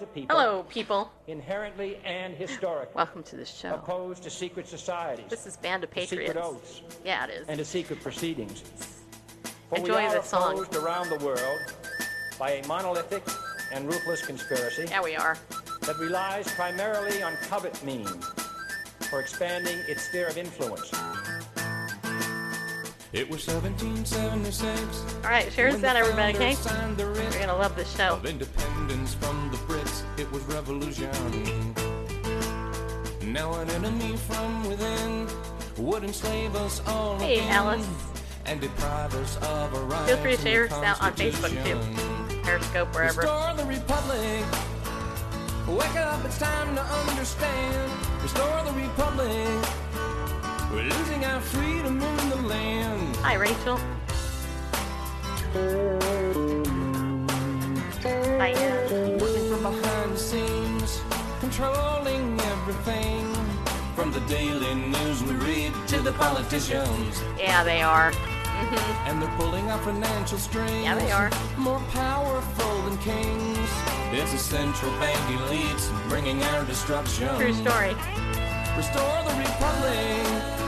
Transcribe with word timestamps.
And 0.00 0.06
we 0.06 0.10
as 0.10 0.10
a 0.10 0.14
people, 0.14 0.36
Hello, 0.36 0.62
people. 0.64 1.10
inherently 1.26 1.96
and 2.04 2.34
historically 2.34 2.94
Welcome 2.94 3.22
to 3.24 3.36
the 3.36 3.44
show. 3.44 3.74
opposed 3.74 4.22
to 4.24 4.30
secret 4.30 4.66
societies, 4.68 5.26
This 5.28 5.46
is 5.46 5.56
Band 5.56 5.84
of 5.84 5.90
to 5.92 6.00
secret 6.06 6.26
Patriots. 6.28 6.48
oaths, 6.48 6.82
Yeah, 7.04 7.24
it 7.24 7.30
is. 7.30 7.48
and 7.48 7.58
to 7.58 7.64
secret 7.64 8.00
proceedings. 8.02 8.62
For 9.68 9.78
Enjoy 9.78 9.96
we 9.98 10.04
are 10.06 10.14
the 10.14 10.22
song. 10.22 10.52
opposed 10.54 10.76
around 10.76 11.10
the 11.10 11.18
world 11.24 11.58
by 12.38 12.52
a 12.52 12.66
monolithic 12.66 13.22
and 13.72 13.86
ruthless 13.86 14.24
conspiracy 14.24 14.86
Yeah, 14.88 15.02
we 15.02 15.16
are. 15.16 15.36
that 15.82 15.96
relies 15.98 16.50
primarily 16.52 17.22
on 17.22 17.36
covert 17.48 17.82
means 17.84 18.24
for 19.10 19.20
expanding 19.20 19.78
its 19.88 20.02
sphere 20.08 20.28
of 20.28 20.38
influence. 20.38 20.90
It 23.12 23.28
was 23.30 23.46
1776. 23.46 25.14
All 25.24 25.30
right, 25.30 25.50
cheers 25.50 25.72
when 25.72 25.82
that, 25.82 25.94
the 25.94 26.00
everybody, 26.00 26.34
okay? 26.34 26.54
founders 26.54 26.58
signed 26.58 26.96
the 26.98 27.06
writ 27.06 27.22
You're 27.22 27.30
going 27.32 27.48
to 27.48 27.56
love 27.56 27.74
this 27.74 27.94
show. 27.96 28.14
Of 28.14 28.26
independence 28.26 29.14
from 29.14 29.50
the 29.50 29.56
Brits, 29.58 30.02
it 30.18 30.30
was 30.30 30.42
revolution. 30.44 31.10
Now 33.32 33.54
an 33.60 33.70
enemy 33.70 34.16
from 34.16 34.68
within 34.68 35.26
would 35.78 36.04
enslave 36.04 36.54
us 36.56 36.82
all 36.86 37.18
Hey, 37.18 37.38
again 37.38 37.50
Alice. 37.50 37.86
and 38.46 38.60
deprive 38.60 39.14
us 39.14 39.36
of 39.38 39.74
our 39.74 39.82
rights. 39.84 40.08
Feel 40.10 40.18
free 40.18 40.36
to 40.36 40.42
share 40.42 40.68
the 40.68 40.74
us 40.74 40.84
out 40.84 41.02
on 41.02 41.12
Facebook, 41.14 41.64
too. 41.64 42.42
Periscope, 42.42 42.94
wherever. 42.94 43.22
Restore 43.22 43.54
the 43.56 43.64
republic. 43.64 44.44
Wake 45.66 45.96
up, 45.96 46.24
it's 46.24 46.38
time 46.38 46.74
to 46.74 46.82
understand. 46.82 47.92
Restore 48.22 48.64
the 48.64 48.72
republic. 48.72 49.68
We're 50.70 50.82
losing 50.82 51.24
our 51.24 51.40
freedom 51.40 52.02
in 52.02 52.28
the 52.28 52.36
land. 52.36 53.16
Hi, 53.16 53.34
Rachel. 53.34 53.78
Hi, 58.36 58.48
Ann. 58.50 59.18
Working 59.18 59.48
from 59.48 59.62
behind 59.62 60.12
the 60.12 60.18
scenes, 60.18 61.00
controlling 61.40 62.38
everything. 62.38 63.32
From 63.96 64.12
the 64.12 64.20
daily 64.28 64.74
news 64.74 65.22
we 65.22 65.36
read 65.36 65.72
to 65.88 66.00
the 66.00 66.12
politicians. 66.12 67.22
Yeah, 67.38 67.64
they 67.64 67.80
are. 67.80 68.12
Mm-hmm. 68.12 69.08
And 69.08 69.22
they're 69.22 69.36
pulling 69.38 69.70
our 69.70 69.78
financial 69.78 70.36
strings. 70.36 70.84
Yeah, 70.84 70.96
they 70.96 71.10
are. 71.10 71.30
More 71.56 71.80
powerful 71.92 72.82
than 72.82 72.98
kings. 72.98 73.70
It's 74.12 74.32
the 74.32 74.38
central 74.38 74.92
bank 75.00 75.18
elites 75.40 75.88
bringing 76.10 76.42
our 76.42 76.64
destruction. 76.66 77.34
True 77.36 77.54
story. 77.54 77.96
Restore 78.78 79.24
the 79.24 79.34
republic. 79.34 80.67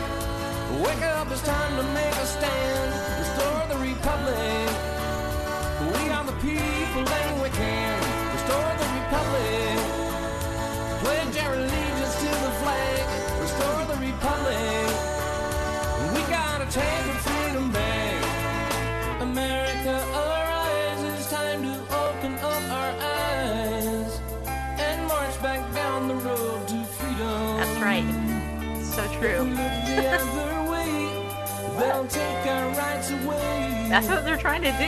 Away. 33.12 33.88
That's 33.88 34.08
what 34.08 34.24
they're 34.24 34.36
trying 34.36 34.62
to 34.62 34.70
do. 34.72 34.86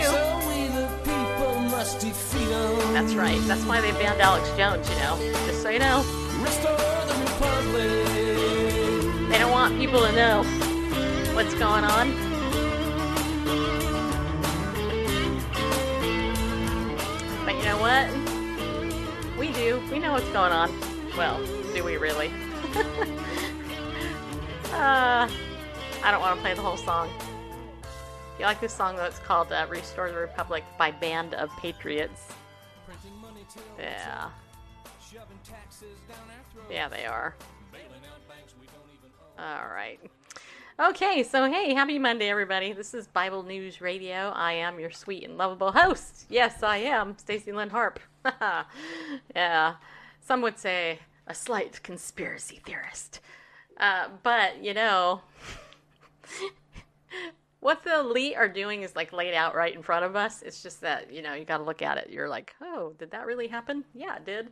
We 0.49 0.69
the 0.69 0.89
people 1.05 1.61
must 1.71 2.01
defeat 2.01 2.49
them. 2.49 2.93
That's 2.93 3.15
right. 3.15 3.41
That's 3.43 3.65
why 3.65 3.81
they 3.81 3.93
banned 3.93 4.21
Alex 4.21 4.49
Jones, 4.57 4.89
you 4.89 4.97
know. 4.97 5.17
Just 5.47 5.63
so 5.63 5.71
you 5.71 5.79
know. 5.79 6.05
Restore 6.41 6.77
the 6.77 7.15
republic. 7.21 8.07
They 9.29 9.39
don't 9.39 9.53
want 9.53 9.79
people 9.79 10.01
to 10.01 10.13
know 10.13 10.43
what's 11.35 11.55
going 11.55 11.85
on. 11.85 12.13
But 17.45 17.57
you 17.57 17.65
know 17.65 17.79
what? 17.79 18.09
We 19.39 19.53
do. 19.53 19.83
We 19.91 19.99
know 19.99 20.13
what's 20.13 20.29
going 20.31 20.53
on. 20.53 20.71
Well, 21.17 21.45
do 21.75 21.85
we 21.85 21.97
really? 21.97 22.31
uh, 24.83 25.31
I 26.03 26.11
don't 26.11 26.21
want 26.21 26.35
to 26.37 26.43
play 26.43 26.55
the 26.55 26.61
whole 26.61 26.77
song. 26.77 27.09
If 28.35 28.41
you 28.41 28.45
like 28.45 28.61
this 28.61 28.73
song, 28.73 28.97
though, 28.97 29.05
it's 29.05 29.21
called 29.21 29.53
uh, 29.53 29.67
Restore 29.71 30.11
the 30.11 30.19
Republic 30.19 30.65
by 30.77 30.91
Band 30.91 31.35
of 31.35 31.51
Patriots. 31.59 32.29
Yeah. 33.79 34.31
Yeah, 36.69 36.89
they 36.89 37.07
are. 37.07 37.37
All 39.39 39.69
right. 39.73 40.01
Okay, 40.81 41.23
so 41.23 41.49
hey, 41.51 41.75
happy 41.75 41.99
Monday, 41.99 42.29
everybody. 42.29 42.73
This 42.73 42.93
is 42.93 43.07
Bible 43.07 43.45
News 43.45 43.81
Radio. 43.81 44.33
I 44.35 44.55
am 44.55 44.81
your 44.81 44.91
sweet 44.91 45.23
and 45.23 45.39
lovable 45.39 45.71
host. 45.71 46.27
Yes, 46.29 46.63
I 46.63 46.79
am, 46.79 47.17
Stacy 47.19 47.53
Lynn 47.53 47.71
Harp. 47.71 48.01
yeah, 49.37 49.75
some 50.21 50.43
would 50.43 50.59
say 50.59 50.99
a 51.27 51.35
slight 51.35 51.83
conspiracy 51.83 52.61
theorist. 52.65 53.21
Uh, 53.79 54.09
but, 54.23 54.63
you 54.63 54.75
know, 54.75 55.21
what 57.61 57.83
the 57.85 58.01
elite 58.01 58.35
are 58.37 58.49
doing 58.49 58.83
is 58.83 58.97
like 58.97 59.13
laid 59.13 59.35
out 59.35 59.55
right 59.55 59.75
in 59.75 59.83
front 59.83 60.05
of 60.05 60.17
us. 60.17 60.43
It's 60.43 60.63
just 60.63 60.81
that, 60.81 61.13
you 61.13 61.23
know, 61.23 61.35
you 61.35 61.45
got 61.45 61.59
to 61.59 61.65
look 61.65 61.83
at 61.83 61.99
it. 61.99 62.11
You're 62.11 62.29
like, 62.29 62.55
oh, 62.61 62.93
did 62.99 63.11
that 63.13 63.27
really 63.27 63.49
happen? 63.49 63.85
Yeah, 63.95 64.17
it 64.17 64.25
did. 64.25 64.51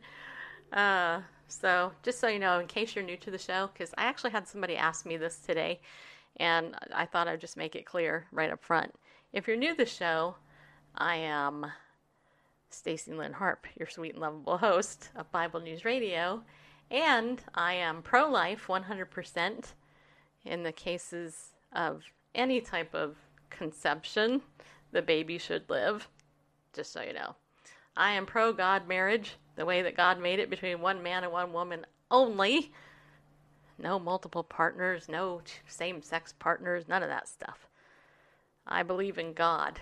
Uh, 0.71 1.21
so, 1.47 1.91
just 2.03 2.19
so 2.19 2.27
you 2.27 2.39
know, 2.39 2.59
in 2.59 2.67
case 2.67 2.95
you're 2.95 3.03
new 3.03 3.17
to 3.17 3.31
the 3.31 3.37
show, 3.37 3.69
because 3.73 3.93
I 3.97 4.03
actually 4.03 4.31
had 4.31 4.47
somebody 4.47 4.77
ask 4.77 5.05
me 5.05 5.17
this 5.17 5.37
today, 5.39 5.81
and 6.37 6.75
I 6.93 7.05
thought 7.05 7.27
I'd 7.27 7.41
just 7.41 7.57
make 7.57 7.75
it 7.75 7.85
clear 7.85 8.27
right 8.31 8.51
up 8.51 8.63
front. 8.63 8.93
If 9.33 9.47
you're 9.47 9.57
new 9.57 9.71
to 9.71 9.77
the 9.77 9.85
show, 9.85 10.35
I 10.95 11.17
am 11.17 11.65
Stacy 12.69 13.13
Lynn 13.13 13.33
Harp, 13.33 13.67
your 13.77 13.89
sweet 13.89 14.13
and 14.13 14.21
lovable 14.21 14.57
host 14.57 15.09
of 15.15 15.31
Bible 15.31 15.59
News 15.59 15.83
Radio, 15.83 16.41
and 16.91 17.41
I 17.55 17.73
am 17.73 18.01
pro 18.01 18.29
life 18.29 18.67
100% 18.67 19.73
in 20.45 20.63
the 20.63 20.71
cases 20.71 21.53
of 21.73 22.03
any 22.35 22.61
type 22.61 22.93
of 22.93 23.15
conception 23.49 24.41
the 24.91 25.01
baby 25.01 25.37
should 25.37 25.69
live, 25.69 26.07
just 26.73 26.91
so 26.91 27.01
you 27.01 27.13
know. 27.13 27.35
I 27.95 28.11
am 28.11 28.25
pro 28.25 28.53
God 28.53 28.87
marriage, 28.87 29.37
the 29.55 29.65
way 29.65 29.81
that 29.81 29.95
God 29.95 30.19
made 30.19 30.39
it 30.39 30.49
between 30.49 30.81
one 30.81 31.01
man 31.01 31.23
and 31.23 31.31
one 31.31 31.53
woman 31.53 31.85
only. 32.09 32.71
No 33.77 33.97
multiple 33.97 34.43
partners, 34.43 35.07
no 35.09 35.41
same 35.67 36.01
sex 36.01 36.33
partners, 36.37 36.87
none 36.87 37.03
of 37.03 37.09
that 37.09 37.27
stuff. 37.27 37.67
I 38.67 38.83
believe 38.83 39.17
in 39.17 39.33
God. 39.33 39.79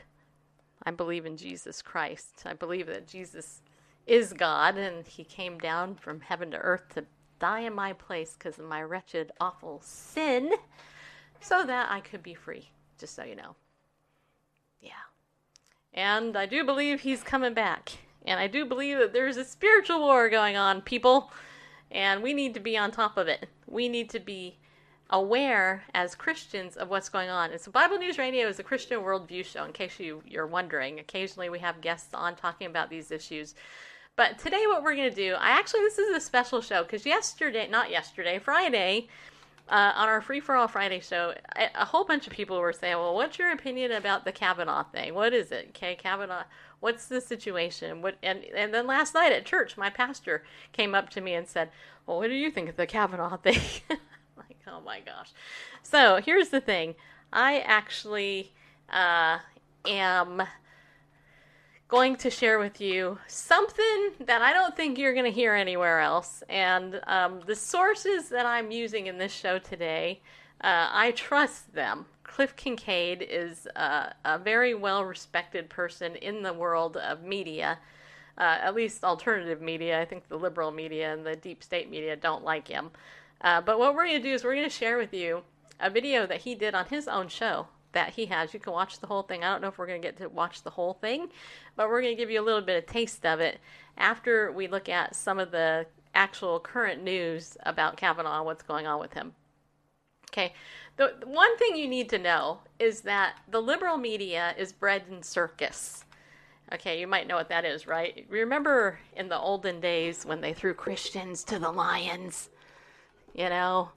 I 0.83 0.91
believe 0.91 1.25
in 1.25 1.37
Jesus 1.37 1.81
Christ. 1.81 2.43
I 2.45 2.53
believe 2.53 2.87
that 2.87 3.07
Jesus 3.07 3.61
is 4.09 4.33
God 4.33 4.77
and 4.77 5.05
he 5.05 5.23
came 5.23 5.59
down 5.59 5.95
from 5.95 6.21
heaven 6.21 6.51
to 6.51 6.57
earth 6.57 6.89
to 6.95 7.05
die 7.39 7.61
in 7.61 7.73
my 7.73 7.93
place 7.93 8.35
because 8.37 8.57
of 8.59 8.65
my 8.65 8.81
wretched, 8.81 9.31
awful 9.39 9.81
sin 9.83 10.51
so 11.39 11.63
that 11.65 11.89
I 11.91 12.01
could 12.01 12.23
be 12.23 12.33
free, 12.33 12.69
just 12.97 13.15
so 13.15 13.23
you 13.23 13.35
know. 13.35 13.55
Yeah. 14.81 14.91
And 15.93 16.35
I 16.35 16.45
do 16.45 16.65
believe 16.65 17.01
he's 17.01 17.23
coming 17.23 17.53
back. 17.53 17.91
And 18.25 18.39
I 18.39 18.47
do 18.47 18.65
believe 18.65 18.97
that 18.97 19.13
there's 19.13 19.37
a 19.37 19.45
spiritual 19.45 19.99
war 19.99 20.29
going 20.29 20.57
on, 20.57 20.81
people. 20.81 21.31
And 21.91 22.21
we 22.21 22.33
need 22.33 22.53
to 22.55 22.59
be 22.59 22.77
on 22.77 22.91
top 22.91 23.17
of 23.17 23.27
it. 23.27 23.47
We 23.67 23.87
need 23.87 24.09
to 24.09 24.19
be 24.19 24.57
aware 25.09 25.83
as 25.93 26.13
Christians 26.13 26.75
of 26.75 26.89
what's 26.89 27.09
going 27.09 27.29
on. 27.29 27.51
And 27.51 27.59
so 27.59 27.71
Bible 27.71 27.97
News 27.97 28.17
Radio 28.17 28.47
is 28.47 28.59
a 28.59 28.63
Christian 28.63 28.99
worldview 28.99 29.45
show, 29.45 29.63
in 29.65 29.71
case 29.71 29.99
you, 29.99 30.21
you're 30.25 30.45
wondering. 30.45 30.99
Occasionally 30.99 31.49
we 31.49 31.59
have 31.59 31.81
guests 31.81 32.13
on 32.13 32.35
talking 32.35 32.67
about 32.67 32.89
these 32.89 33.09
issues. 33.09 33.55
But 34.19 34.37
today 34.37 34.65
what 34.67 34.83
we're 34.83 34.97
going 34.97 35.09
to 35.09 35.15
do, 35.15 35.35
I 35.35 35.51
actually, 35.51 35.79
this 35.79 35.97
is 35.97 36.13
a 36.13 36.19
special 36.19 36.59
show 36.59 36.83
because 36.83 37.05
yesterday, 37.05 37.69
not 37.69 37.89
yesterday, 37.89 38.37
Friday, 38.37 39.07
uh, 39.69 39.93
on 39.95 40.09
our 40.09 40.19
Free 40.19 40.41
for 40.41 40.57
All 40.57 40.67
Friday 40.67 40.99
show, 40.99 41.33
a, 41.55 41.69
a 41.73 41.85
whole 41.85 42.03
bunch 42.03 42.27
of 42.27 42.33
people 42.33 42.59
were 42.59 42.73
saying, 42.73 42.97
"Well, 42.97 43.15
what's 43.15 43.39
your 43.39 43.53
opinion 43.53 43.93
about 43.93 44.25
the 44.25 44.33
Kavanaugh 44.33 44.83
thing? 44.83 45.13
What 45.13 45.33
is 45.33 45.53
it? 45.53 45.67
Okay, 45.69 45.95
Kavanaugh. 45.95 46.43
What's 46.81 47.07
the 47.07 47.21
situation? 47.21 48.01
What?" 48.01 48.17
And 48.21 48.43
and 48.43 48.73
then 48.73 48.85
last 48.85 49.13
night 49.13 49.31
at 49.31 49.45
church, 49.45 49.77
my 49.77 49.89
pastor 49.89 50.43
came 50.73 50.93
up 50.93 51.09
to 51.11 51.21
me 51.21 51.33
and 51.33 51.47
said, 51.47 51.69
"Well, 52.05 52.17
what 52.17 52.27
do 52.27 52.33
you 52.33 52.51
think 52.51 52.67
of 52.67 52.75
the 52.75 52.87
Kavanaugh 52.87 53.37
thing?" 53.41 53.61
like, 54.35 54.57
oh 54.67 54.81
my 54.81 54.99
gosh. 54.99 55.31
So 55.81 56.19
here's 56.21 56.49
the 56.49 56.59
thing. 56.59 56.95
I 57.31 57.59
actually 57.59 58.51
uh, 58.89 59.37
am 59.87 60.43
going 61.89 62.15
to 62.15 62.29
share 62.29 62.59
with 62.59 62.79
you 62.79 63.17
something 63.27 64.11
that 64.19 64.43
I 64.43 64.53
don't 64.53 64.75
think 64.75 64.99
you're 64.99 65.13
going 65.13 65.25
to 65.25 65.31
hear 65.31 65.55
anywhere 65.55 65.99
else. 65.99 66.43
And 66.47 67.01
um, 67.07 67.41
the 67.47 67.55
sources 67.55 68.29
that 68.29 68.45
I'm 68.45 68.69
using 68.69 69.07
in 69.07 69.17
this 69.17 69.33
show 69.33 69.57
today, 69.57 70.21
uh, 70.61 70.87
I 70.91 71.11
trust 71.11 71.73
them. 71.73 72.05
Cliff 72.23 72.55
Kincaid 72.55 73.25
is 73.27 73.67
uh, 73.75 74.11
a 74.23 74.37
very 74.37 74.75
well 74.75 75.03
respected 75.03 75.67
person 75.67 76.15
in 76.17 76.43
the 76.43 76.53
world 76.53 76.95
of 76.95 77.23
media, 77.23 77.79
uh, 78.37 78.59
at 78.61 78.75
least 78.75 79.03
alternative 79.03 79.59
media. 79.59 79.99
I 79.99 80.05
think 80.05 80.27
the 80.27 80.37
liberal 80.37 80.69
media 80.69 81.11
and 81.11 81.25
the 81.25 81.35
deep 81.35 81.63
state 81.63 81.89
media 81.89 82.15
don't 82.15 82.43
like 82.43 82.67
him. 82.67 82.91
Uh, 83.41 83.61
but 83.61 83.79
what 83.79 83.95
we're 83.95 84.05
going 84.05 84.21
to 84.21 84.29
do 84.29 84.33
is 84.33 84.43
we're 84.43 84.53
going 84.53 84.69
to 84.69 84.69
share 84.69 84.99
with 84.99 85.13
you 85.13 85.41
a 85.79 85.89
video 85.89 86.27
that 86.27 86.41
he 86.41 86.53
did 86.53 86.75
on 86.75 86.85
his 86.85 87.07
own 87.07 87.29
show 87.29 87.65
that 87.91 88.13
he 88.13 88.27
has. 88.27 88.53
You 88.53 88.59
can 88.59 88.73
watch 88.73 88.99
the 88.99 89.07
whole 89.07 89.23
thing. 89.23 89.43
I 89.43 89.51
don't 89.51 89.61
know 89.61 89.67
if 89.67 89.77
we're 89.77 89.87
going 89.87 90.01
to 90.01 90.07
get 90.07 90.17
to 90.17 90.29
watch 90.29 90.63
the 90.63 90.69
whole 90.69 90.93
thing, 90.93 91.29
but 91.75 91.89
we're 91.89 92.01
going 92.01 92.15
to 92.15 92.21
give 92.21 92.29
you 92.29 92.41
a 92.41 92.45
little 92.45 92.61
bit 92.61 92.77
of 92.77 92.89
taste 92.89 93.25
of 93.25 93.39
it 93.39 93.59
after 93.97 94.51
we 94.51 94.67
look 94.67 94.89
at 94.89 95.15
some 95.15 95.39
of 95.39 95.51
the 95.51 95.85
actual 96.13 96.59
current 96.59 97.03
news 97.03 97.57
about 97.63 97.97
Kavanaugh 97.97 98.37
and 98.37 98.45
what's 98.45 98.63
going 98.63 98.87
on 98.87 98.99
with 98.99 99.13
him. 99.13 99.33
Okay, 100.31 100.53
the, 100.97 101.15
the 101.19 101.27
one 101.27 101.57
thing 101.57 101.75
you 101.75 101.87
need 101.87 102.09
to 102.09 102.19
know 102.19 102.59
is 102.77 103.01
that 103.01 103.37
the 103.49 103.61
liberal 103.61 103.97
media 103.97 104.53
is 104.57 104.71
bread 104.71 105.03
in 105.09 105.23
circus. 105.23 106.05
Okay, 106.71 106.99
you 106.99 107.07
might 107.07 107.27
know 107.27 107.35
what 107.35 107.49
that 107.49 107.65
is, 107.65 107.87
right? 107.87 108.27
Remember 108.29 108.99
in 109.15 109.27
the 109.27 109.39
olden 109.39 109.79
days 109.79 110.23
when 110.25 110.39
they 110.39 110.53
threw 110.53 110.75
Christians 110.75 111.43
to 111.45 111.57
the 111.57 111.71
lions, 111.71 112.49
you 113.33 113.49
know, 113.49 113.89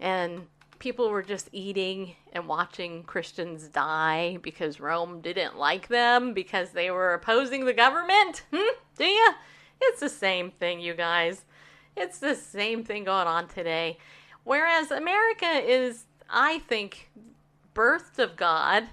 and 0.00 0.46
people 0.80 1.10
were 1.10 1.22
just 1.22 1.48
eating 1.52 2.16
and 2.32 2.48
watching 2.48 3.04
Christians 3.04 3.68
die 3.68 4.38
because 4.42 4.80
Rome 4.80 5.20
didn't 5.20 5.56
like 5.56 5.86
them 5.86 6.34
because 6.34 6.70
they 6.70 6.90
were 6.90 7.14
opposing 7.14 7.64
the 7.64 7.72
government? 7.72 8.42
Hmm? 8.52 8.74
Do 8.96 9.04
you? 9.04 9.32
It's 9.80 10.00
the 10.00 10.08
same 10.08 10.50
thing, 10.50 10.80
you 10.80 10.94
guys. 10.94 11.44
It's 11.96 12.18
the 12.18 12.34
same 12.34 12.82
thing 12.82 13.04
going 13.04 13.28
on 13.28 13.46
today. 13.46 13.98
Whereas 14.44 14.90
America 14.90 15.46
is, 15.46 16.06
I 16.28 16.58
think, 16.60 17.10
birthed 17.74 18.18
of 18.18 18.36
God 18.36 18.84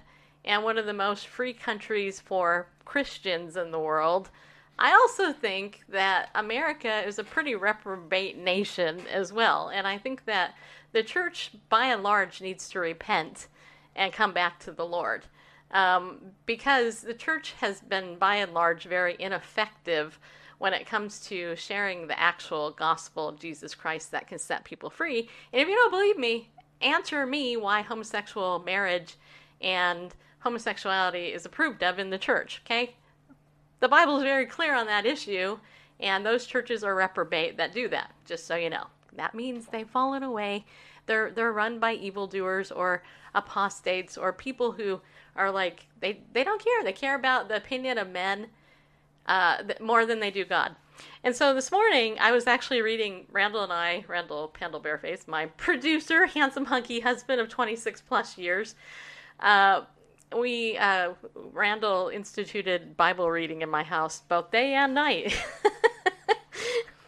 and 0.44 0.62
one 0.62 0.78
of 0.78 0.86
the 0.86 0.92
most 0.92 1.26
free 1.26 1.52
countries 1.52 2.20
for 2.20 2.68
Christians 2.84 3.56
in 3.56 3.70
the 3.70 3.78
world. 3.78 4.30
I 4.78 4.92
also 4.92 5.32
think 5.32 5.82
that 5.88 6.30
America 6.34 7.02
is 7.04 7.18
a 7.18 7.24
pretty 7.24 7.54
reprobate 7.54 8.38
nation 8.38 9.00
as 9.10 9.32
well. 9.32 9.70
And 9.70 9.86
I 9.86 9.98
think 9.98 10.24
that 10.26 10.54
the 10.92 11.02
church, 11.02 11.52
by 11.68 11.86
and 11.86 12.02
large, 12.02 12.40
needs 12.40 12.68
to 12.70 12.80
repent 12.80 13.48
and 13.94 14.12
come 14.12 14.32
back 14.32 14.58
to 14.60 14.72
the 14.72 14.86
Lord. 14.86 15.26
Um, 15.70 16.32
because 16.46 17.02
the 17.02 17.14
church 17.14 17.54
has 17.60 17.80
been, 17.80 18.16
by 18.16 18.36
and 18.36 18.54
large, 18.54 18.84
very 18.84 19.16
ineffective 19.18 20.18
when 20.58 20.72
it 20.72 20.86
comes 20.86 21.20
to 21.26 21.54
sharing 21.56 22.06
the 22.06 22.18
actual 22.18 22.70
gospel 22.70 23.28
of 23.28 23.38
Jesus 23.38 23.74
Christ 23.74 24.10
that 24.12 24.26
can 24.26 24.38
set 24.38 24.64
people 24.64 24.90
free. 24.90 25.28
And 25.52 25.60
if 25.60 25.68
you 25.68 25.74
don't 25.74 25.90
believe 25.90 26.18
me, 26.18 26.50
answer 26.80 27.26
me 27.26 27.56
why 27.56 27.82
homosexual 27.82 28.60
marriage 28.60 29.16
and 29.60 30.14
homosexuality 30.40 31.32
is 31.32 31.44
approved 31.44 31.82
of 31.82 31.98
in 31.98 32.10
the 32.10 32.18
church, 32.18 32.62
okay? 32.64 32.94
The 33.80 33.88
Bible 33.88 34.16
is 34.18 34.22
very 34.22 34.46
clear 34.46 34.74
on 34.74 34.86
that 34.86 35.06
issue, 35.06 35.58
and 36.00 36.24
those 36.24 36.46
churches 36.46 36.82
are 36.82 36.94
reprobate 36.94 37.56
that 37.56 37.72
do 37.72 37.88
that, 37.88 38.12
just 38.24 38.46
so 38.46 38.56
you 38.56 38.70
know. 38.70 38.86
That 39.16 39.34
means 39.34 39.66
they've 39.66 39.88
fallen 39.88 40.22
away. 40.22 40.64
They're 41.06 41.30
they're 41.30 41.52
run 41.52 41.78
by 41.78 41.94
evildoers 41.94 42.70
or 42.70 43.02
apostates 43.34 44.16
or 44.18 44.32
people 44.32 44.72
who 44.72 45.00
are 45.36 45.50
like 45.50 45.86
they 46.00 46.20
they 46.32 46.44
don't 46.44 46.62
care. 46.62 46.84
They 46.84 46.92
care 46.92 47.14
about 47.14 47.48
the 47.48 47.56
opinion 47.56 47.98
of 47.98 48.10
men 48.10 48.48
uh, 49.26 49.62
more 49.80 50.06
than 50.06 50.20
they 50.20 50.30
do 50.30 50.44
God. 50.44 50.74
And 51.22 51.34
so 51.34 51.54
this 51.54 51.70
morning 51.70 52.16
I 52.20 52.32
was 52.32 52.46
actually 52.46 52.82
reading 52.82 53.26
Randall 53.30 53.62
and 53.62 53.72
I, 53.72 54.04
Randall 54.08 54.48
Pendle 54.48 54.80
Bareface, 54.80 55.28
my 55.28 55.46
producer, 55.56 56.26
handsome 56.26 56.66
hunky 56.66 57.00
husband 57.00 57.40
of 57.40 57.48
26 57.48 58.02
plus 58.02 58.36
years. 58.36 58.74
Uh, 59.40 59.82
we 60.36 60.76
uh, 60.76 61.12
Randall 61.34 62.08
instituted 62.08 62.96
Bible 62.96 63.30
reading 63.30 63.62
in 63.62 63.70
my 63.70 63.82
house 63.82 64.22
both 64.28 64.50
day 64.50 64.74
and 64.74 64.94
night. 64.94 65.34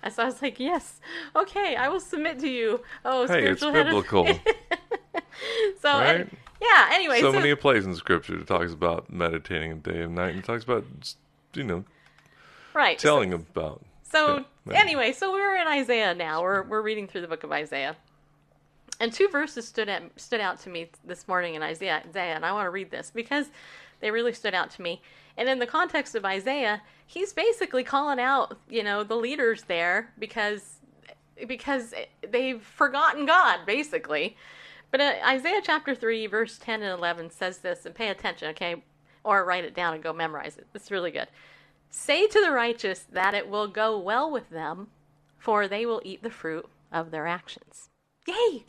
And 0.02 0.12
so 0.14 0.22
I 0.22 0.26
was 0.26 0.40
like, 0.42 0.58
yes, 0.60 1.00
okay, 1.36 1.76
I 1.76 1.88
will 1.88 2.00
submit 2.00 2.38
to 2.40 2.48
you. 2.48 2.80
Oh, 3.04 3.26
Hey, 3.26 3.46
it's 3.48 3.60
spiritual 3.60 3.72
head 3.72 3.86
of- 3.86 3.92
biblical. 3.92 4.26
so, 5.80 5.92
Right? 5.98 6.20
and- 6.22 6.36
yeah, 6.60 6.88
anyway. 6.92 7.20
so 7.20 7.32
So, 7.32 7.38
many 7.38 7.54
places 7.54 7.86
in 7.86 7.94
Scripture 7.94 8.38
it 8.38 8.46
talks 8.46 8.72
about 8.72 9.10
meditating 9.10 9.78
day 9.80 10.02
and 10.02 10.14
night, 10.14 10.34
and 10.34 10.44
talks 10.44 10.62
about 10.64 10.84
you 11.54 11.64
know 11.64 11.84
right. 12.74 13.00
so- 13.00 13.08
telling 13.08 13.32
about. 13.32 13.82
So 14.02 14.44
Yeah, 14.66 14.80
anyway, 14.80 15.12
so 15.12 15.32
we're 15.32 15.56
in 15.56 15.66
Isaiah 15.68 16.14
now. 16.14 16.42
We're 16.42 16.62
we're 16.64 16.82
reading 16.82 17.06
through 17.06 17.20
the 17.22 17.28
book 17.28 17.44
of 17.44 17.52
Isaiah, 17.52 17.96
and 18.98 19.12
two 19.12 19.28
verses 19.28 19.66
stood 19.68 19.88
at, 19.88 20.02
stood 20.20 20.40
out 20.40 20.58
to 20.62 20.68
me 20.68 20.90
this 21.04 21.26
morning 21.28 21.54
in 21.54 21.62
Isaiah, 21.62 22.02
Isaiah, 22.08 22.34
and 22.34 22.44
I 22.44 22.52
want 22.52 22.66
to 22.66 22.70
read 22.70 22.90
this 22.90 23.10
because 23.14 23.46
they 24.00 24.10
really 24.10 24.32
stood 24.32 24.52
out 24.54 24.70
to 24.72 24.82
me. 24.82 25.00
And 25.36 25.48
in 25.48 25.60
the 25.60 25.66
context 25.66 26.14
of 26.16 26.24
Isaiah, 26.24 26.82
he's 27.10 27.32
basically 27.32 27.82
calling 27.82 28.20
out, 28.20 28.56
you 28.68 28.84
know, 28.84 29.02
the 29.02 29.16
leaders 29.16 29.64
there 29.64 30.12
because 30.16 30.76
because 31.48 31.92
they've 32.28 32.62
forgotten 32.62 33.26
God, 33.26 33.60
basically. 33.66 34.36
But 34.92 35.00
uh, 35.00 35.14
Isaiah 35.26 35.60
chapter 35.62 35.94
3, 35.94 36.26
verse 36.26 36.58
10 36.58 36.82
and 36.82 36.92
11 36.92 37.30
says 37.30 37.58
this, 37.58 37.86
and 37.86 37.94
pay 37.94 38.08
attention, 38.08 38.50
okay? 38.50 38.84
Or 39.24 39.44
write 39.44 39.64
it 39.64 39.74
down 39.74 39.94
and 39.94 40.02
go 40.02 40.12
memorize 40.12 40.58
it. 40.58 40.66
It's 40.74 40.90
really 40.90 41.10
good. 41.10 41.28
Say 41.88 42.26
to 42.26 42.40
the 42.40 42.52
righteous 42.52 43.06
that 43.10 43.34
it 43.34 43.48
will 43.48 43.66
go 43.66 43.98
well 43.98 44.30
with 44.30 44.50
them, 44.50 44.88
for 45.38 45.66
they 45.66 45.86
will 45.86 46.02
eat 46.04 46.22
the 46.22 46.30
fruit 46.30 46.68
of 46.92 47.10
their 47.10 47.26
actions. 47.26 47.88
Yay! 48.28 48.64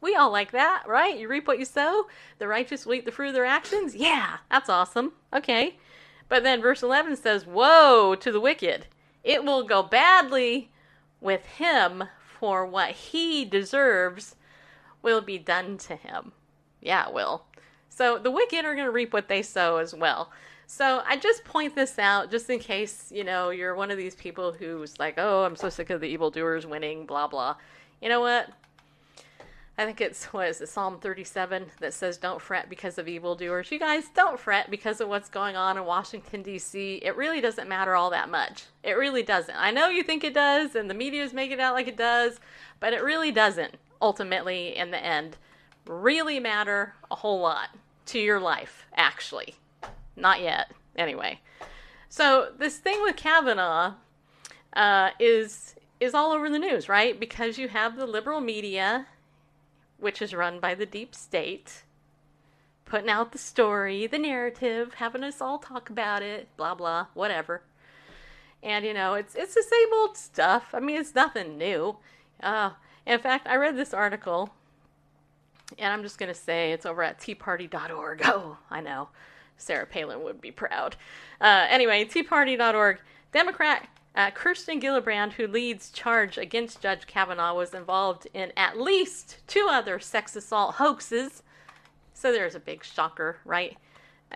We 0.00 0.16
all 0.16 0.32
like 0.32 0.50
that, 0.50 0.82
right? 0.86 1.16
You 1.16 1.28
reap 1.28 1.46
what 1.46 1.60
you 1.60 1.64
sow. 1.64 2.08
The 2.38 2.48
righteous 2.48 2.84
will 2.84 2.94
eat 2.94 3.06
the 3.06 3.12
fruit 3.12 3.28
of 3.28 3.34
their 3.34 3.46
actions. 3.46 3.94
Yeah, 3.94 4.38
that's 4.50 4.68
awesome. 4.68 5.12
Okay. 5.32 5.76
But 6.34 6.42
then 6.42 6.60
verse 6.60 6.82
11 6.82 7.14
says, 7.14 7.46
Woe 7.46 8.16
to 8.16 8.32
the 8.32 8.40
wicked! 8.40 8.86
It 9.22 9.44
will 9.44 9.62
go 9.62 9.84
badly 9.84 10.68
with 11.20 11.46
him, 11.46 12.08
for 12.40 12.66
what 12.66 12.90
he 12.90 13.44
deserves 13.44 14.34
will 15.00 15.20
be 15.20 15.38
done 15.38 15.78
to 15.78 15.94
him. 15.94 16.32
Yeah, 16.80 17.06
it 17.06 17.14
will. 17.14 17.44
So 17.88 18.18
the 18.18 18.32
wicked 18.32 18.64
are 18.64 18.74
going 18.74 18.86
to 18.86 18.90
reap 18.90 19.12
what 19.12 19.28
they 19.28 19.42
sow 19.42 19.76
as 19.76 19.94
well. 19.94 20.32
So 20.66 21.04
I 21.06 21.18
just 21.18 21.44
point 21.44 21.76
this 21.76 22.00
out 22.00 22.32
just 22.32 22.50
in 22.50 22.58
case, 22.58 23.12
you 23.14 23.22
know, 23.22 23.50
you're 23.50 23.76
one 23.76 23.92
of 23.92 23.96
these 23.96 24.16
people 24.16 24.50
who's 24.50 24.98
like, 24.98 25.14
oh, 25.18 25.44
I'm 25.44 25.54
so 25.54 25.68
sick 25.68 25.90
of 25.90 26.00
the 26.00 26.08
evildoers 26.08 26.66
winning, 26.66 27.06
blah, 27.06 27.28
blah. 27.28 27.54
You 28.02 28.08
know 28.08 28.18
what? 28.18 28.50
I 29.76 29.84
think 29.84 30.00
it's, 30.00 30.26
what 30.26 30.48
is 30.48 30.60
it, 30.60 30.68
Psalm 30.68 30.98
37 30.98 31.66
that 31.80 31.92
says, 31.92 32.16
don't 32.16 32.40
fret 32.40 32.70
because 32.70 32.96
of 32.96 33.08
evildoers. 33.08 33.72
You 33.72 33.80
guys, 33.80 34.04
don't 34.14 34.38
fret 34.38 34.70
because 34.70 35.00
of 35.00 35.08
what's 35.08 35.28
going 35.28 35.56
on 35.56 35.76
in 35.76 35.84
Washington, 35.84 36.42
D.C. 36.42 37.00
It 37.02 37.16
really 37.16 37.40
doesn't 37.40 37.68
matter 37.68 37.96
all 37.96 38.10
that 38.10 38.30
much. 38.30 38.64
It 38.84 38.92
really 38.92 39.24
doesn't. 39.24 39.56
I 39.56 39.72
know 39.72 39.88
you 39.88 40.04
think 40.04 40.22
it 40.22 40.32
does, 40.32 40.76
and 40.76 40.88
the 40.88 40.94
media's 40.94 41.32
making 41.32 41.58
it 41.58 41.60
out 41.60 41.74
like 41.74 41.88
it 41.88 41.96
does, 41.96 42.38
but 42.78 42.92
it 42.92 43.02
really 43.02 43.32
doesn't, 43.32 43.74
ultimately, 44.00 44.76
in 44.76 44.92
the 44.92 45.04
end, 45.04 45.38
really 45.86 46.38
matter 46.38 46.94
a 47.10 47.16
whole 47.16 47.40
lot 47.40 47.70
to 48.06 48.20
your 48.20 48.38
life, 48.38 48.86
actually. 48.94 49.56
Not 50.14 50.40
yet, 50.40 50.70
anyway. 50.94 51.40
So, 52.08 52.52
this 52.56 52.78
thing 52.78 53.02
with 53.02 53.16
Kavanaugh 53.16 53.94
uh, 54.74 55.10
is 55.18 55.74
is 56.00 56.14
all 56.14 56.32
over 56.32 56.50
the 56.50 56.58
news, 56.58 56.88
right? 56.88 57.18
Because 57.18 57.56
you 57.56 57.68
have 57.68 57.96
the 57.96 58.06
liberal 58.06 58.40
media 58.40 59.06
which 59.98 60.20
is 60.20 60.34
run 60.34 60.60
by 60.60 60.74
the 60.74 60.86
deep 60.86 61.14
state, 61.14 61.82
putting 62.84 63.10
out 63.10 63.32
the 63.32 63.38
story, 63.38 64.06
the 64.06 64.18
narrative, 64.18 64.94
having 64.94 65.24
us 65.24 65.40
all 65.40 65.58
talk 65.58 65.90
about 65.90 66.22
it, 66.22 66.48
blah 66.56 66.74
blah, 66.74 67.06
whatever. 67.14 67.62
And 68.62 68.84
you 68.84 68.94
know, 68.94 69.14
it's 69.14 69.34
it's 69.34 69.54
the 69.54 69.62
same 69.62 69.92
old 69.92 70.16
stuff. 70.16 70.70
I 70.72 70.80
mean, 70.80 70.96
it's 70.96 71.14
nothing 71.14 71.58
new. 71.58 71.98
Uh, 72.42 72.70
in 73.06 73.18
fact, 73.18 73.46
I 73.46 73.56
read 73.56 73.76
this 73.76 73.92
article, 73.94 74.50
and 75.78 75.92
I'm 75.92 76.02
just 76.02 76.18
gonna 76.18 76.34
say 76.34 76.72
it's 76.72 76.86
over 76.86 77.02
at 77.02 77.18
teaparty.org. 77.20 78.22
Oh, 78.24 78.58
I 78.70 78.80
know, 78.80 79.08
Sarah 79.56 79.86
Palin 79.86 80.22
would 80.22 80.40
be 80.40 80.50
proud. 80.50 80.96
Uh, 81.40 81.66
anyway, 81.68 82.04
teaparty.org. 82.04 82.98
Democrat 83.32 83.88
Uh, 84.14 84.30
Kirsten 84.30 84.80
Gillibrand, 84.80 85.32
who 85.32 85.46
leads 85.46 85.90
charge 85.90 86.38
against 86.38 86.80
Judge 86.80 87.06
Kavanaugh, 87.06 87.54
was 87.54 87.74
involved 87.74 88.28
in 88.32 88.52
at 88.56 88.78
least 88.78 89.38
two 89.46 89.66
other 89.68 89.98
sex 89.98 90.36
assault 90.36 90.76
hoaxes. 90.76 91.42
So 92.12 92.32
there's 92.32 92.54
a 92.54 92.60
big 92.60 92.84
shocker, 92.84 93.38
right? 93.44 93.76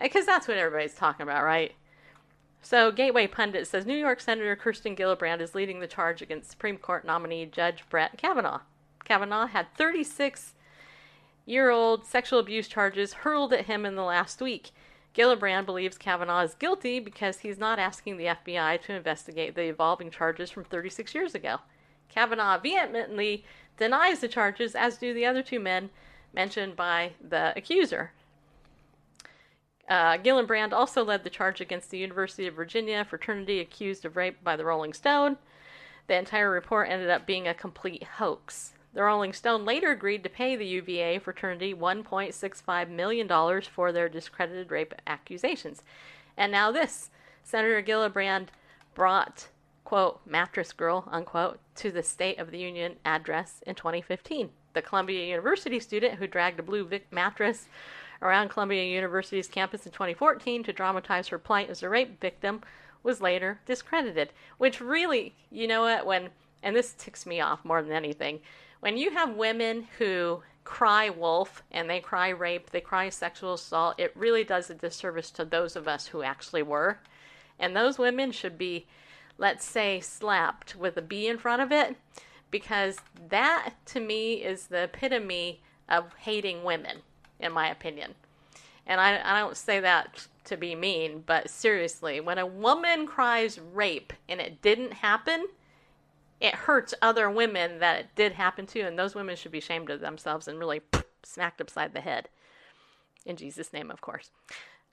Because 0.01 0.25
that's 0.25 0.47
what 0.47 0.57
everybody's 0.57 0.95
talking 0.95 1.23
about, 1.23 1.45
right? 1.45 1.73
So 2.61 2.91
Gateway 2.91 3.27
Pundit 3.27 3.67
says 3.67 3.85
New 3.85 3.95
York 3.95 4.19
Senator 4.19 4.55
Kirsten 4.55 4.95
Gillibrand 4.95 5.39
is 5.39 5.55
leading 5.55 5.79
the 5.79 5.87
charge 5.87 6.21
against 6.21 6.51
Supreme 6.51 6.77
Court 6.77 7.05
nominee 7.05 7.45
Judge 7.45 7.83
Brett 7.89 8.17
Kavanaugh. 8.17 8.61
Kavanaugh 9.05 9.47
had 9.47 9.73
36 9.77 10.55
year 11.45 11.69
old 11.69 12.05
sexual 12.05 12.39
abuse 12.39 12.67
charges 12.67 13.13
hurled 13.13 13.53
at 13.53 13.65
him 13.65 13.85
in 13.85 13.95
the 13.95 14.03
last 14.03 14.41
week. 14.41 14.71
Gillibrand 15.19 15.65
believes 15.65 15.97
Kavanaugh 15.97 16.43
is 16.43 16.53
guilty 16.53 17.01
because 17.01 17.39
he's 17.39 17.57
not 17.57 17.77
asking 17.77 18.15
the 18.15 18.27
FBI 18.27 18.81
to 18.83 18.93
investigate 18.93 19.53
the 19.53 19.63
evolving 19.63 20.09
charges 20.09 20.49
from 20.49 20.63
36 20.63 21.13
years 21.13 21.35
ago. 21.35 21.57
Kavanaugh 22.07 22.57
vehemently 22.57 23.43
denies 23.75 24.21
the 24.21 24.29
charges, 24.29 24.75
as 24.75 24.97
do 24.97 25.13
the 25.13 25.25
other 25.25 25.43
two 25.43 25.59
men 25.59 25.89
mentioned 26.33 26.77
by 26.77 27.11
the 27.21 27.51
accuser. 27.57 28.13
Uh, 29.89 30.17
Gillibrand 30.17 30.71
also 30.71 31.03
led 31.03 31.25
the 31.25 31.29
charge 31.29 31.59
against 31.59 31.91
the 31.91 31.97
University 31.97 32.47
of 32.47 32.53
Virginia 32.53 33.03
fraternity 33.03 33.59
accused 33.59 34.05
of 34.05 34.15
rape 34.15 34.41
by 34.41 34.55
the 34.55 34.63
Rolling 34.63 34.93
Stone. 34.93 35.35
The 36.07 36.15
entire 36.15 36.49
report 36.49 36.87
ended 36.87 37.09
up 37.09 37.25
being 37.25 37.45
a 37.45 37.53
complete 37.53 38.03
hoax. 38.03 38.71
The 38.93 39.03
Rolling 39.03 39.33
Stone 39.33 39.65
later 39.65 39.91
agreed 39.91 40.23
to 40.23 40.29
pay 40.29 40.55
the 40.55 40.65
UVA 40.65 41.19
fraternity 41.19 41.73
$1.65 41.73 42.89
million 42.89 43.61
for 43.61 43.91
their 43.91 44.09
discredited 44.09 44.71
rape 44.71 44.95
accusations. 45.05 45.83
And 46.35 46.51
now 46.51 46.71
this 46.71 47.11
Senator 47.43 47.83
Gillibrand 47.83 48.47
brought, 48.95 49.49
quote, 49.83 50.21
mattress 50.25 50.73
girl, 50.73 51.07
unquote, 51.11 51.59
to 51.75 51.91
the 51.91 52.03
State 52.03 52.39
of 52.39 52.51
the 52.51 52.57
Union 52.57 52.95
address 53.05 53.61
in 53.67 53.75
2015. 53.75 54.49
The 54.73 54.81
Columbia 54.81 55.25
University 55.25 55.79
student 55.79 56.15
who 56.15 56.27
dragged 56.27 56.59
a 56.59 56.63
blue 56.63 56.89
mattress 57.11 57.67
around 58.21 58.49
Columbia 58.49 58.83
University's 58.83 59.47
campus 59.47 59.85
in 59.85 59.91
2014 59.91 60.63
to 60.63 60.73
dramatize 60.73 61.27
her 61.27 61.39
plight 61.39 61.69
as 61.69 61.83
a 61.83 61.89
rape 61.89 62.19
victim 62.19 62.61
was 63.03 63.21
later 63.21 63.59
discredited. 63.65 64.33
Which 64.57 64.81
really, 64.81 65.35
you 65.51 65.67
know 65.67 65.83
what, 65.83 66.05
when, 66.05 66.29
and 66.61 66.75
this 66.75 66.93
ticks 66.97 67.25
me 67.25 67.39
off 67.39 67.63
more 67.63 67.81
than 67.81 67.93
anything, 67.93 68.39
when 68.79 68.97
you 68.97 69.11
have 69.11 69.35
women 69.35 69.87
who 69.97 70.41
cry 70.63 71.09
wolf 71.09 71.63
and 71.71 71.89
they 71.89 71.99
cry 71.99 72.29
rape, 72.29 72.69
they 72.69 72.81
cry 72.81 73.09
sexual 73.09 73.53
assault, 73.53 73.99
it 73.99 74.15
really 74.15 74.43
does 74.43 74.69
a 74.69 74.75
disservice 74.75 75.31
to 75.31 75.43
those 75.43 75.75
of 75.75 75.87
us 75.87 76.07
who 76.07 76.21
actually 76.21 76.63
were. 76.63 76.99
And 77.57 77.75
those 77.75 77.97
women 77.97 78.31
should 78.31 78.57
be, 78.57 78.87
let's 79.37 79.65
say, 79.65 79.99
slapped 79.99 80.75
with 80.75 80.95
a 80.95 81.01
B 81.01 81.27
in 81.27 81.37
front 81.37 81.61
of 81.61 81.71
it 81.71 81.97
because 82.51 82.97
that 83.29 83.73
to 83.87 83.99
me 83.99 84.35
is 84.35 84.67
the 84.67 84.83
epitome 84.83 85.61
of 85.89 86.13
hating 86.19 86.63
women, 86.63 86.99
in 87.39 87.51
my 87.51 87.69
opinion. 87.69 88.15
And 88.85 89.01
I, 89.01 89.19
I 89.23 89.39
don't 89.39 89.57
say 89.57 89.79
that 89.79 90.27
to 90.45 90.57
be 90.57 90.73
mean, 90.73 91.23
but 91.25 91.49
seriously, 91.49 92.19
when 92.19 92.37
a 92.37 92.45
woman 92.45 93.05
cries 93.05 93.59
rape 93.59 94.13
and 94.27 94.39
it 94.39 94.61
didn't 94.61 94.93
happen, 94.93 95.47
it 96.39 96.55
hurts 96.55 96.93
other 97.01 97.29
women 97.29 97.79
that 97.79 97.99
it 97.99 98.07
did 98.15 98.33
happen 98.33 98.65
to, 98.67 98.81
and 98.81 98.97
those 98.97 99.15
women 99.15 99.35
should 99.35 99.51
be 99.51 99.57
ashamed 99.57 99.89
of 99.89 99.99
themselves 99.99 100.47
and 100.47 100.59
really 100.59 100.81
smacked 101.23 101.61
upside 101.61 101.93
the 101.93 102.01
head. 102.01 102.29
In 103.25 103.35
Jesus' 103.35 103.73
name, 103.73 103.91
of 103.91 104.01
course. 104.01 104.31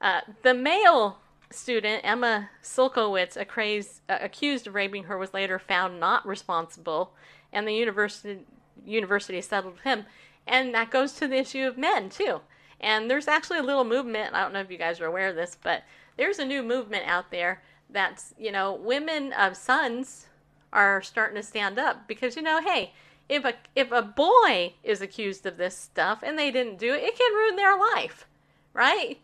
Uh, 0.01 0.21
the 0.43 0.55
male 0.55 1.19
student, 1.51 2.01
Emma 2.05 2.51
Sulkowicz, 2.63 3.37
accused, 3.37 4.01
uh, 4.09 4.19
accused 4.21 4.67
of 4.67 4.75
raping 4.75 5.05
her, 5.05 5.17
was 5.17 5.33
later 5.33 5.59
found 5.59 6.01
not 6.01 6.27
responsible, 6.27 7.13
and 7.53 7.67
the 7.67 7.73
university, 7.73 8.41
university 8.85 9.41
settled 9.41 9.79
him. 9.85 10.05
And 10.47 10.75
that 10.75 10.91
goes 10.91 11.13
to 11.15 11.29
the 11.29 11.39
issue 11.39 11.67
of 11.67 11.79
men, 11.79 12.11
too. 12.11 12.41
And 12.81 13.11
there's 13.11 13.29
actually 13.29 13.59
a 13.59 13.65
little 13.65 13.85
movement, 13.85 14.35
I 14.35 14.43
don't 14.43 14.53
know 14.53 14.61
if 14.61 14.71
you 14.71 14.79
guys 14.79 15.01
are 15.01 15.07
aware 15.07 15.29
of 15.29 15.37
this, 15.37 15.57
but 15.63 15.85
there's 16.17 16.39
a 16.39 16.45
new 16.45 16.63
movement 16.63 17.05
out 17.07 17.31
there 17.31 17.63
that's, 17.91 18.35
you 18.39 18.53
know, 18.53 18.75
women 18.75 19.33
of 19.33 19.57
sons 19.57 20.27
are 20.73 21.03
starting 21.03 21.37
to 21.37 21.43
stand 21.43 21.79
up 21.79 22.07
because 22.09 22.37
you 22.37 22.43
know, 22.43 22.61
hey, 22.61 22.93
if 23.29 23.45
a 23.45 23.55
if 23.75 23.91
a 23.93 24.03
boy 24.03 24.75
is 24.83 25.01
accused 25.01 25.47
of 25.47 25.57
this 25.57 25.77
stuff 25.77 26.23
and 26.23 26.39
they 26.39 26.51
didn't 26.51 26.79
do 26.79 26.95
it, 26.95 27.03
it 27.03 27.19
can 27.19 27.35
ruin 27.35 27.57
their 27.57 27.79
life, 27.79 28.27
right? 28.73 29.19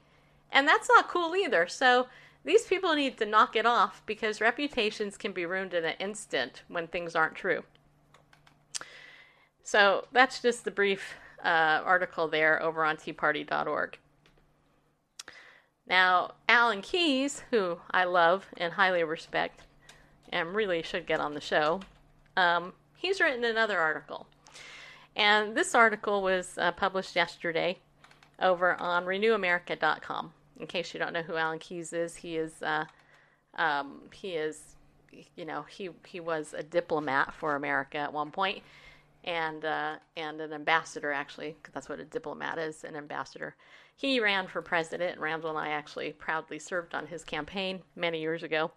And 0.50 0.66
that's 0.66 0.88
not 0.88 1.08
cool 1.08 1.34
either. 1.37 1.66
So 1.66 2.08
these 2.44 2.64
people 2.64 2.94
need 2.94 3.18
to 3.18 3.26
knock 3.26 3.56
it 3.56 3.66
off 3.66 4.02
because 4.04 4.40
reputations 4.40 5.16
can 5.16 5.32
be 5.32 5.46
ruined 5.46 5.75
in 5.75 5.84
an 5.84 5.94
instant 5.99 6.62
when 6.68 6.88
things 6.88 7.14
aren't 7.14 7.37
true. 7.37 7.62
So 9.62 10.06
that's 10.12 10.40
just 10.40 10.64
the 10.64 10.70
brief 10.70 11.14
uh, 11.44 11.80
article 11.84 12.28
there 12.28 12.61
over 12.62 12.84
on 12.84 12.96
teaparty.org. 12.96 13.99
Now, 15.87 16.32
Alan 16.49 16.82
Keyes, 16.82 17.44
who 17.50 17.80
I 17.90 18.04
love 18.04 18.49
and 18.56 18.72
highly 18.75 19.04
respect, 19.04 19.62
and 20.32 20.54
really 20.54 20.82
should 20.82 21.06
get 21.06 21.20
on 21.20 21.34
the 21.34 21.40
show, 21.40 21.80
um, 22.36 22.72
he's 22.96 23.20
written 23.20 23.44
another 23.44 23.78
article. 23.78 24.26
And 25.14 25.54
this 25.54 25.74
article 25.74 26.22
was 26.22 26.56
uh, 26.56 26.72
published 26.72 27.14
yesterday 27.14 27.78
over 28.40 28.74
on 28.80 29.04
renewamerica.com. 29.04 30.32
In 30.58 30.66
case 30.66 30.94
you 30.94 31.00
don't 31.00 31.12
know 31.12 31.22
who 31.22 31.36
Alan 31.36 31.58
Keyes 31.58 31.92
is, 31.92 32.16
he 32.16 32.36
is 32.36 32.62
uh, 32.62 32.86
um, 33.56 34.02
he 34.12 34.32
is 34.32 34.76
you 35.36 35.44
know 35.44 35.62
he 35.62 35.90
he 36.06 36.20
was 36.20 36.54
a 36.56 36.62
diplomat 36.62 37.34
for 37.34 37.56
America 37.56 37.98
at 37.98 38.12
one 38.12 38.30
point, 38.30 38.62
and 39.24 39.64
uh, 39.64 39.96
and 40.16 40.40
an 40.40 40.52
ambassador 40.52 41.12
actually. 41.12 41.56
Cause 41.62 41.72
that's 41.74 41.88
what 41.88 42.00
a 42.00 42.04
diplomat 42.04 42.58
is, 42.58 42.84
an 42.84 42.96
ambassador. 42.96 43.56
He 43.96 44.20
ran 44.20 44.46
for 44.46 44.62
president, 44.62 45.12
and 45.12 45.20
Randall 45.20 45.50
and 45.50 45.58
I 45.58 45.70
actually 45.70 46.12
proudly 46.12 46.58
served 46.58 46.94
on 46.94 47.06
his 47.06 47.24
campaign 47.24 47.82
many 47.96 48.20
years 48.20 48.42
ago 48.42 48.72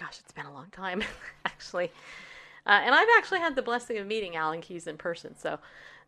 gosh, 0.00 0.18
it's 0.18 0.32
been 0.32 0.46
a 0.46 0.52
long 0.52 0.68
time, 0.72 1.02
actually. 1.44 1.92
Uh, 2.66 2.80
and 2.84 2.94
I've 2.94 3.08
actually 3.16 3.40
had 3.40 3.54
the 3.54 3.62
blessing 3.62 3.98
of 3.98 4.06
meeting 4.06 4.36
Alan 4.36 4.60
Keyes 4.60 4.86
in 4.86 4.96
person, 4.96 5.36
so 5.36 5.58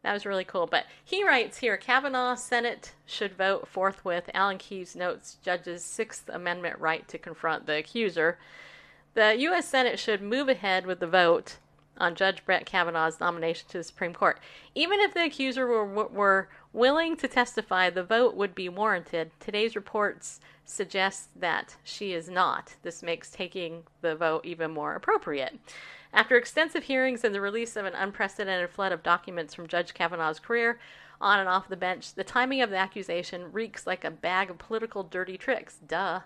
that 0.02 0.12
was 0.12 0.26
really 0.26 0.44
cool. 0.44 0.66
But 0.66 0.86
he 1.04 1.24
writes 1.24 1.58
here 1.58 1.76
Kavanaugh 1.76 2.34
Senate 2.34 2.92
should 3.06 3.34
vote 3.34 3.68
forthwith. 3.68 4.30
Alan 4.34 4.58
Keyes 4.58 4.96
notes 4.96 5.36
judge's 5.42 5.84
Sixth 5.84 6.28
Amendment 6.28 6.78
right 6.78 7.06
to 7.08 7.18
confront 7.18 7.66
the 7.66 7.76
accuser. 7.76 8.38
The 9.14 9.36
U.S. 9.40 9.68
Senate 9.68 9.98
should 9.98 10.22
move 10.22 10.48
ahead 10.48 10.86
with 10.86 11.00
the 11.00 11.06
vote 11.06 11.56
on 11.98 12.14
Judge 12.14 12.44
Brett 12.44 12.66
Kavanaugh's 12.66 13.20
nomination 13.20 13.68
to 13.68 13.78
the 13.78 13.84
Supreme 13.84 14.14
Court. 14.14 14.40
Even 14.74 15.00
if 15.00 15.14
the 15.14 15.24
accuser 15.24 15.66
were, 15.66 16.08
were 16.08 16.48
willing 16.72 17.16
to 17.16 17.28
testify, 17.28 17.90
the 17.90 18.02
vote 18.02 18.34
would 18.34 18.54
be 18.54 18.68
warranted. 18.68 19.30
Today's 19.40 19.76
reports 19.76 20.40
suggest 20.64 21.28
that 21.38 21.76
she 21.84 22.12
is 22.12 22.28
not. 22.28 22.76
This 22.82 23.02
makes 23.02 23.30
taking 23.30 23.84
the 24.00 24.14
vote 24.16 24.44
even 24.44 24.70
more 24.70 24.94
appropriate. 24.94 25.58
After 26.12 26.36
extensive 26.36 26.84
hearings 26.84 27.24
and 27.24 27.34
the 27.34 27.40
release 27.40 27.74
of 27.74 27.86
an 27.86 27.94
unprecedented 27.94 28.68
flood 28.70 28.92
of 28.92 29.02
documents 29.02 29.54
from 29.54 29.66
Judge 29.66 29.94
Kavanaugh's 29.94 30.38
career, 30.38 30.78
on 31.20 31.38
and 31.38 31.48
off 31.48 31.68
the 31.68 31.76
bench, 31.76 32.14
the 32.14 32.24
timing 32.24 32.60
of 32.60 32.70
the 32.70 32.76
accusation 32.76 33.50
reeks 33.52 33.86
like 33.86 34.04
a 34.04 34.10
bag 34.10 34.50
of 34.50 34.58
political 34.58 35.02
dirty 35.04 35.38
tricks. 35.38 35.78
Duh. 35.86 36.20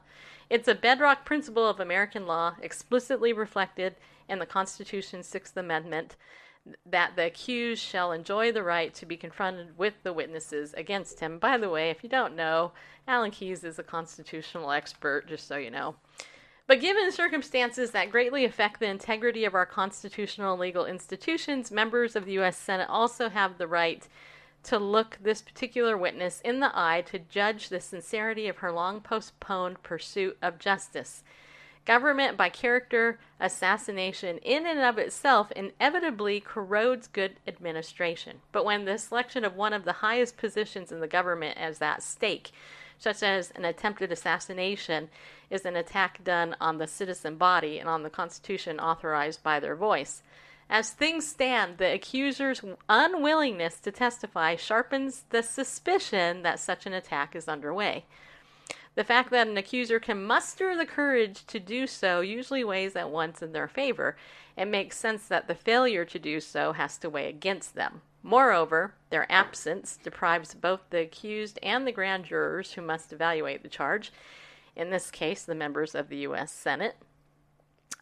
It's 0.50 0.66
a 0.68 0.74
bedrock 0.74 1.24
principle 1.24 1.68
of 1.68 1.78
American 1.78 2.26
law, 2.26 2.56
explicitly 2.60 3.32
reflected 3.32 3.94
in 4.28 4.38
the 4.38 4.46
Constitution's 4.46 5.26
Sixth 5.26 5.56
Amendment, 5.56 6.16
that 6.84 7.14
the 7.14 7.26
accused 7.26 7.82
shall 7.82 8.10
enjoy 8.10 8.50
the 8.50 8.62
right 8.62 8.92
to 8.94 9.06
be 9.06 9.16
confronted 9.16 9.78
with 9.78 9.94
the 10.02 10.12
witnesses 10.12 10.74
against 10.74 11.20
him. 11.20 11.38
By 11.38 11.58
the 11.58 11.70
way, 11.70 11.90
if 11.90 12.02
you 12.02 12.08
don't 12.08 12.34
know, 12.34 12.72
Alan 13.06 13.30
Keyes 13.30 13.62
is 13.62 13.78
a 13.78 13.84
constitutional 13.84 14.72
expert, 14.72 15.28
just 15.28 15.46
so 15.46 15.56
you 15.56 15.70
know. 15.70 15.94
But 16.66 16.80
given 16.80 17.12
circumstances 17.12 17.92
that 17.92 18.10
greatly 18.10 18.44
affect 18.44 18.80
the 18.80 18.86
integrity 18.88 19.44
of 19.44 19.54
our 19.54 19.66
constitutional 19.66 20.58
legal 20.58 20.84
institutions, 20.84 21.70
members 21.70 22.16
of 22.16 22.24
the 22.24 22.32
U.S. 22.32 22.56
Senate 22.56 22.88
also 22.88 23.28
have 23.28 23.56
the 23.56 23.68
right 23.68 24.06
to 24.64 24.78
look 24.78 25.18
this 25.22 25.42
particular 25.42 25.96
witness 25.96 26.40
in 26.40 26.58
the 26.58 26.72
eye 26.74 27.04
to 27.06 27.20
judge 27.20 27.68
the 27.68 27.80
sincerity 27.80 28.48
of 28.48 28.58
her 28.58 28.72
long 28.72 29.00
postponed 29.00 29.80
pursuit 29.84 30.36
of 30.42 30.58
justice. 30.58 31.22
Government 31.84 32.36
by 32.36 32.48
character 32.48 33.20
assassination, 33.38 34.38
in 34.38 34.66
and 34.66 34.80
of 34.80 34.98
itself, 34.98 35.52
inevitably 35.52 36.40
corrodes 36.40 37.06
good 37.06 37.36
administration. 37.46 38.40
But 38.50 38.64
when 38.64 38.86
the 38.86 38.98
selection 38.98 39.44
of 39.44 39.54
one 39.54 39.72
of 39.72 39.84
the 39.84 39.92
highest 39.92 40.36
positions 40.36 40.90
in 40.90 40.98
the 40.98 41.06
government 41.06 41.58
is 41.60 41.80
at 41.80 42.02
stake, 42.02 42.50
such 42.98 43.22
as 43.22 43.50
an 43.52 43.64
attempted 43.64 44.12
assassination, 44.12 45.08
is 45.50 45.64
an 45.64 45.76
attack 45.76 46.24
done 46.24 46.56
on 46.60 46.78
the 46.78 46.86
citizen 46.86 47.36
body 47.36 47.78
and 47.78 47.88
on 47.88 48.02
the 48.02 48.10
Constitution 48.10 48.80
authorized 48.80 49.42
by 49.42 49.60
their 49.60 49.76
voice. 49.76 50.22
As 50.68 50.90
things 50.90 51.26
stand, 51.26 51.78
the 51.78 51.92
accuser's 51.92 52.64
unwillingness 52.88 53.78
to 53.80 53.92
testify 53.92 54.56
sharpens 54.56 55.24
the 55.30 55.42
suspicion 55.42 56.42
that 56.42 56.58
such 56.58 56.86
an 56.86 56.92
attack 56.92 57.36
is 57.36 57.46
underway. 57.46 58.04
The 58.96 59.04
fact 59.04 59.30
that 59.30 59.46
an 59.46 59.58
accuser 59.58 60.00
can 60.00 60.24
muster 60.24 60.74
the 60.74 60.86
courage 60.86 61.46
to 61.46 61.60
do 61.60 61.86
so 61.86 62.20
usually 62.20 62.64
weighs 62.64 62.96
at 62.96 63.10
once 63.10 63.42
in 63.42 63.52
their 63.52 63.68
favor. 63.68 64.16
It 64.56 64.64
makes 64.64 64.96
sense 64.96 65.28
that 65.28 65.46
the 65.46 65.54
failure 65.54 66.06
to 66.06 66.18
do 66.18 66.40
so 66.40 66.72
has 66.72 66.96
to 66.98 67.10
weigh 67.10 67.28
against 67.28 67.74
them. 67.74 68.00
Moreover, 68.26 68.92
their 69.10 69.30
absence 69.30 69.96
deprives 70.02 70.52
both 70.52 70.80
the 70.90 70.98
accused 70.98 71.60
and 71.62 71.86
the 71.86 71.92
grand 71.92 72.24
jurors 72.24 72.72
who 72.72 72.82
must 72.82 73.12
evaluate 73.12 73.62
the 73.62 73.68
charge, 73.68 74.12
in 74.74 74.90
this 74.90 75.12
case, 75.12 75.44
the 75.44 75.54
members 75.54 75.94
of 75.94 76.08
the 76.08 76.16
U.S. 76.16 76.50
Senate, 76.50 76.96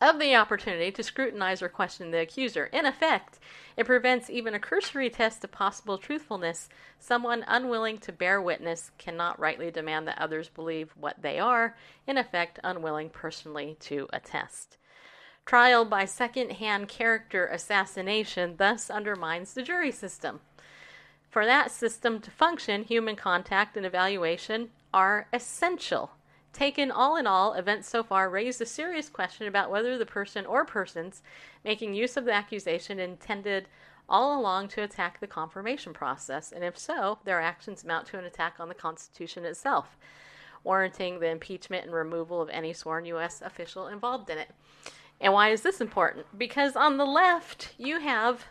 of 0.01 0.19
the 0.19 0.35
opportunity 0.35 0.91
to 0.93 1.03
scrutinize 1.03 1.61
or 1.61 1.69
question 1.69 2.11
the 2.11 2.21
accuser. 2.21 2.71
In 2.73 2.87
effect, 2.87 3.39
it 3.77 3.85
prevents 3.85 4.31
even 4.31 4.55
a 4.55 4.59
cursory 4.59 5.11
test 5.11 5.45
of 5.45 5.53
possible 5.53 5.99
truthfulness. 5.99 6.71
Someone 6.99 7.45
unwilling 7.47 7.99
to 7.99 8.11
bear 8.11 8.41
witness 8.41 8.93
cannot 8.97 9.39
rightly 9.39 9.71
demand 9.71 10.09
that 10.09 10.19
others 10.19 10.49
believe 10.49 10.95
what 10.99 11.21
they 11.21 11.39
are, 11.39 11.77
in 12.07 12.17
effect, 12.17 12.59
unwilling 12.65 13.11
personally 13.11 13.77
to 13.81 14.09
attest. 14.11 14.79
Trial 15.47 15.85
by 15.85 16.07
second 16.07 16.53
hand 16.53 16.89
character 16.89 17.47
assassination 17.47 18.55
thus 18.57 18.89
undermines 18.89 19.53
the 19.53 19.63
jury 19.63 19.93
system. 19.93 20.41
For 21.29 21.45
that 21.45 21.71
system 21.71 22.21
to 22.21 22.31
function, 22.31 22.85
human 22.85 23.15
contact 23.15 23.77
and 23.77 23.85
evaluation 23.85 24.71
are 24.95 25.29
essential. 25.33 26.13
Taken 26.55 26.91
all 26.91 27.17
in 27.17 27.27
all, 27.27 27.55
events 27.55 27.89
so 27.89 28.03
far 28.03 28.31
raise 28.31 28.61
a 28.61 28.67
serious 28.67 29.09
question 29.11 29.47
about 29.47 29.71
whether 29.71 29.99
the 29.99 30.07
person 30.07 30.47
or 30.47 30.65
persons 30.65 31.23
making 31.65 31.93
use 31.93 32.17
of 32.17 32.25
the 32.25 32.33
accusation 32.33 32.99
intended 32.99 33.69
all 34.09 34.41
along 34.41 34.69
to 34.69 34.83
attack 34.83 35.19
the 35.19 35.27
confirmation 35.27 35.93
process, 35.93 36.53
and 36.53 36.63
if 36.63 36.79
so, 36.79 37.19
their 37.25 37.41
actions 37.41 37.85
amount 37.85 38.07
to 38.07 38.19
an 38.19 38.25
attack 38.25 38.57
on 38.61 38.69
the 38.69 38.75
Constitution 38.75 39.45
itself, 39.45 39.97
warranting 40.63 41.19
the 41.19 41.29
impeachment 41.29 41.85
and 41.85 41.93
removal 41.93 42.41
of 42.41 42.49
any 42.51 42.73
sworn 42.73 43.05
U.S. 43.07 43.43
official 43.43 43.89
involved 43.89 44.31
in 44.31 44.39
it. 44.39 44.51
And 45.21 45.33
why 45.33 45.51
is 45.51 45.63
this 45.63 45.81
important? 45.81 46.27
Because 46.37 46.77
on 46.77 46.97
the 46.97 47.07
left, 47.07 47.75
you 47.79 48.01
have 48.01 48.45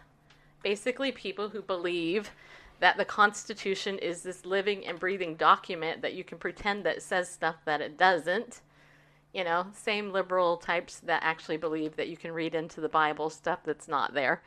basically 0.63 1.11
people 1.11 1.49
who 1.49 1.61
believe 1.61 2.31
that 2.79 2.97
the 2.97 3.05
Constitution 3.05 3.97
is 3.99 4.23
this 4.23 4.45
living 4.45 4.85
and 4.85 4.99
breathing 4.99 5.35
document 5.35 6.01
that 6.01 6.13
you 6.13 6.23
can 6.23 6.37
pretend 6.37 6.83
that 6.85 7.01
says 7.01 7.29
stuff 7.29 7.55
that 7.65 7.81
it 7.81 7.97
doesn't. 7.97 8.61
You 9.33 9.43
know, 9.43 9.67
same 9.73 10.11
liberal 10.11 10.57
types 10.57 10.99
that 10.99 11.23
actually 11.23 11.57
believe 11.57 11.95
that 11.95 12.07
you 12.07 12.17
can 12.17 12.31
read 12.31 12.53
into 12.55 12.81
the 12.81 12.89
Bible 12.89 13.29
stuff 13.29 13.59
that's 13.63 13.87
not 13.87 14.13
there. 14.13 14.41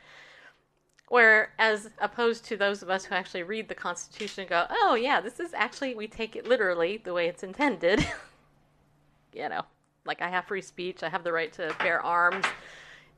Whereas 1.09 1.89
opposed 1.99 2.45
to 2.45 2.57
those 2.57 2.83
of 2.83 2.89
us 2.89 3.05
who 3.05 3.15
actually 3.15 3.43
read 3.43 3.69
the 3.69 3.75
Constitution 3.75 4.41
and 4.41 4.49
go, 4.49 4.65
oh, 4.69 4.95
yeah, 4.95 5.21
this 5.21 5.39
is 5.39 5.53
actually, 5.53 5.95
we 5.95 6.07
take 6.07 6.35
it 6.35 6.47
literally 6.47 6.97
the 6.97 7.13
way 7.13 7.27
it's 7.27 7.43
intended. 7.43 8.05
you 9.33 9.47
know, 9.47 9.63
like 10.07 10.21
I 10.21 10.29
have 10.29 10.45
free 10.45 10.61
speech, 10.61 11.03
I 11.03 11.09
have 11.09 11.23
the 11.23 11.31
right 11.31 11.51
to 11.53 11.75
bear 11.79 12.01
arms, 12.01 12.45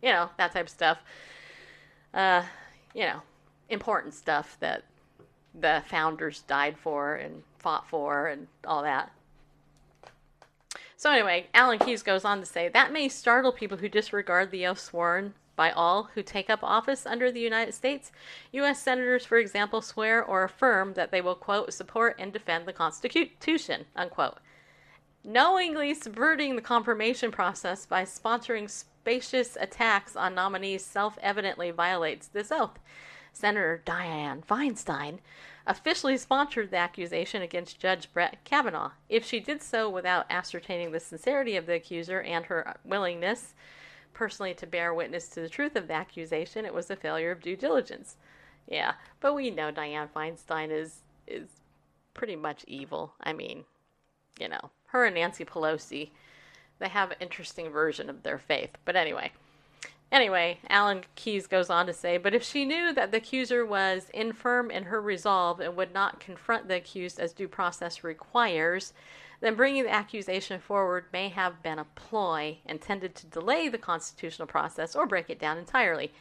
you 0.02 0.12
know, 0.12 0.30
that 0.38 0.52
type 0.52 0.66
of 0.66 0.70
stuff. 0.70 0.98
Uh, 2.14 2.44
you 2.94 3.04
know, 3.04 3.22
important 3.70 4.14
stuff 4.14 4.58
that 4.60 4.84
the 5.60 5.84
founders 5.88 6.42
died 6.42 6.78
for 6.78 7.16
and 7.16 7.44
fought 7.60 7.88
for 7.88 8.28
and 8.28 8.48
all 8.66 8.84
that. 8.84 9.12
So, 10.98 11.12
anyway, 11.12 11.48
Alan 11.54 11.80
Keyes 11.80 12.04
goes 12.04 12.26
on 12.26 12.40
to 12.40 12.46
say 12.46 12.68
that 12.68 12.92
may 12.92 13.08
startle 13.08 13.54
people 13.54 13.78
who 13.78 13.88
disregard 13.88 14.52
the 14.52 14.68
oath 14.68 14.80
sworn 14.80 15.34
by 15.56 15.72
all 15.72 16.10
who 16.14 16.24
take 16.24 16.50
up 16.50 16.60
office 16.62 17.06
under 17.06 17.32
the 17.32 17.40
United 17.40 17.74
States. 17.74 18.12
U.S. 18.54 18.82
senators, 18.82 19.26
for 19.26 19.38
example, 19.38 19.82
swear 19.82 20.24
or 20.24 20.44
affirm 20.44 20.94
that 20.94 21.12
they 21.12 21.22
will, 21.22 21.36
quote, 21.36 21.74
support 21.74 22.16
and 22.18 22.32
defend 22.32 22.66
the 22.66 22.74
Constitution, 22.74 23.86
unquote. 23.96 24.38
Knowingly 25.24 25.94
subverting 25.94 26.56
the 26.56 26.62
confirmation 26.62 27.30
process 27.32 27.86
by 27.86 28.04
sponsoring 28.04 28.70
spacious 28.70 29.58
attacks 29.60 30.16
on 30.16 30.34
nominees 30.34 30.84
self 30.84 31.18
evidently 31.22 31.72
violates 31.72 32.28
this 32.28 32.52
oath. 32.52 32.80
Senator 33.34 33.82
Dianne 33.86 34.46
Feinstein 34.46 35.20
officially 35.68 36.18
sponsored 36.18 36.72
the 36.72 36.78
accusation 36.78 37.42
against 37.42 37.80
Judge 37.80 38.12
Brett 38.12 38.44
Kavanaugh. 38.44 38.92
If 39.08 39.26
she 39.26 39.40
did 39.40 39.62
so 39.62 39.90
without 39.90 40.26
ascertaining 40.30 40.92
the 40.92 41.00
sincerity 41.00 41.56
of 41.56 41.66
the 41.66 41.76
accuser 41.76 42.22
and 42.22 42.46
her 42.46 42.78
willingness 42.84 43.54
personally 44.14 44.54
to 44.56 44.66
bear 44.66 44.94
witness 44.94 45.28
to 45.30 45.42
the 45.42 45.50
truth 45.50 45.76
of 45.76 45.88
the 45.88 45.94
accusation, 45.94 46.66
it 46.66 46.74
was 46.74 46.90
a 46.90 46.96
failure 46.96 47.32
of 47.32 47.42
due 47.42 47.56
diligence. 47.56 48.18
Yeah, 48.68 48.94
but 49.20 49.36
we 49.36 49.52
know 49.52 49.72
Dianne 49.72 50.10
Feinstein 50.10 50.72
is 50.72 51.02
is 51.28 51.50
pretty 52.14 52.36
much 52.36 52.66
evil. 52.68 53.14
I 53.22 53.34
mean, 53.34 53.66
you 54.40 54.48
know, 54.48 54.72
her 54.92 55.06
and 55.06 55.16
Nancy 55.16 55.46
Pelosi, 55.46 56.10
they 56.80 56.90
have 56.90 57.12
an 57.12 57.18
interesting 57.20 57.70
version 57.70 58.10
of 58.10 58.24
their 58.24 58.38
faith. 58.38 58.78
But 58.86 58.96
anyway, 58.96 59.32
Anyway, 60.12 60.58
Alan 60.70 61.04
Keyes 61.14 61.46
goes 61.46 61.70
on 61.70 61.86
to 61.86 61.94
say, 61.94 62.18
but 62.18 62.34
if 62.34 62.44
she 62.44 62.66
knew 62.66 62.92
that 62.94 63.12
the 63.12 63.18
accuser 63.18 63.64
was 63.64 64.10
infirm 64.12 64.72
in 64.72 64.86
her 64.86 65.00
resolve 65.00 65.60
and 65.60 65.76
would 65.76 65.94
not 65.94 66.20
confront 66.20 66.68
the 66.68 66.76
accused 66.76 67.20
as 67.20 67.32
due 67.32 67.48
process 67.48 68.04
requires, 68.04 68.92
then 69.40 69.54
bringing 69.54 69.84
the 69.84 69.94
accusation 69.94 70.60
forward 70.60 71.06
may 71.14 71.30
have 71.30 71.62
been 71.62 71.78
a 71.78 71.86
ploy 71.96 72.58
intended 72.66 73.14
to 73.16 73.28
delay 73.28 73.70
the 73.70 73.78
constitutional 73.78 74.48
process 74.48 74.96
or 74.96 75.06
break 75.06 75.30
it 75.30 75.40
down 75.40 75.60
entirely. 75.60 76.12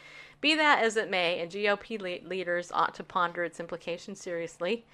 Be 0.42 0.54
that 0.54 0.84
as 0.84 0.96
it 0.96 1.10
may, 1.10 1.40
and 1.40 1.50
GOP 1.50 1.98
le- 1.98 2.28
leaders 2.28 2.70
ought 2.70 2.94
to 2.94 3.02
ponder 3.02 3.42
its 3.42 3.58
implications 3.58 4.20
seriously. 4.20 4.84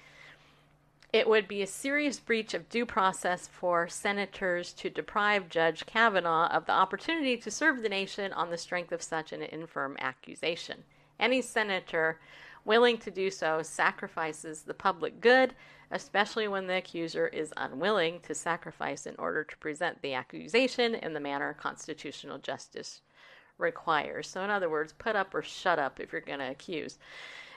It 1.15 1.29
would 1.29 1.47
be 1.47 1.61
a 1.61 1.67
serious 1.67 2.19
breach 2.19 2.53
of 2.53 2.67
due 2.67 2.85
process 2.85 3.47
for 3.47 3.87
senators 3.87 4.73
to 4.73 4.89
deprive 4.89 5.47
Judge 5.47 5.85
Kavanaugh 5.85 6.49
of 6.49 6.65
the 6.65 6.73
opportunity 6.73 7.37
to 7.37 7.49
serve 7.49 7.81
the 7.81 7.87
nation 7.87 8.33
on 8.33 8.49
the 8.49 8.57
strength 8.57 8.91
of 8.91 9.01
such 9.01 9.31
an 9.31 9.41
infirm 9.41 9.95
accusation. 10.01 10.83
Any 11.17 11.41
senator 11.41 12.19
willing 12.65 12.97
to 12.97 13.11
do 13.11 13.31
so 13.31 13.61
sacrifices 13.61 14.63
the 14.63 14.73
public 14.73 15.21
good, 15.21 15.55
especially 15.89 16.49
when 16.49 16.67
the 16.67 16.75
accuser 16.75 17.27
is 17.27 17.53
unwilling 17.55 18.19
to 18.23 18.35
sacrifice 18.35 19.05
in 19.05 19.15
order 19.17 19.45
to 19.45 19.57
present 19.59 20.01
the 20.01 20.15
accusation 20.15 20.95
in 20.95 21.13
the 21.13 21.21
manner 21.21 21.53
constitutional 21.53 22.39
justice 22.39 22.99
requires. 23.57 24.27
So, 24.27 24.41
in 24.43 24.49
other 24.49 24.69
words, 24.69 24.91
put 24.91 25.15
up 25.15 25.33
or 25.33 25.41
shut 25.41 25.79
up 25.79 26.01
if 26.01 26.11
you're 26.11 26.19
going 26.19 26.39
to 26.39 26.51
accuse. 26.51 26.97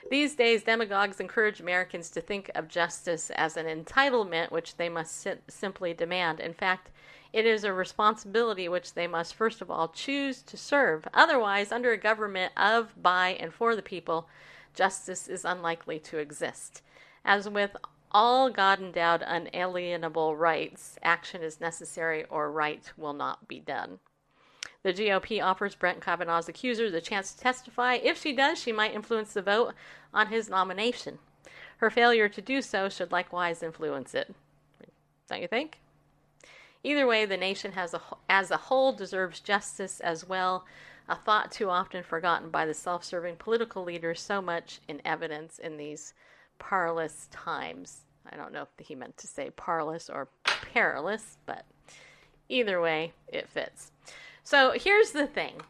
These 0.09 0.35
days, 0.35 0.63
demagogues 0.63 1.19
encourage 1.19 1.59
Americans 1.59 2.09
to 2.11 2.21
think 2.21 2.49
of 2.55 2.67
justice 2.67 3.29
as 3.31 3.57
an 3.57 3.65
entitlement 3.65 4.51
which 4.51 4.77
they 4.77 4.89
must 4.89 5.27
simply 5.47 5.93
demand. 5.93 6.39
In 6.39 6.53
fact, 6.53 6.89
it 7.31 7.45
is 7.45 7.63
a 7.63 7.73
responsibility 7.73 8.67
which 8.67 8.93
they 8.93 9.07
must 9.07 9.35
first 9.35 9.61
of 9.61 9.69
all 9.69 9.89
choose 9.89 10.41
to 10.43 10.57
serve. 10.57 11.07
Otherwise, 11.13 11.71
under 11.71 11.91
a 11.91 11.97
government 11.97 12.53
of, 12.57 12.91
by, 13.01 13.29
and 13.39 13.53
for 13.53 13.75
the 13.75 13.81
people, 13.81 14.27
justice 14.73 15.27
is 15.27 15.45
unlikely 15.45 15.99
to 15.99 16.17
exist. 16.17 16.81
As 17.23 17.47
with 17.47 17.75
all 18.11 18.49
God 18.49 18.79
endowed 18.79 19.21
unalienable 19.21 20.35
rights, 20.35 20.97
action 21.03 21.43
is 21.43 21.61
necessary 21.61 22.25
or 22.29 22.51
right 22.51 22.91
will 22.97 23.13
not 23.13 23.47
be 23.47 23.59
done. 23.59 23.99
The 24.83 24.93
GOP 24.93 25.43
offers 25.43 25.75
Brett 25.75 25.99
Kavanaugh's 26.01 26.47
accuser 26.47 26.89
the 26.89 27.01
chance 27.01 27.33
to 27.33 27.39
testify. 27.39 27.95
If 27.95 28.21
she 28.21 28.33
does, 28.33 28.59
she 28.59 28.71
might 28.71 28.93
influence 28.93 29.33
the 29.33 29.41
vote 29.41 29.73
on 30.13 30.27
his 30.27 30.49
nomination. 30.49 31.19
Her 31.77 31.89
failure 31.89 32.29
to 32.29 32.41
do 32.41 32.61
so 32.61 32.89
should 32.89 33.11
likewise 33.11 33.61
influence 33.61 34.13
it. 34.13 34.33
Don't 35.27 35.41
you 35.41 35.47
think? 35.47 35.79
Either 36.83 37.05
way, 37.05 37.25
the 37.25 37.37
nation 37.37 37.73
has 37.73 37.93
a, 37.93 38.01
as 38.29 38.51
a 38.51 38.57
whole 38.57 38.93
deserves 38.93 39.39
justice 39.39 39.99
as 39.99 40.27
well, 40.27 40.65
a 41.09 41.15
thought 41.15 41.51
too 41.51 41.69
often 41.69 42.03
forgotten 42.03 42.49
by 42.49 42.65
the 42.65 42.73
self 42.73 43.03
serving 43.03 43.35
political 43.35 43.83
leaders, 43.83 44.21
so 44.21 44.41
much 44.41 44.79
in 44.87 45.01
evidence 45.03 45.59
in 45.59 45.77
these 45.77 46.13
parlous 46.57 47.27
times. 47.31 48.01
I 48.31 48.37
don't 48.37 48.53
know 48.53 48.67
if 48.77 48.87
he 48.87 48.95
meant 48.95 49.17
to 49.17 49.27
say 49.27 49.49
parlous 49.49 50.09
or 50.09 50.29
perilous, 50.43 51.37
but 51.45 51.65
either 52.47 52.79
way, 52.79 53.13
it 53.27 53.49
fits. 53.49 53.91
So 54.49 54.71
here's 54.71 55.11
the 55.11 55.27
thing 55.27 55.61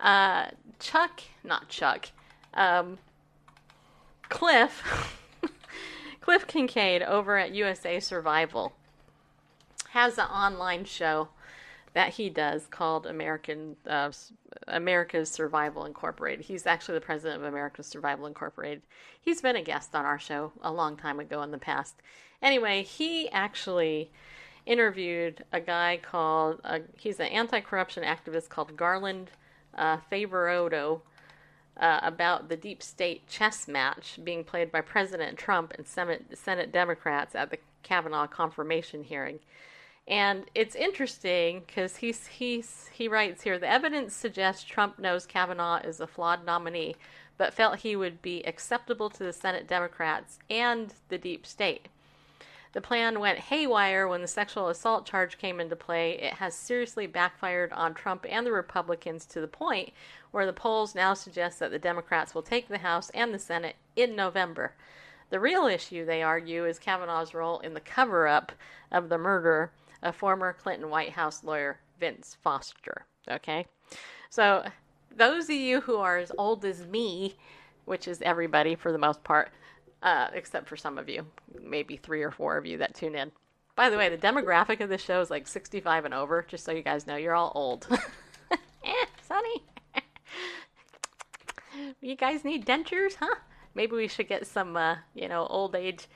uh, 0.00 0.48
Chuck, 0.80 1.22
not 1.44 1.68
Chuck, 1.68 2.08
um, 2.52 2.98
Cliff, 4.28 4.82
Cliff 6.20 6.48
Kincaid 6.48 7.02
over 7.02 7.38
at 7.38 7.54
USA 7.54 8.00
Survival 8.00 8.72
has 9.90 10.18
an 10.18 10.24
online 10.24 10.84
show 10.84 11.28
that 11.94 12.14
he 12.14 12.28
does 12.28 12.66
called 12.66 13.06
American 13.06 13.76
uh, 13.86 14.10
America's 14.66 15.30
Survival 15.30 15.84
Incorporated. 15.84 16.44
He's 16.44 16.66
actually 16.66 16.96
the 16.96 17.06
president 17.06 17.40
of 17.40 17.46
America's 17.46 17.86
Survival 17.86 18.26
Incorporated. 18.26 18.82
He's 19.20 19.40
been 19.40 19.54
a 19.54 19.62
guest 19.62 19.94
on 19.94 20.04
our 20.04 20.18
show 20.18 20.50
a 20.60 20.72
long 20.72 20.96
time 20.96 21.20
ago 21.20 21.40
in 21.42 21.52
the 21.52 21.58
past. 21.58 21.94
Anyway, 22.42 22.82
he 22.82 23.30
actually 23.30 24.10
interviewed 24.66 25.44
a 25.52 25.60
guy 25.60 25.98
called, 26.02 26.60
uh, 26.64 26.80
he's 26.98 27.20
an 27.20 27.26
anti 27.26 27.60
corruption 27.60 28.02
activist 28.02 28.48
called 28.48 28.76
Garland 28.76 29.30
uh, 29.74 29.98
Favorato 30.10 31.00
uh, 31.78 32.00
about 32.02 32.48
the 32.48 32.56
deep 32.56 32.82
state 32.82 33.26
chess 33.28 33.68
match 33.68 34.18
being 34.22 34.44
played 34.44 34.72
by 34.72 34.80
President 34.80 35.38
Trump 35.38 35.72
and 35.76 35.86
Senate, 35.86 36.26
Senate 36.34 36.72
Democrats 36.72 37.34
at 37.34 37.50
the 37.50 37.58
Kavanaugh 37.82 38.26
confirmation 38.26 39.04
hearing. 39.04 39.38
And 40.08 40.44
it's 40.54 40.76
interesting 40.76 41.62
because 41.66 41.96
he's, 41.96 42.26
he's, 42.28 42.88
he 42.92 43.08
writes 43.08 43.42
here 43.42 43.58
the 43.58 43.68
evidence 43.68 44.14
suggests 44.14 44.64
Trump 44.64 44.98
knows 44.98 45.26
Kavanaugh 45.26 45.78
is 45.78 46.00
a 46.00 46.06
flawed 46.06 46.44
nominee, 46.46 46.96
but 47.36 47.52
felt 47.52 47.80
he 47.80 47.96
would 47.96 48.22
be 48.22 48.42
acceptable 48.46 49.10
to 49.10 49.24
the 49.24 49.32
Senate 49.32 49.66
Democrats 49.66 50.38
and 50.48 50.94
the 51.08 51.18
deep 51.18 51.44
state. 51.44 51.88
The 52.76 52.82
plan 52.82 53.20
went 53.20 53.38
haywire 53.38 54.06
when 54.06 54.20
the 54.20 54.28
sexual 54.28 54.68
assault 54.68 55.06
charge 55.06 55.38
came 55.38 55.60
into 55.60 55.74
play. 55.74 56.18
It 56.18 56.34
has 56.34 56.54
seriously 56.54 57.06
backfired 57.06 57.72
on 57.72 57.94
Trump 57.94 58.26
and 58.28 58.44
the 58.44 58.52
Republicans 58.52 59.24
to 59.28 59.40
the 59.40 59.48
point 59.48 59.94
where 60.30 60.44
the 60.44 60.52
polls 60.52 60.94
now 60.94 61.14
suggest 61.14 61.58
that 61.58 61.70
the 61.70 61.78
Democrats 61.78 62.34
will 62.34 62.42
take 62.42 62.68
the 62.68 62.76
House 62.76 63.08
and 63.14 63.32
the 63.32 63.38
Senate 63.38 63.76
in 63.96 64.14
November. 64.14 64.74
The 65.30 65.40
real 65.40 65.64
issue, 65.64 66.04
they 66.04 66.22
argue, 66.22 66.66
is 66.66 66.78
Kavanaugh's 66.78 67.32
role 67.32 67.60
in 67.60 67.72
the 67.72 67.80
cover 67.80 68.28
up 68.28 68.52
of 68.92 69.08
the 69.08 69.16
murder 69.16 69.72
of 70.02 70.14
former 70.14 70.52
Clinton 70.52 70.90
White 70.90 71.12
House 71.12 71.42
lawyer 71.42 71.78
Vince 71.98 72.36
Foster. 72.42 73.06
Okay? 73.26 73.64
So, 74.28 74.66
those 75.10 75.44
of 75.44 75.56
you 75.56 75.80
who 75.80 75.96
are 75.96 76.18
as 76.18 76.30
old 76.36 76.62
as 76.66 76.86
me, 76.86 77.36
which 77.86 78.06
is 78.06 78.20
everybody 78.20 78.74
for 78.74 78.92
the 78.92 78.98
most 78.98 79.24
part, 79.24 79.50
uh, 80.06 80.28
except 80.32 80.68
for 80.68 80.76
some 80.76 80.98
of 80.98 81.08
you, 81.08 81.26
maybe 81.60 81.96
three 81.96 82.22
or 82.22 82.30
four 82.30 82.56
of 82.56 82.64
you 82.64 82.78
that 82.78 82.94
tune 82.94 83.16
in. 83.16 83.32
By 83.74 83.90
the 83.90 83.98
way, 83.98 84.08
the 84.08 84.16
demographic 84.16 84.80
of 84.80 84.88
this 84.88 85.02
show 85.02 85.20
is 85.20 85.30
like 85.30 85.48
65 85.48 86.04
and 86.04 86.14
over, 86.14 86.46
just 86.48 86.64
so 86.64 86.70
you 86.70 86.82
guys 86.82 87.08
know. 87.08 87.16
You're 87.16 87.34
all 87.34 87.50
old. 87.56 87.88
eh, 88.84 89.04
Sonny. 89.20 89.64
you 92.00 92.14
guys 92.14 92.44
need 92.44 92.64
dentures, 92.64 93.16
huh? 93.16 93.34
Maybe 93.74 93.96
we 93.96 94.06
should 94.06 94.28
get 94.28 94.46
some, 94.46 94.76
uh, 94.76 94.96
you 95.14 95.28
know, 95.28 95.44
old 95.48 95.74
age 95.74 96.06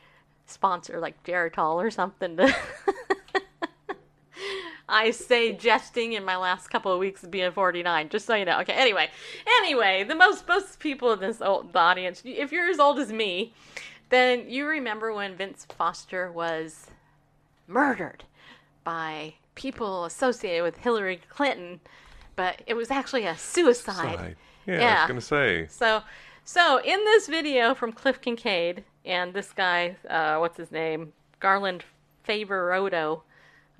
sponsor 0.46 1.00
like 1.00 1.22
Geritol 1.24 1.74
or 1.74 1.90
something 1.90 2.36
to. 2.36 2.54
I 4.90 5.12
say 5.12 5.52
jesting 5.52 6.12
in 6.14 6.24
my 6.24 6.36
last 6.36 6.68
couple 6.68 6.92
of 6.92 6.98
weeks 6.98 7.22
of 7.22 7.30
being 7.30 7.50
49, 7.52 8.08
just 8.08 8.26
so 8.26 8.34
you 8.34 8.44
know. 8.44 8.60
Okay, 8.60 8.72
anyway. 8.72 9.08
Anyway, 9.62 10.04
the 10.04 10.14
most 10.14 10.46
most 10.48 10.80
people 10.80 11.12
in 11.12 11.20
this 11.20 11.40
old, 11.40 11.72
the 11.72 11.78
audience, 11.78 12.22
if 12.24 12.50
you're 12.52 12.68
as 12.68 12.80
old 12.80 12.98
as 12.98 13.12
me, 13.12 13.54
then 14.08 14.50
you 14.50 14.66
remember 14.66 15.12
when 15.14 15.36
Vince 15.36 15.66
Foster 15.78 16.30
was 16.32 16.88
murdered 17.66 18.24
by 18.82 19.34
people 19.54 20.04
associated 20.04 20.64
with 20.64 20.78
Hillary 20.78 21.20
Clinton, 21.28 21.80
but 22.34 22.62
it 22.66 22.74
was 22.74 22.90
actually 22.90 23.26
a 23.26 23.36
suicide. 23.36 24.18
Side. 24.18 24.36
Yeah, 24.66 24.74
I 24.74 24.78
Yeah. 24.78 25.00
was 25.02 25.08
gonna 25.08 25.20
say. 25.20 25.66
So, 25.68 26.02
so 26.44 26.78
in 26.78 27.04
this 27.04 27.28
video 27.28 27.74
from 27.74 27.92
Cliff 27.92 28.20
Kincaid 28.20 28.84
and 29.04 29.32
this 29.34 29.52
guy, 29.52 29.96
uh, 30.08 30.38
what's 30.38 30.56
his 30.56 30.72
name, 30.72 31.12
Garland 31.38 31.84
Favoroto. 32.26 33.22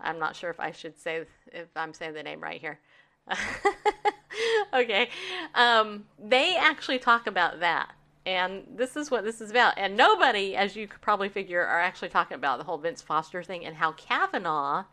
I'm 0.02 0.18
not 0.18 0.36
sure 0.36 0.50
if 0.50 0.60
I 0.60 0.70
should 0.70 0.98
say 0.98 1.24
if 1.52 1.68
I'm 1.76 1.92
saying 1.92 2.14
the 2.14 2.22
name 2.22 2.40
right 2.40 2.60
here. 2.60 2.80
okay, 4.74 5.08
um, 5.54 6.04
they 6.18 6.56
actually 6.56 6.98
talk 6.98 7.26
about 7.26 7.60
that, 7.60 7.92
and 8.26 8.64
this 8.74 8.96
is 8.96 9.10
what 9.10 9.24
this 9.24 9.40
is 9.40 9.50
about. 9.50 9.74
And 9.76 9.96
nobody, 9.96 10.56
as 10.56 10.74
you 10.76 10.88
could 10.88 11.00
probably 11.00 11.28
figure, 11.28 11.64
are 11.64 11.80
actually 11.80 12.08
talking 12.08 12.36
about 12.36 12.58
the 12.58 12.64
whole 12.64 12.78
Vince 12.78 13.02
Foster 13.02 13.42
thing 13.42 13.64
and 13.64 13.76
how 13.76 13.92
Kavanaugh 13.92 14.84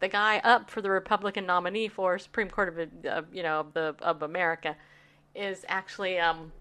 the 0.00 0.08
guy 0.08 0.38
up 0.44 0.70
for 0.70 0.80
the 0.80 0.90
Republican 0.90 1.46
nominee 1.46 1.88
for 1.88 2.18
Supreme 2.18 2.50
Court 2.50 2.68
of, 2.68 3.06
uh, 3.06 3.22
you 3.32 3.42
know, 3.42 3.60
of 3.60 3.72
the 3.74 3.94
of 4.00 4.22
America, 4.22 4.76
is 5.34 5.64
actually, 5.68 6.18
um, 6.18 6.52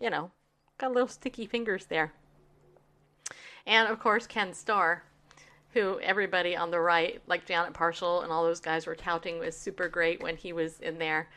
you 0.00 0.10
know, 0.10 0.30
got 0.78 0.92
little 0.92 1.08
sticky 1.08 1.46
fingers 1.46 1.86
there. 1.86 2.12
And 3.66 3.88
of 3.88 3.98
course, 3.98 4.26
Ken 4.26 4.52
Starr, 4.52 5.04
who 5.74 6.00
everybody 6.00 6.56
on 6.56 6.70
the 6.70 6.80
right, 6.80 7.20
like 7.26 7.44
Janet 7.44 7.74
Parshall 7.74 8.22
and 8.22 8.32
all 8.32 8.44
those 8.44 8.60
guys, 8.60 8.86
were 8.86 8.94
touting 8.94 9.38
was 9.38 9.56
super 9.56 9.88
great 9.88 10.22
when 10.22 10.36
he 10.36 10.52
was 10.52 10.80
in 10.80 10.98
there 10.98 11.28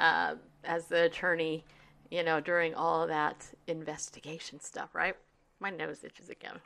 uh, 0.00 0.34
as 0.64 0.86
the 0.86 1.04
attorney, 1.04 1.64
you 2.10 2.24
know, 2.24 2.40
during 2.40 2.74
all 2.74 3.06
that 3.06 3.46
investigation 3.68 4.58
stuff. 4.58 4.94
Right? 4.94 5.14
My 5.60 5.70
nose 5.70 6.02
itches 6.02 6.28
again 6.28 6.58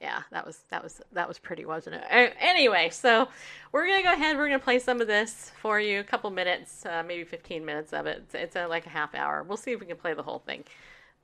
yeah, 0.00 0.22
that 0.32 0.44
was 0.44 0.58
that 0.70 0.82
was 0.82 1.00
that 1.12 1.26
was 1.26 1.38
pretty, 1.38 1.64
wasn't 1.64 1.96
it? 1.96 2.34
Anyway, 2.38 2.90
so 2.90 3.28
we're 3.72 3.86
gonna 3.86 4.02
go 4.02 4.12
ahead. 4.12 4.36
We're 4.36 4.48
gonna 4.48 4.58
play 4.58 4.78
some 4.78 5.00
of 5.00 5.06
this 5.06 5.50
for 5.62 5.80
you, 5.80 6.00
a 6.00 6.04
couple 6.04 6.30
minutes, 6.30 6.84
uh, 6.84 7.02
maybe 7.06 7.24
fifteen 7.24 7.64
minutes 7.64 7.92
of 7.92 8.06
it. 8.06 8.18
It's, 8.24 8.34
it's 8.34 8.56
uh, 8.56 8.66
like 8.68 8.86
a 8.86 8.90
half 8.90 9.14
hour. 9.14 9.42
We'll 9.42 9.56
see 9.56 9.72
if 9.72 9.80
we 9.80 9.86
can 9.86 9.96
play 9.96 10.12
the 10.14 10.22
whole 10.22 10.40
thing. 10.40 10.64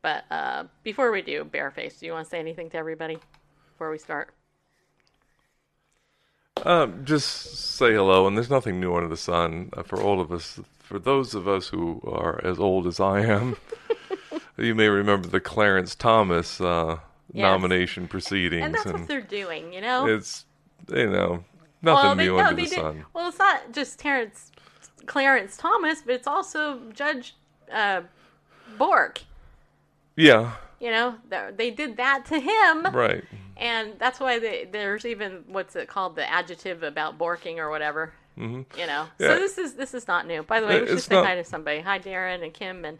But 0.03 0.25
uh, 0.31 0.64
before 0.83 1.12
we 1.12 1.21
do, 1.21 1.45
Bareface, 1.45 2.01
do 2.01 2.07
you 2.07 2.12
want 2.12 2.25
to 2.25 2.31
say 2.31 2.38
anything 2.38 2.71
to 2.71 2.79
everybody 2.79 3.19
before 3.73 3.90
we 3.90 3.99
start? 3.99 4.33
Um, 6.64 7.05
just 7.05 7.57
say 7.77 7.92
hello, 7.94 8.27
and 8.27 8.37
there's 8.37 8.51
nothing 8.51 8.81
new 8.81 8.94
under 8.94 9.09
the 9.09 9.16
sun 9.16 9.70
uh, 9.77 9.83
for 9.83 10.01
all 10.01 10.20
of 10.20 10.31
us. 10.31 10.61
For 10.79 10.99
those 10.99 11.35
of 11.35 11.46
us 11.49 11.68
who 11.68 12.01
are 12.05 12.40
as 12.44 12.59
old 12.59 12.87
as 12.87 13.01
I 13.01 13.20
am, 13.20 13.57
you 14.59 14.75
may 14.75 14.88
remember 14.88 15.29
the 15.29 15.40
Clarence 15.40 15.94
Thomas 15.94 16.61
uh, 16.61 16.99
Yes. 17.33 17.42
nomination 17.44 18.09
proceedings, 18.09 18.64
And 18.64 18.75
that's 18.75 18.85
what 18.87 19.07
they're 19.07 19.20
doing, 19.20 19.73
you 19.73 19.81
know. 19.81 20.07
it's 20.09 20.46
you 20.92 21.09
know 21.09 21.44
nothing 21.81 22.03
well, 22.09 22.14
they, 22.16 22.25
new 22.27 22.33
no, 22.37 22.38
under 22.40 22.57
the 22.57 22.62
did. 22.68 22.75
sun. 22.75 23.05
Well, 23.14 23.29
it's 23.29 23.38
not 23.38 23.70
just 23.73 24.01
Terrence, 24.01 24.51
Clarence 25.07 25.57
Thomas, 25.57 26.03
but 26.05 26.16
it's 26.16 26.27
also 26.27 26.81
Judge 26.92 27.37
uh, 27.73 28.01
Bork. 28.77 29.20
Yeah, 30.16 30.55
You 30.81 30.90
know, 30.90 31.16
They- 31.29 31.51
they 31.57 31.71
did 31.71 31.97
that 31.99 32.25
to 32.27 32.40
him. 32.40 32.85
right. 32.95 33.23
And 33.57 33.99
that's 33.99 34.19
why 34.19 34.38
they, 34.38 34.64
there's 34.64 35.05
even 35.05 35.45
what's 35.47 35.77
it 35.77 35.87
called 35.87 36.16
the 36.16 36.27
adjective 36.29 36.83
about 36.83 37.19
borking 37.19 37.59
or 37.59 37.69
whatever. 37.69 38.14
Mm-hmm. 38.38 38.79
You 38.81 38.87
know, 38.87 39.07
Yeah. 39.19 39.35
so 39.35 39.38
this 39.38 39.59
is 39.59 39.75
this 39.75 39.93
is 39.93 40.09
not 40.09 40.27
new. 40.27 40.43
By 40.43 40.61
the 40.61 40.66
way, 40.66 40.81
we 40.81 40.87
should 40.87 41.01
say 41.03 41.14
not- 41.16 41.27
hi 41.27 41.35
to 41.35 41.45
somebody. 41.45 41.81
Hi, 41.81 41.99
Darren 41.99 42.43
and 42.43 42.55
Kim 42.55 42.85
and 42.87 42.99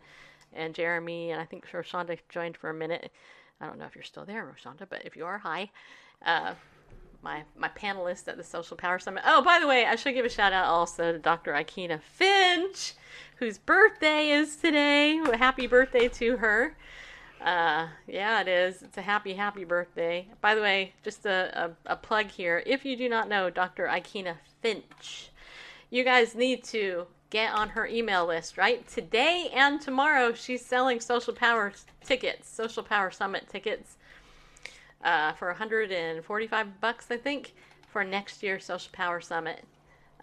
and 0.53 0.75
Jeremy 0.75 1.31
and 1.31 1.41
I 1.41 1.45
think 1.47 1.67
Roshonda 1.71 2.19
joined 2.29 2.57
for 2.59 2.69
a 2.69 2.75
minute. 2.75 3.11
I 3.61 3.67
don't 3.67 3.79
know 3.79 3.87
if 3.87 3.95
you're 3.95 4.05
still 4.05 4.25
there, 4.27 4.45
Roshonda, 4.45 4.87
but 4.89 5.05
if 5.07 5.17
you 5.17 5.25
are, 5.25 5.39
hi. 5.39 5.71
Uh, 6.27 6.55
my 7.23 7.45
my 7.57 7.69
panelist 7.69 8.29
at 8.29 8.37
the 8.37 8.45
Social 8.45 8.77
Power 8.77 8.99
Summit. 8.99 9.23
Oh, 9.27 9.41
by 9.43 9.61
the 9.61 9.67
way, 9.67 9.87
I 9.87 9.97
should 9.97 10.13
give 10.15 10.27
a 10.27 10.31
shout 10.31 10.53
out 10.53 10.67
also 10.67 11.13
to 11.13 11.19
Dr. 11.19 11.53
Ikena 11.55 12.03
Finch, 12.03 12.93
whose 13.37 13.57
birthday 13.57 14.29
is 14.31 14.57
today. 14.57 15.19
Happy 15.39 15.67
birthday 15.67 16.09
to 16.09 16.37
her. 16.39 16.77
Uh, 17.41 17.89
yeah, 18.07 18.41
it 18.43 18.49
is. 18.49 18.83
It's 18.83 18.99
a 18.99 19.03
happy, 19.03 19.33
happy 19.33 19.65
birthday. 19.65 20.29
By 20.41 20.55
the 20.55 20.61
way, 20.61 20.93
just 21.03 21.25
a, 21.25 21.71
a, 21.87 21.93
a 21.93 21.97
plug 21.97 22.27
here. 22.27 22.63
If 22.67 22.85
you 22.85 22.97
do 22.97 23.09
not 23.09 23.29
know 23.29 23.49
Dr. 23.49 23.87
Ikena 23.87 24.35
Finch, 24.61 25.31
you 25.89 26.05
guys 26.05 26.35
need 26.35 26.63
to 26.65 27.07
get 27.31 27.55
on 27.55 27.71
her 27.71 27.87
email 27.87 28.27
list, 28.27 28.59
right? 28.59 28.87
Today 28.89 29.51
and 29.55 29.81
tomorrow, 29.81 30.35
she's 30.35 30.65
selling 30.65 31.01
Social 31.01 31.33
Power 31.33 31.73
tickets, 32.05 32.49
Social 32.49 32.83
Power 32.83 33.11
Summit 33.11 33.49
tickets, 33.49 33.97
uh, 35.03 35.33
for 35.33 35.49
145 35.49 36.81
bucks, 36.81 37.07
I 37.11 37.17
think, 37.17 37.55
for 37.89 38.05
next 38.05 38.43
year's 38.43 38.65
Social 38.65 38.91
Power 38.93 39.21
Summit 39.21 39.65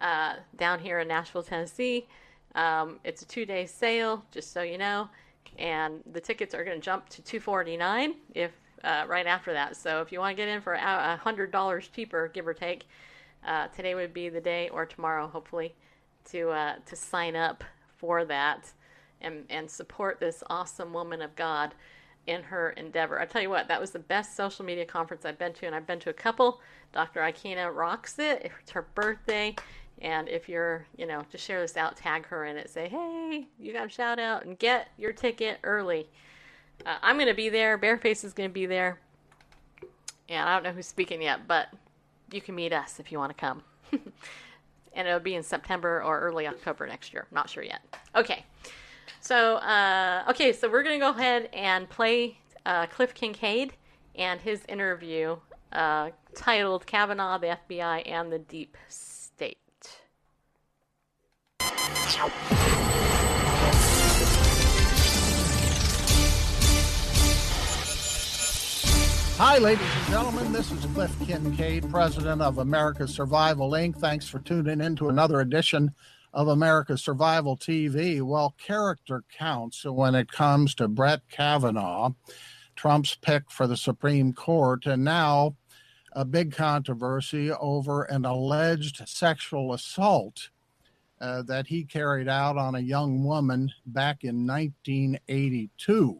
uh, 0.00 0.34
down 0.56 0.78
here 0.78 1.00
in 1.00 1.08
Nashville, 1.08 1.42
Tennessee. 1.42 2.06
Um, 2.54 3.00
it's 3.04 3.22
a 3.22 3.26
two-day 3.26 3.66
sale, 3.66 4.24
just 4.30 4.52
so 4.52 4.62
you 4.62 4.78
know, 4.78 5.08
and 5.58 6.00
the 6.12 6.20
tickets 6.20 6.54
are 6.54 6.64
going 6.64 6.78
to 6.78 6.84
jump 6.84 7.08
to 7.10 7.22
249 7.22 8.14
if 8.34 8.52
uh, 8.84 9.04
right 9.08 9.26
after 9.26 9.52
that. 9.52 9.76
So 9.76 10.00
if 10.00 10.12
you 10.12 10.20
want 10.20 10.36
to 10.36 10.42
get 10.42 10.48
in 10.48 10.60
for 10.60 10.74
a 10.74 11.16
hundred 11.16 11.50
dollars 11.50 11.88
cheaper, 11.88 12.28
give 12.28 12.46
or 12.46 12.54
take, 12.54 12.86
uh, 13.46 13.68
today 13.68 13.94
would 13.94 14.12
be 14.12 14.28
the 14.28 14.40
day, 14.40 14.68
or 14.68 14.86
tomorrow, 14.86 15.26
hopefully, 15.26 15.74
to 16.30 16.50
uh, 16.50 16.74
to 16.86 16.96
sign 16.96 17.36
up 17.36 17.64
for 17.96 18.24
that 18.24 18.72
and 19.20 19.44
and 19.50 19.70
support 19.70 20.20
this 20.20 20.42
awesome 20.48 20.92
woman 20.92 21.22
of 21.22 21.34
God 21.36 21.74
in 22.26 22.42
her 22.42 22.70
endeavor. 22.70 23.18
I 23.18 23.24
tell 23.24 23.40
you 23.40 23.48
what, 23.48 23.68
that 23.68 23.80
was 23.80 23.90
the 23.90 23.98
best 23.98 24.36
social 24.36 24.64
media 24.64 24.84
conference 24.84 25.24
I've 25.24 25.38
been 25.38 25.54
to, 25.54 25.66
and 25.66 25.74
I've 25.74 25.86
been 25.86 26.00
to 26.00 26.10
a 26.10 26.14
couple. 26.14 26.60
Dr. 26.92 27.20
Ikena 27.20 27.74
rocks 27.74 28.18
it. 28.18 28.52
It's 28.60 28.70
her 28.72 28.86
birthday. 28.94 29.56
And 30.00 30.28
if 30.28 30.48
you're, 30.48 30.86
you 30.96 31.06
know, 31.06 31.24
just 31.30 31.44
share 31.44 31.60
this 31.60 31.76
out, 31.76 31.96
tag 31.96 32.26
her 32.26 32.44
in 32.44 32.56
it, 32.56 32.70
say, 32.70 32.88
hey, 32.88 33.48
you 33.58 33.72
got 33.72 33.86
a 33.86 33.90
shout 33.90 34.18
out, 34.18 34.44
and 34.44 34.58
get 34.58 34.88
your 34.96 35.12
ticket 35.12 35.58
early. 35.64 36.08
Uh, 36.86 36.96
I'm 37.02 37.16
going 37.16 37.28
to 37.28 37.34
be 37.34 37.48
there. 37.48 37.78
Bareface 37.78 38.24
is 38.24 38.32
going 38.32 38.48
to 38.48 38.54
be 38.54 38.66
there. 38.66 39.00
And 40.28 40.48
I 40.48 40.54
don't 40.54 40.62
know 40.62 40.72
who's 40.72 40.86
speaking 40.86 41.22
yet, 41.22 41.48
but 41.48 41.68
you 42.30 42.40
can 42.40 42.54
meet 42.54 42.72
us 42.72 43.00
if 43.00 43.10
you 43.10 43.18
want 43.18 43.36
to 43.36 43.40
come. 43.40 43.62
and 44.92 45.08
it'll 45.08 45.20
be 45.20 45.34
in 45.34 45.42
September 45.42 46.02
or 46.02 46.20
early 46.20 46.46
October 46.46 46.86
next 46.86 47.12
year. 47.12 47.26
Not 47.30 47.48
sure 47.48 47.62
yet. 47.62 47.80
Okay. 48.14 48.44
So, 49.20 49.56
uh, 49.56 50.24
okay, 50.28 50.52
so 50.52 50.70
we're 50.70 50.82
going 50.82 50.98
to 50.98 51.04
go 51.04 51.10
ahead 51.10 51.48
and 51.52 51.88
play 51.88 52.38
uh, 52.66 52.86
Cliff 52.86 53.14
Kincaid 53.14 53.72
and 54.14 54.40
his 54.40 54.62
interview 54.68 55.36
uh, 55.72 56.10
titled 56.34 56.86
Kavanaugh, 56.86 57.38
the 57.38 57.58
FBI, 57.68 58.08
and 58.10 58.32
the 58.32 58.38
Deep 58.38 58.76
State. 58.88 59.58
Hi, 62.18 62.26
ladies 69.58 69.86
and 69.86 70.06
gentlemen. 70.08 70.52
This 70.52 70.72
is 70.72 70.84
Cliff 70.86 71.16
Kincaid, 71.24 71.88
president 71.90 72.42
of 72.42 72.58
America's 72.58 73.14
Survival 73.14 73.70
Inc. 73.70 73.98
Thanks 73.98 74.26
for 74.26 74.40
tuning 74.40 74.80
in 74.80 74.96
to 74.96 75.10
another 75.10 75.40
edition 75.40 75.94
of 76.32 76.48
America's 76.48 77.04
Survival 77.04 77.56
TV. 77.56 78.20
Well, 78.20 78.56
character 78.58 79.22
counts 79.32 79.84
when 79.84 80.16
it 80.16 80.32
comes 80.32 80.74
to 80.74 80.88
Brett 80.88 81.20
Kavanaugh, 81.30 82.14
Trump's 82.74 83.14
pick 83.14 83.48
for 83.48 83.68
the 83.68 83.76
Supreme 83.76 84.32
Court, 84.32 84.86
and 84.86 85.04
now 85.04 85.54
a 86.14 86.24
big 86.24 86.52
controversy 86.52 87.52
over 87.52 88.02
an 88.02 88.24
alleged 88.24 89.06
sexual 89.06 89.72
assault 89.72 90.50
uh, 91.20 91.42
that 91.42 91.66
he 91.66 91.84
carried 91.84 92.28
out 92.28 92.56
on 92.56 92.74
a 92.74 92.80
young 92.80 93.24
woman 93.24 93.70
back 93.86 94.24
in 94.24 94.46
1982. 94.46 96.18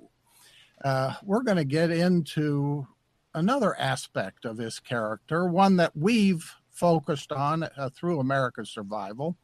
Uh, 0.84 1.14
we're 1.24 1.42
going 1.42 1.56
to 1.56 1.64
get 1.64 1.90
into 1.90 2.87
another 3.34 3.78
aspect 3.78 4.44
of 4.44 4.58
his 4.58 4.80
character, 4.80 5.46
one 5.46 5.76
that 5.76 5.96
we've 5.96 6.52
focused 6.70 7.32
on 7.32 7.64
uh, 7.64 7.90
through 7.94 8.20
America's 8.20 8.70
Survival, 8.70 9.37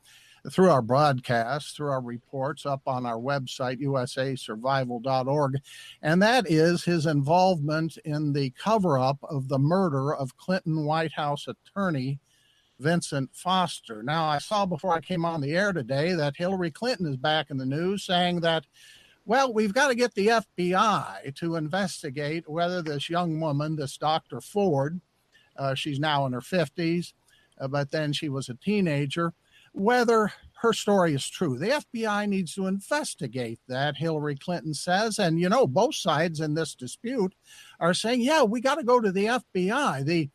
through 0.51 0.71
our 0.71 0.83
broadcasts, 0.83 1.73
through 1.73 1.91
our 1.91 2.01
reports 2.01 2.67
up 2.67 2.83
on 2.87 3.07
our 3.07 3.19
website, 3.19 3.81
usasurvival.org, 3.81 5.59
and 6.03 6.23
that 6.23 6.51
is 6.51 6.85
his 6.85 7.07
involvement 7.07 7.97
in 8.05 8.33
the 8.33 8.51
cover 8.51 8.99
up 8.99 9.19
of 9.23 9.49
the 9.49 9.59
murder 9.59 10.15
of 10.15 10.37
Clinton 10.37 10.85
White 10.85 11.13
House 11.13 11.47
attorney 11.49 12.21
Vincent 12.85 13.31
Foster. 13.33 14.03
Now, 14.03 14.27
I 14.27 14.39
saw 14.39 14.67
before 14.67 14.93
I 14.93 15.01
came 15.01 15.25
on 15.25 15.41
the 15.41 15.57
air 15.57 15.73
today 15.73 16.13
that 16.13 16.37
Hillary 16.37 16.71
Clinton 16.71 17.07
is 17.07 17.17
back 17.17 17.51
in 17.51 17.57
the 17.57 17.65
news 17.65 18.05
saying 18.05 18.41
that 18.41 18.67
well, 19.27 19.55
we've 19.55 19.73
got 19.73 19.89
to 19.89 19.95
get 19.95 20.15
the 20.15 20.27
FBI 20.27 21.35
to 21.37 21.57
investigate 21.57 22.47
whether 22.47 22.83
this 22.83 23.09
young 23.09 23.41
woman, 23.41 23.75
this 23.75 23.97
Dr. 23.97 24.43
Ford, 24.43 25.01
uh, 25.57 25.75
she's 25.75 25.99
now 25.99 26.27
in 26.27 26.35
her 26.35 26.43
50s, 26.43 27.15
uh, 27.59 27.69
but 27.69 27.91
then 27.91 28.13
she 28.13 28.29
was 28.29 28.51
a 28.51 28.55
teenager, 28.55 29.33
whether 29.73 30.31
her 30.61 30.75
story 30.75 31.15
is 31.15 31.27
true. 31.27 31.57
The 31.57 31.83
FBI 31.95 32.29
needs 32.29 32.55
to 32.55 32.67
investigate 32.67 33.61
that, 33.67 33.97
Hillary 33.97 34.37
Clinton 34.37 34.75
says. 34.75 35.19
And, 35.19 35.41
you 35.41 35.49
know, 35.49 35.67
both 35.67 35.95
sides 35.95 36.41
in 36.41 36.53
this 36.53 36.75
dispute 36.75 37.35
are 37.81 37.95
saying, 37.95 38.21
yeah, 38.21 38.43
we 38.43 38.61
got 38.61 38.75
to 38.75 38.85
go 38.85 39.01
to 39.01 39.11
the 39.11 39.25
FBI. 39.25 40.05
The 40.05 40.29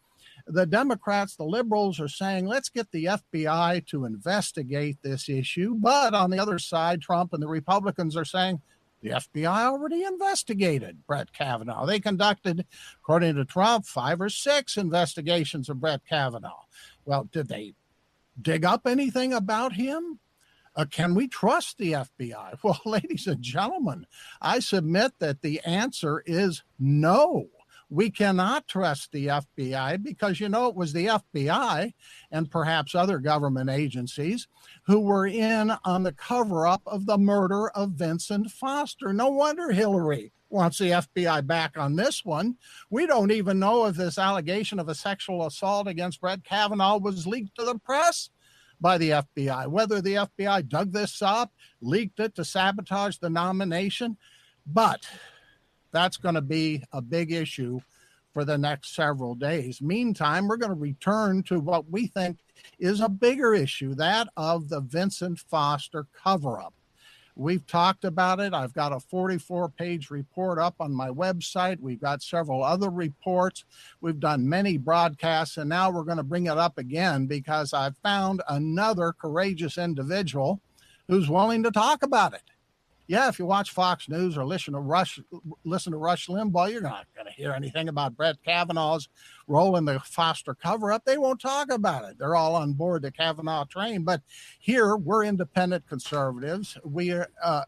the 0.49 0.65
Democrats, 0.65 1.35
the 1.35 1.43
liberals 1.43 1.99
are 1.99 2.07
saying, 2.07 2.47
let's 2.47 2.69
get 2.69 2.91
the 2.91 3.05
FBI 3.05 3.85
to 3.87 4.05
investigate 4.05 4.97
this 5.01 5.29
issue. 5.29 5.75
But 5.75 6.13
on 6.13 6.31
the 6.31 6.39
other 6.39 6.59
side, 6.59 7.01
Trump 7.01 7.33
and 7.33 7.41
the 7.41 7.47
Republicans 7.47 8.17
are 8.17 8.25
saying, 8.25 8.61
the 9.01 9.11
FBI 9.11 9.47
already 9.47 10.03
investigated 10.03 11.05
Brett 11.07 11.31
Kavanaugh. 11.31 11.85
They 11.85 11.99
conducted, 11.99 12.65
according 13.01 13.35
to 13.35 13.45
Trump, 13.45 13.85
five 13.85 14.19
or 14.19 14.29
six 14.29 14.75
investigations 14.75 15.69
of 15.69 15.79
Brett 15.79 16.01
Kavanaugh. 16.09 16.65
Well, 17.05 17.29
did 17.31 17.47
they 17.47 17.75
dig 18.41 18.65
up 18.65 18.85
anything 18.85 19.31
about 19.31 19.73
him? 19.73 20.19
Uh, 20.75 20.85
can 20.85 21.15
we 21.15 21.27
trust 21.27 21.77
the 21.77 21.93
FBI? 21.93 22.57
Well, 22.63 22.79
ladies 22.85 23.27
and 23.27 23.41
gentlemen, 23.41 24.05
I 24.41 24.59
submit 24.59 25.13
that 25.19 25.41
the 25.41 25.61
answer 25.61 26.23
is 26.25 26.63
no 26.77 27.47
we 27.89 28.11
cannot 28.11 28.67
trust 28.67 29.11
the 29.11 29.27
FBI 29.27 30.03
because, 30.03 30.39
you 30.39 30.47
know, 30.47 30.67
it 30.67 30.75
was 30.75 30.93
the 30.93 31.07
FBI 31.07 31.93
and 32.31 32.51
perhaps 32.51 32.93
other 32.93 33.17
government 33.17 33.69
agencies 33.69 34.47
who 34.85 34.99
were 34.99 35.25
in 35.25 35.71
on 35.83 36.03
the 36.03 36.13
cover 36.13 36.67
up 36.67 36.83
of 36.85 37.07
the 37.07 37.17
murder 37.17 37.69
of 37.69 37.91
Vincent 37.91 38.51
Foster. 38.51 39.11
No 39.11 39.29
wonder 39.29 39.71
Hillary 39.71 40.31
wants 40.49 40.77
the 40.77 40.91
FBI 40.91 41.45
back 41.45 41.77
on 41.77 41.95
this 41.95 42.23
one. 42.23 42.57
We 42.89 43.07
don't 43.07 43.31
even 43.31 43.59
know 43.59 43.85
if 43.85 43.95
this 43.95 44.17
allegation 44.17 44.79
of 44.79 44.89
a 44.89 44.95
sexual 44.95 45.45
assault 45.45 45.87
against 45.87 46.21
Brett 46.21 46.43
Kavanaugh 46.43 46.99
was 46.99 47.27
leaked 47.27 47.55
to 47.57 47.65
the 47.65 47.79
press 47.79 48.29
by 48.79 48.97
the 48.97 49.09
FBI. 49.09 49.67
Whether 49.67 50.01
the 50.01 50.15
FBI 50.15 50.67
dug 50.67 50.91
this 50.91 51.21
up, 51.21 51.51
leaked 51.81 52.19
it 52.19 52.35
to 52.35 52.45
sabotage 52.45 53.17
the 53.17 53.29
nomination, 53.29 54.17
but 54.65 55.05
that's 55.91 56.17
going 56.17 56.35
to 56.35 56.41
be 56.41 56.83
a 56.91 57.01
big 57.01 57.31
issue 57.31 57.79
for 58.33 58.45
the 58.45 58.57
next 58.57 58.95
several 58.95 59.35
days. 59.35 59.81
Meantime, 59.81 60.47
we're 60.47 60.57
going 60.57 60.71
to 60.71 60.79
return 60.79 61.43
to 61.43 61.59
what 61.59 61.89
we 61.89 62.07
think 62.07 62.37
is 62.77 63.01
a 63.01 63.09
bigger 63.09 63.53
issue 63.53 63.95
that 63.95 64.27
of 64.37 64.69
the 64.69 64.81
Vincent 64.81 65.39
Foster 65.39 66.05
cover 66.13 66.59
up. 66.59 66.73
We've 67.35 67.65
talked 67.65 68.03
about 68.03 68.41
it. 68.41 68.53
I've 68.53 68.73
got 68.73 68.91
a 68.91 68.99
44 68.99 69.69
page 69.69 70.09
report 70.09 70.59
up 70.59 70.75
on 70.79 70.93
my 70.93 71.09
website. 71.09 71.79
We've 71.79 72.01
got 72.01 72.21
several 72.21 72.61
other 72.63 72.89
reports. 72.89 73.63
We've 74.01 74.19
done 74.19 74.47
many 74.47 74.77
broadcasts, 74.77 75.55
and 75.55 75.69
now 75.69 75.89
we're 75.89 76.03
going 76.03 76.17
to 76.17 76.23
bring 76.23 76.47
it 76.47 76.57
up 76.57 76.77
again 76.77 77.27
because 77.27 77.73
I've 77.73 77.97
found 77.99 78.41
another 78.49 79.13
courageous 79.13 79.77
individual 79.77 80.59
who's 81.07 81.29
willing 81.29 81.63
to 81.63 81.71
talk 81.71 82.03
about 82.03 82.33
it 82.33 82.43
yeah, 83.09 83.27
if 83.27 83.39
you 83.39 83.45
watch 83.47 83.71
Fox 83.71 84.07
News 84.07 84.37
or 84.37 84.45
listen 84.45 84.75
to 84.75 84.79
Rush, 84.79 85.19
listen 85.65 85.93
to 85.93 85.97
Rush 85.97 86.27
Limbaugh, 86.27 86.71
you're 86.71 86.79
not 86.79 87.07
going 87.15 87.25
to 87.25 87.33
hear 87.33 87.53
anything 87.53 87.89
about 87.89 88.15
Brett 88.15 88.35
Kavanaugh's 88.45 89.09
role 89.47 89.77
in 89.77 89.85
the 89.85 89.99
Foster 90.01 90.53
cover-up. 90.53 91.05
They 91.05 91.17
won't 91.17 91.41
talk 91.41 91.71
about 91.71 92.07
it. 92.07 92.19
They're 92.19 92.35
all 92.35 92.55
on 92.55 92.73
board 92.73 93.01
the 93.01 93.11
Kavanaugh 93.11 93.65
train. 93.65 94.03
But 94.03 94.21
here, 94.59 94.95
we're 94.95 95.25
independent 95.25 95.87
conservatives. 95.87 96.77
We 96.85 97.11
uh, 97.11 97.25
uh, 97.43 97.63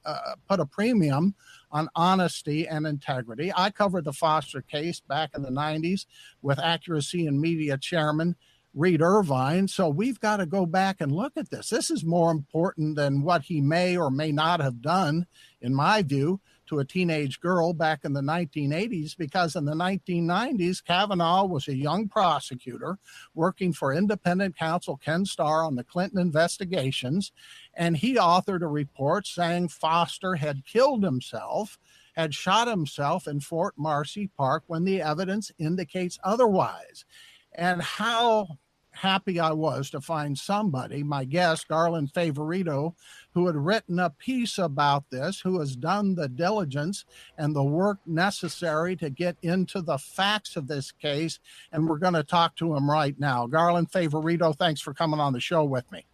put 0.47 0.59
a 0.59 0.65
premium 0.67 1.33
on 1.71 1.89
honesty 1.95 2.67
and 2.67 2.85
integrity. 2.85 3.51
I 3.55 3.71
covered 3.71 4.03
the 4.03 4.13
Foster 4.13 4.61
case 4.61 4.99
back 4.99 5.31
in 5.35 5.41
the 5.41 5.49
90s 5.49 6.05
with 6.43 6.59
Accuracy 6.59 7.25
in 7.25 7.41
Media 7.41 7.79
chairman 7.79 8.35
Reed 8.73 9.01
Irvine. 9.01 9.67
So 9.67 9.89
we've 9.89 10.19
got 10.19 10.37
to 10.37 10.45
go 10.45 10.65
back 10.65 11.01
and 11.01 11.11
look 11.11 11.33
at 11.35 11.49
this. 11.49 11.69
This 11.69 11.91
is 11.91 12.05
more 12.05 12.31
important 12.31 12.95
than 12.95 13.21
what 13.21 13.43
he 13.43 13.59
may 13.59 13.97
or 13.97 14.09
may 14.09 14.31
not 14.31 14.61
have 14.61 14.81
done, 14.81 15.25
in 15.61 15.75
my 15.75 16.01
view, 16.01 16.39
to 16.67 16.79
a 16.79 16.85
teenage 16.85 17.41
girl 17.41 17.73
back 17.73 18.05
in 18.05 18.13
the 18.13 18.21
1980s, 18.21 19.17
because 19.17 19.57
in 19.57 19.65
the 19.65 19.73
1990s, 19.73 20.81
Kavanaugh 20.81 21.43
was 21.43 21.67
a 21.67 21.75
young 21.75 22.07
prosecutor 22.07 22.97
working 23.35 23.73
for 23.73 23.93
independent 23.93 24.57
counsel 24.57 24.95
Ken 24.95 25.25
Starr 25.25 25.65
on 25.65 25.75
the 25.75 25.83
Clinton 25.83 26.19
investigations. 26.19 27.33
And 27.73 27.97
he 27.97 28.15
authored 28.15 28.61
a 28.61 28.67
report 28.67 29.27
saying 29.27 29.67
Foster 29.67 30.35
had 30.35 30.65
killed 30.65 31.03
himself 31.03 31.77
had 32.13 32.33
shot 32.33 32.67
himself 32.67 33.27
in 33.27 33.39
Fort 33.39 33.73
Marcy 33.77 34.27
Park 34.27 34.63
when 34.67 34.83
the 34.83 35.01
evidence 35.01 35.51
indicates 35.57 36.19
otherwise 36.23 37.05
and 37.53 37.81
how 37.81 38.47
happy 38.91 39.39
I 39.39 39.51
was 39.51 39.89
to 39.91 40.01
find 40.01 40.37
somebody, 40.37 41.03
my 41.03 41.25
guest, 41.25 41.67
Garland 41.67 42.13
Favorito, 42.13 42.93
who 43.33 43.47
had 43.47 43.55
written 43.55 43.99
a 43.99 44.09
piece 44.09 44.57
about 44.57 45.09
this, 45.09 45.39
who 45.39 45.59
has 45.59 45.75
done 45.75 46.15
the 46.15 46.27
diligence 46.27 47.05
and 47.37 47.55
the 47.55 47.63
work 47.63 47.99
necessary 48.05 48.95
to 48.97 49.09
get 49.09 49.37
into 49.41 49.81
the 49.81 49.97
facts 49.97 50.55
of 50.55 50.67
this 50.67 50.91
case. 50.91 51.39
And 51.71 51.87
we're 51.87 51.97
going 51.97 52.13
to 52.13 52.23
talk 52.23 52.55
to 52.57 52.75
him 52.75 52.89
right 52.89 53.17
now. 53.19 53.47
Garland 53.47 53.91
Favorito, 53.91 54.55
thanks 54.55 54.81
for 54.81 54.93
coming 54.93 55.19
on 55.19 55.33
the 55.33 55.39
show 55.39 55.63
with 55.63 55.89
me. 55.91 56.05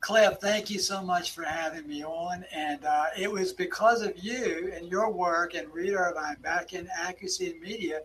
Cliff, 0.00 0.36
thank 0.40 0.70
you 0.70 0.78
so 0.78 1.02
much 1.02 1.32
for 1.32 1.42
having 1.42 1.86
me 1.88 2.04
on. 2.04 2.44
And 2.52 2.84
uh, 2.84 3.06
it 3.18 3.30
was 3.30 3.52
because 3.52 4.02
of 4.02 4.12
you 4.16 4.70
and 4.74 4.88
your 4.88 5.10
work 5.10 5.54
and 5.54 5.72
Reed 5.72 5.94
Irvine 5.94 6.36
back 6.42 6.74
in 6.74 6.88
Accuracy 6.96 7.58
Media 7.60 8.00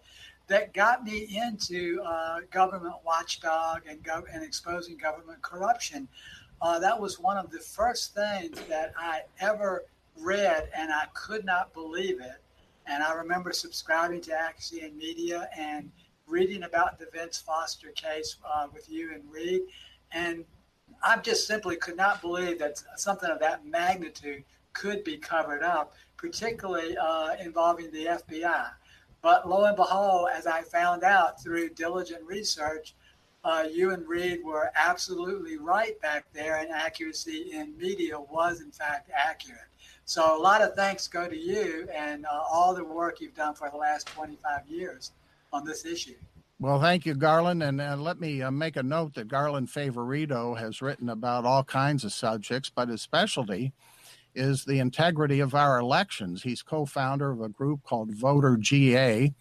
that 0.51 0.73
got 0.73 1.05
me 1.05 1.29
into 1.41 2.01
uh, 2.05 2.39
government 2.51 2.95
watchdog 3.05 3.83
and, 3.87 4.05
and 4.33 4.43
exposing 4.43 4.97
government 4.97 5.41
corruption. 5.41 6.09
Uh, 6.61 6.77
that 6.77 6.99
was 6.99 7.21
one 7.21 7.37
of 7.37 7.49
the 7.51 7.59
first 7.59 8.13
things 8.13 8.59
that 8.67 8.93
I 8.97 9.21
ever 9.39 9.85
read, 10.17 10.69
and 10.75 10.91
I 10.91 11.05
could 11.13 11.45
not 11.45 11.73
believe 11.73 12.19
it. 12.19 12.43
And 12.85 13.01
I 13.01 13.13
remember 13.13 13.53
subscribing 13.53 14.19
to 14.21 14.51
in 14.73 14.97
Media 14.97 15.49
and 15.57 15.89
reading 16.27 16.63
about 16.63 16.99
the 16.99 17.07
Vince 17.13 17.39
Foster 17.39 17.91
case 17.91 18.35
uh, 18.53 18.67
with 18.73 18.89
you 18.89 19.13
and 19.13 19.23
Reed. 19.31 19.61
And 20.11 20.43
I 21.01 21.15
just 21.15 21.47
simply 21.47 21.77
could 21.77 21.95
not 21.95 22.21
believe 22.21 22.59
that 22.59 22.83
something 22.97 23.29
of 23.29 23.39
that 23.39 23.65
magnitude 23.65 24.43
could 24.73 25.05
be 25.05 25.15
covered 25.15 25.63
up, 25.63 25.93
particularly 26.17 26.97
uh, 26.97 27.35
involving 27.41 27.89
the 27.91 28.05
FBI. 28.05 28.67
But 29.21 29.47
lo 29.47 29.65
and 29.65 29.75
behold, 29.75 30.29
as 30.33 30.47
I 30.47 30.61
found 30.61 31.03
out 31.03 31.41
through 31.41 31.69
diligent 31.69 32.23
research, 32.23 32.95
uh, 33.43 33.65
you 33.71 33.91
and 33.91 34.07
Reed 34.07 34.43
were 34.43 34.71
absolutely 34.75 35.57
right 35.57 35.99
back 36.01 36.25
there, 36.33 36.57
and 36.57 36.71
accuracy 36.71 37.51
in 37.53 37.75
media 37.77 38.19
was 38.19 38.61
in 38.61 38.71
fact 38.71 39.09
accurate. 39.15 39.61
So 40.05 40.37
a 40.37 40.39
lot 40.39 40.61
of 40.61 40.75
thanks 40.75 41.07
go 41.07 41.27
to 41.27 41.37
you 41.37 41.87
and 41.95 42.25
uh, 42.25 42.43
all 42.51 42.73
the 42.75 42.83
work 42.83 43.21
you've 43.21 43.35
done 43.35 43.53
for 43.53 43.69
the 43.69 43.77
last 43.77 44.07
25 44.07 44.67
years 44.67 45.11
on 45.53 45.65
this 45.65 45.85
issue. 45.85 46.15
Well, 46.59 46.79
thank 46.79 47.05
you, 47.05 47.15
Garland. 47.15 47.63
And 47.63 47.81
uh, 47.81 47.95
let 47.97 48.19
me 48.19 48.41
uh, 48.41 48.51
make 48.51 48.75
a 48.75 48.83
note 48.83 49.15
that 49.15 49.27
Garland 49.27 49.69
Favorito 49.69 50.57
has 50.59 50.81
written 50.81 51.09
about 51.09 51.45
all 51.45 51.63
kinds 51.63 52.03
of 52.03 52.13
subjects, 52.13 52.71
but 52.73 52.89
his 52.89 53.01
specialty 53.01 53.73
is 54.35 54.65
the 54.65 54.79
integrity 54.79 55.39
of 55.39 55.55
our 55.55 55.79
elections. 55.79 56.43
He's 56.43 56.61
co 56.61 56.85
founder 56.85 57.31
of 57.31 57.41
a 57.41 57.49
group 57.49 57.83
called 57.83 58.13
Voter 58.13 58.57
GA, 58.57 59.33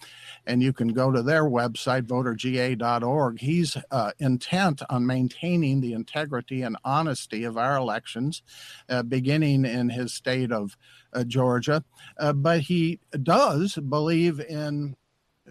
and 0.46 0.62
you 0.62 0.72
can 0.72 0.88
go 0.88 1.10
to 1.10 1.22
their 1.22 1.44
website, 1.44 2.02
voterga.org. 2.02 3.40
He's 3.40 3.76
uh, 3.90 4.12
intent 4.18 4.82
on 4.90 5.06
maintaining 5.06 5.80
the 5.80 5.92
integrity 5.92 6.62
and 6.62 6.76
honesty 6.84 7.44
of 7.44 7.56
our 7.56 7.76
elections, 7.76 8.42
uh, 8.88 9.02
beginning 9.02 9.64
in 9.64 9.88
his 9.90 10.12
state 10.14 10.52
of 10.52 10.76
uh, 11.12 11.24
Georgia. 11.24 11.84
Uh, 12.18 12.32
but 12.32 12.60
he 12.60 13.00
does 13.22 13.76
believe 13.76 14.40
in 14.40 14.96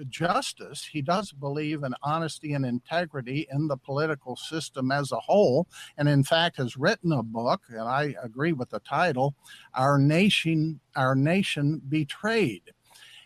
justice. 0.06 0.90
He 0.92 1.02
does 1.02 1.32
believe 1.32 1.84
in 1.84 1.94
honesty 2.04 2.54
and 2.54 2.66
integrity 2.66 3.48
in 3.52 3.68
the 3.68 3.78
political 3.78 4.36
system 4.36 4.92
as 4.92 5.12
a 5.12 5.20
whole, 5.20 5.68
and 5.98 6.08
in 6.08 6.24
fact 6.24 6.58
has 6.58 6.78
written 6.78 7.12
a 7.12 7.24
book, 7.24 7.62
and 7.70 7.82
I 7.82 8.16
agree 8.22 8.54
with 8.54 8.70
the 8.70 8.80
title, 8.80 9.36
Our 9.74 9.98
Nation, 9.98 10.80
Our 10.96 11.16
Nation 11.16 11.82
Betrayed. 11.88 12.72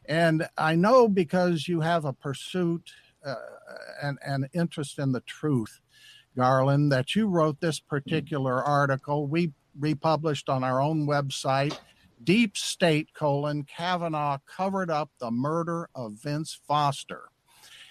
And 0.05 0.47
I 0.57 0.75
know 0.75 1.07
because 1.07 1.67
you 1.67 1.81
have 1.81 2.05
a 2.05 2.13
pursuit 2.13 2.91
uh, 3.25 3.35
and, 4.01 4.17
and 4.25 4.49
interest 4.53 4.99
in 4.99 5.13
the 5.13 5.21
truth, 5.21 5.79
Garland, 6.35 6.91
that 6.91 7.15
you 7.15 7.27
wrote 7.27 7.61
this 7.61 7.79
particular 7.79 8.61
article. 8.61 9.27
We 9.27 9.53
republished 9.79 10.49
on 10.49 10.63
our 10.63 10.81
own 10.81 11.07
website 11.07 11.77
deep 12.23 12.57
state 12.57 13.13
colon 13.13 13.63
Kavanaugh 13.63 14.39
covered 14.45 14.89
up 14.89 15.11
the 15.19 15.31
murder 15.31 15.89
of 15.95 16.13
Vince 16.13 16.59
Foster. 16.67 17.23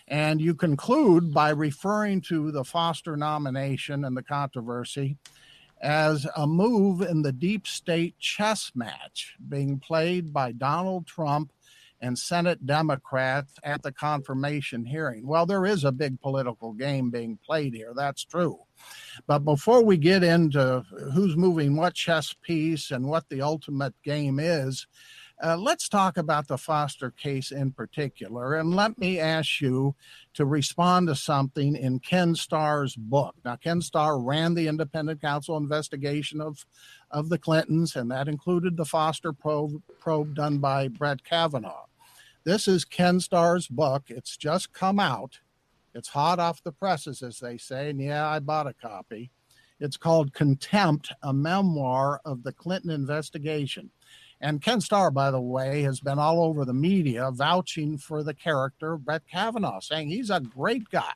And 0.08 0.40
you 0.40 0.54
conclude 0.54 1.32
by 1.32 1.50
referring 1.50 2.20
to 2.22 2.50
the 2.50 2.64
Foster 2.64 3.16
nomination 3.16 4.04
and 4.04 4.16
the 4.16 4.22
controversy 4.22 5.16
as 5.80 6.26
a 6.36 6.46
move 6.46 7.00
in 7.00 7.22
the 7.22 7.32
deep 7.32 7.66
state 7.66 8.18
chess 8.18 8.72
match 8.74 9.34
being 9.48 9.78
played 9.78 10.32
by 10.32 10.52
Donald 10.52 11.06
Trump 11.06 11.52
and 12.02 12.18
Senate 12.18 12.66
Democrats 12.66 13.54
at 13.62 13.82
the 13.82 13.92
confirmation 13.92 14.84
hearing. 14.84 15.26
Well, 15.26 15.46
there 15.46 15.64
is 15.64 15.84
a 15.84 15.92
big 15.92 16.20
political 16.20 16.72
game 16.72 17.10
being 17.10 17.38
played 17.46 17.74
here. 17.74 17.92
That's 17.96 18.24
true. 18.24 18.58
But 19.26 19.40
before 19.40 19.84
we 19.84 19.96
get 19.96 20.24
into 20.24 20.84
who's 21.14 21.36
moving 21.36 21.76
what 21.76 21.94
chess 21.94 22.34
piece 22.42 22.90
and 22.90 23.06
what 23.06 23.28
the 23.28 23.40
ultimate 23.40 23.94
game 24.02 24.40
is, 24.40 24.86
uh, 25.42 25.56
let's 25.56 25.88
talk 25.88 26.18
about 26.18 26.46
the 26.46 26.58
Foster 26.58 27.10
case 27.10 27.50
in 27.50 27.72
particular. 27.72 28.54
And 28.54 28.74
let 28.74 28.96
me 28.98 29.18
ask 29.18 29.60
you 29.60 29.94
to 30.34 30.44
respond 30.44 31.08
to 31.08 31.16
something 31.16 31.74
in 31.74 31.98
Ken 31.98 32.34
Starr's 32.34 32.94
book. 32.94 33.34
Now, 33.44 33.56
Ken 33.56 33.80
Starr 33.80 34.20
ran 34.20 34.54
the 34.54 34.68
independent 34.68 35.20
counsel 35.20 35.56
investigation 35.56 36.40
of, 36.40 36.64
of 37.10 37.28
the 37.28 37.38
Clintons, 37.38 37.96
and 37.96 38.10
that 38.10 38.28
included 38.28 38.76
the 38.76 38.84
Foster 38.84 39.32
probe, 39.32 39.82
probe 39.98 40.34
done 40.34 40.58
by 40.58 40.86
Brett 40.88 41.24
Kavanaugh. 41.24 41.86
This 42.44 42.66
is 42.66 42.84
Ken 42.84 43.20
Starr's 43.20 43.68
book. 43.68 44.04
It's 44.08 44.36
just 44.36 44.72
come 44.72 44.98
out. 44.98 45.38
It's 45.94 46.08
hot 46.08 46.40
off 46.40 46.62
the 46.64 46.72
presses, 46.72 47.22
as 47.22 47.38
they 47.38 47.56
say. 47.56 47.90
And 47.90 48.00
yeah, 48.00 48.26
I 48.26 48.40
bought 48.40 48.66
a 48.66 48.72
copy. 48.74 49.30
It's 49.78 49.96
called 49.96 50.32
Contempt, 50.32 51.12
a 51.22 51.32
memoir 51.32 52.20
of 52.24 52.42
the 52.42 52.52
Clinton 52.52 52.90
investigation. 52.90 53.90
And 54.40 54.60
Ken 54.60 54.80
Starr, 54.80 55.12
by 55.12 55.30
the 55.30 55.40
way, 55.40 55.82
has 55.82 56.00
been 56.00 56.18
all 56.18 56.42
over 56.42 56.64
the 56.64 56.74
media 56.74 57.30
vouching 57.30 57.96
for 57.96 58.24
the 58.24 58.34
character 58.34 58.94
of 58.94 59.04
Brett 59.04 59.22
Kavanaugh, 59.30 59.78
saying 59.78 60.08
he's 60.08 60.30
a 60.30 60.40
great 60.40 60.88
guy. 60.88 61.12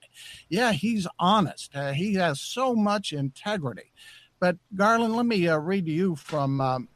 Yeah, 0.49 0.71
he's 0.71 1.09
honest. 1.19 1.75
Uh, 1.75 1.91
he 1.91 2.15
has 2.15 2.41
so 2.41 2.77
much 2.77 3.13
integrity. 3.13 3.93
But 4.39 4.59
Garland, 4.77 5.17
let 5.17 5.27
me 5.27 5.49
uh, 5.49 5.59
read 5.59 5.87
to 5.87 5.93
you 5.93 6.15
from 6.15 6.61
um, 6.61 6.89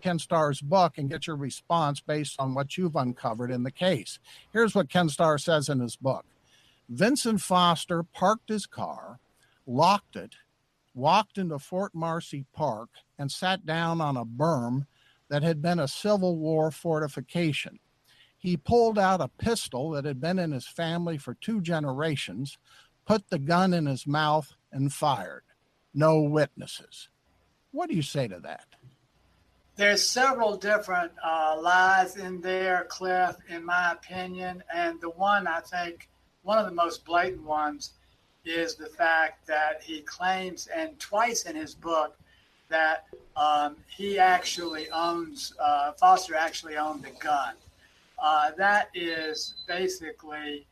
Ken 0.00 0.18
Starr's 0.18 0.60
book 0.60 0.98
and 0.98 1.10
get 1.10 1.26
your 1.26 1.36
response 1.36 2.00
based 2.00 2.36
on 2.38 2.54
what 2.54 2.76
you've 2.76 2.96
uncovered 2.96 3.50
in 3.50 3.62
the 3.62 3.70
case. 3.70 4.18
Here's 4.52 4.74
what 4.74 4.90
Ken 4.90 5.08
Starr 5.08 5.38
says 5.38 5.68
in 5.68 5.80
his 5.80 5.96
book 5.96 6.24
Vincent 6.88 7.40
Foster 7.40 8.02
parked 8.02 8.48
his 8.48 8.66
car, 8.66 9.20
locked 9.66 10.16
it, 10.16 10.36
walked 10.94 11.38
into 11.38 11.58
Fort 11.58 11.94
Marcy 11.94 12.44
Park, 12.52 12.90
and 13.18 13.30
sat 13.30 13.66
down 13.66 14.00
on 14.00 14.16
a 14.16 14.24
berm 14.24 14.86
that 15.28 15.42
had 15.42 15.60
been 15.60 15.78
a 15.78 15.88
Civil 15.88 16.36
War 16.36 16.70
fortification. 16.70 17.78
He 18.36 18.56
pulled 18.56 18.98
out 18.98 19.20
a 19.20 19.28
pistol 19.28 19.90
that 19.90 20.04
had 20.04 20.20
been 20.20 20.38
in 20.38 20.52
his 20.52 20.66
family 20.66 21.18
for 21.18 21.34
two 21.34 21.60
generations, 21.60 22.56
put 23.04 23.28
the 23.28 23.38
gun 23.38 23.74
in 23.74 23.86
his 23.86 24.06
mouth, 24.06 24.54
and 24.72 24.92
fired. 24.92 25.42
No 25.92 26.20
witnesses. 26.22 27.08
What 27.72 27.90
do 27.90 27.96
you 27.96 28.02
say 28.02 28.28
to 28.28 28.38
that? 28.40 28.66
There's 29.78 30.04
several 30.04 30.56
different 30.56 31.12
uh, 31.24 31.56
lies 31.62 32.16
in 32.16 32.40
there, 32.40 32.86
Cliff, 32.88 33.36
in 33.48 33.64
my 33.64 33.92
opinion. 33.92 34.64
And 34.74 35.00
the 35.00 35.10
one 35.10 35.46
I 35.46 35.60
think 35.60 36.08
one 36.42 36.58
of 36.58 36.66
the 36.66 36.74
most 36.74 37.04
blatant 37.04 37.44
ones 37.44 37.92
is 38.44 38.74
the 38.74 38.88
fact 38.88 39.46
that 39.46 39.80
he 39.80 40.00
claims, 40.00 40.66
and 40.66 40.98
twice 40.98 41.44
in 41.44 41.54
his 41.54 41.76
book, 41.76 42.18
that 42.68 43.06
um, 43.36 43.76
he 43.86 44.18
actually 44.18 44.90
owns, 44.90 45.54
uh, 45.60 45.92
Foster 45.92 46.34
actually 46.34 46.76
owned 46.76 47.04
the 47.04 47.12
gun. 47.20 47.54
Uh, 48.18 48.50
that 48.56 48.88
is 48.94 49.54
basically, 49.68 50.66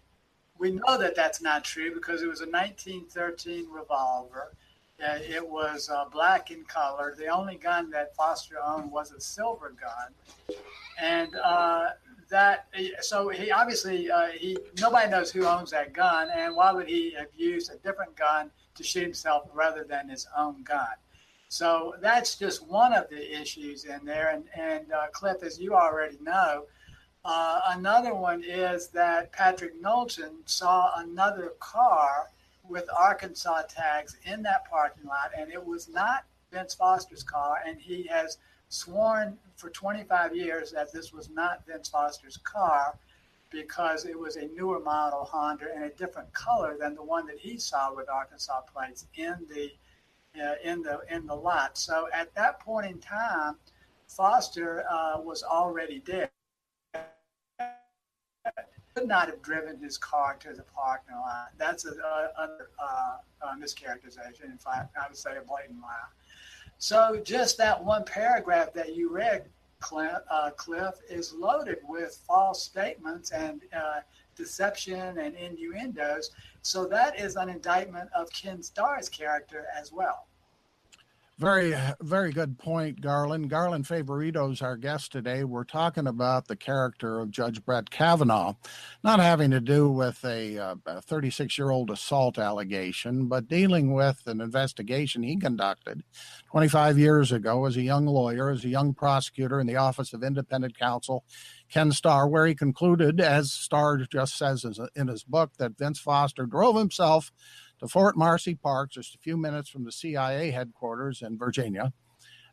we 0.59 0.73
know 0.73 0.99
that 0.99 1.15
that's 1.15 1.41
not 1.41 1.63
true 1.63 1.95
because 1.95 2.23
it 2.23 2.29
was 2.29 2.41
a 2.41 2.51
1913 2.51 3.69
revolver. 3.71 4.51
It 4.99 5.47
was 5.47 5.91
uh, 5.91 6.07
black 6.07 6.51
in 6.51 6.65
color. 6.65 7.15
The 7.17 7.27
only 7.27 7.57
gun 7.57 7.91
that 7.91 8.15
Foster 8.17 8.57
owned 8.65 8.91
was 8.91 9.13
a 9.13 9.21
silver 9.21 9.75
gun. 9.79 10.57
And 10.99 11.35
uh, 11.37 11.91
that 12.29 12.67
so 13.01 13.29
he 13.29 13.51
obviously 13.51 14.11
uh, 14.11 14.29
he 14.29 14.57
nobody 14.81 15.11
knows 15.11 15.31
who 15.31 15.45
owns 15.45 15.71
that 15.71 15.93
gun, 15.93 16.29
and 16.35 16.57
why 16.57 16.73
would 16.73 16.89
he 16.89 17.13
have 17.13 17.29
used 17.37 17.71
a 17.73 17.77
different 17.77 18.17
gun 18.17 18.51
to 18.75 18.83
shoot 18.83 19.03
himself 19.03 19.49
rather 19.53 19.85
than 19.85 20.09
his 20.09 20.27
own 20.37 20.63
gun? 20.63 20.97
So 21.49 21.95
that's 22.01 22.37
just 22.37 22.67
one 22.67 22.93
of 22.93 23.09
the 23.09 23.41
issues 23.41 23.85
in 23.85 24.05
there. 24.05 24.31
And 24.31 24.45
and 24.55 24.93
uh, 24.93 25.07
Cliff, 25.13 25.43
as 25.43 25.61
you 25.61 25.75
already 25.75 26.19
know, 26.21 26.65
uh, 27.25 27.61
another 27.69 28.15
one 28.15 28.43
is 28.43 28.89
that 28.89 29.33
Patrick 29.33 29.81
Knowlton 29.81 30.39
saw 30.47 30.93
another 30.97 31.53
car 31.61 32.31
with 32.69 32.89
Arkansas 32.97 33.63
tags 33.69 34.17
in 34.25 34.43
that 34.43 34.69
parking 34.69 35.07
lot, 35.07 35.31
and 35.37 35.53
it 35.53 35.65
was 35.65 35.89
not 35.89 36.25
Vince 36.53 36.75
Foster's 36.75 37.23
car, 37.23 37.59
and 37.67 37.81
he 37.81 38.07
has 38.07 38.39
sworn 38.69 39.39
for 39.57 39.71
25 39.71 40.35
years 40.35 40.73
that 40.73 40.93
this 40.93 41.13
was 41.13 41.31
not 41.31 41.65
Vince 41.67 41.89
Foster's 41.89 42.37
car 42.39 42.99
because 43.51 44.05
it 44.05 44.19
was 44.19 44.37
a 44.37 44.47
newer 44.49 44.81
model 44.81 45.25
Honda 45.25 45.67
and 45.75 45.85
a 45.85 45.91
different 45.91 46.33
color 46.33 46.77
than 46.79 46.95
the 46.95 47.03
one 47.03 47.27
that 47.27 47.39
he 47.39 47.59
saw 47.59 47.95
with 47.95 48.09
Arkansas 48.09 48.61
plates 48.63 49.07
in 49.15 49.37
the 49.49 49.71
uh, 50.41 50.55
in 50.65 50.83
the 50.83 51.01
in 51.11 51.27
the 51.27 51.35
lot. 51.35 51.79
So 51.79 52.09
at 52.13 52.35
that 52.35 52.61
point 52.61 52.87
in 52.87 52.99
time, 52.99 53.57
Foster 54.09 54.85
uh, 54.91 55.21
was 55.21 55.43
already 55.43 56.01
dead. 56.01 56.31
Could 58.97 59.09
not 59.09 59.29
have 59.29 59.43
driven 59.43 59.79
his 59.79 59.99
car 59.99 60.37
to 60.41 60.55
the 60.55 60.63
parking 60.63 61.17
lot. 61.17 61.51
That's 61.59 61.85
a, 61.85 61.91
a 61.91 63.57
mischaracterization. 63.61 64.45
In 64.45 64.57
fact, 64.57 64.97
I 64.97 65.07
would 65.07 65.17
say 65.19 65.37
a 65.37 65.43
blatant 65.43 65.83
lie. 65.83 65.97
So 66.79 67.21
just 67.23 67.59
that 67.59 67.85
one 67.85 68.05
paragraph 68.07 68.73
that 68.73 68.97
you 68.97 69.13
read, 69.13 69.45
Cliff, 69.81 70.17
uh, 70.31 70.51
Cliff 70.57 70.95
is 71.11 71.35
loaded 71.35 71.79
with 71.87 72.19
false 72.27 72.63
statements 72.63 73.33
and 73.33 73.61
uh, 73.75 74.01
deception 74.35 75.19
and 75.19 75.37
innuendos. 75.37 76.31
So 76.63 76.87
that 76.87 77.21
is 77.21 77.37
an 77.37 77.51
indictment 77.51 78.09
of 78.17 78.31
Ken 78.33 78.63
Starr's 78.63 79.11
character 79.11 79.67
as 79.79 79.93
well. 79.93 80.27
Very, 81.39 81.75
very 82.01 82.33
good 82.33 82.59
point, 82.59 83.03
Garland. 83.03 83.51
Garland 83.51 83.87
Favorito's 83.87 84.63
our 84.63 84.79
guest 84.79 85.13
today. 85.13 85.45
We're 85.45 85.65
talking 85.65 86.07
about 86.07 86.49
the 86.49 86.57
character 86.57 87.21
of 87.21 87.31
Judge 87.31 87.63
Brett 87.63 87.91
Kavanaugh, 87.91 88.55
not 89.05 89.21
having 89.21 89.51
to 89.51 89.61
do 89.61 89.91
with 89.91 90.25
a 90.25 90.79
36 91.03 91.59
uh, 91.59 91.63
year 91.63 91.71
old 91.71 91.91
assault 91.91 92.39
allegation, 92.39 93.27
but 93.27 93.49
dealing 93.49 93.93
with 93.93 94.23
an 94.25 94.41
investigation 94.41 95.23
he 95.23 95.37
conducted 95.37 96.03
25 96.53 96.99
years 96.99 97.33
ago 97.33 97.67
as 97.67 97.77
a 97.77 97.83
young 97.83 98.07
lawyer, 98.07 98.49
as 98.49 98.65
a 98.65 98.71
young 98.71 98.95
prosecutor 98.95 99.61
in 99.61 99.67
the 99.67 99.77
Office 99.77 100.15
of 100.15 100.25
Independent 100.25 100.79
Counsel, 100.79 101.23
Ken 101.71 101.93
Starr, 101.93 102.29
where 102.29 102.47
he 102.47 102.55
concluded, 102.55 103.21
as 103.21 103.53
Starr 103.53 103.99
just 104.11 104.39
says 104.39 104.65
in 104.95 105.09
his 105.09 105.23
book, 105.23 105.53
that 105.59 105.77
Vince 105.77 105.99
Foster 105.99 106.47
drove 106.47 106.77
himself 106.77 107.31
to 107.81 107.89
Fort 107.89 108.17
Marcy 108.17 108.55
Park, 108.55 108.91
just 108.91 109.15
a 109.15 109.19
few 109.19 109.37
minutes 109.37 109.69
from 109.69 109.85
the 109.85 109.93
CIA 109.93 110.51
headquarters 110.51 111.23
in 111.23 111.39
Virginia, 111.39 111.93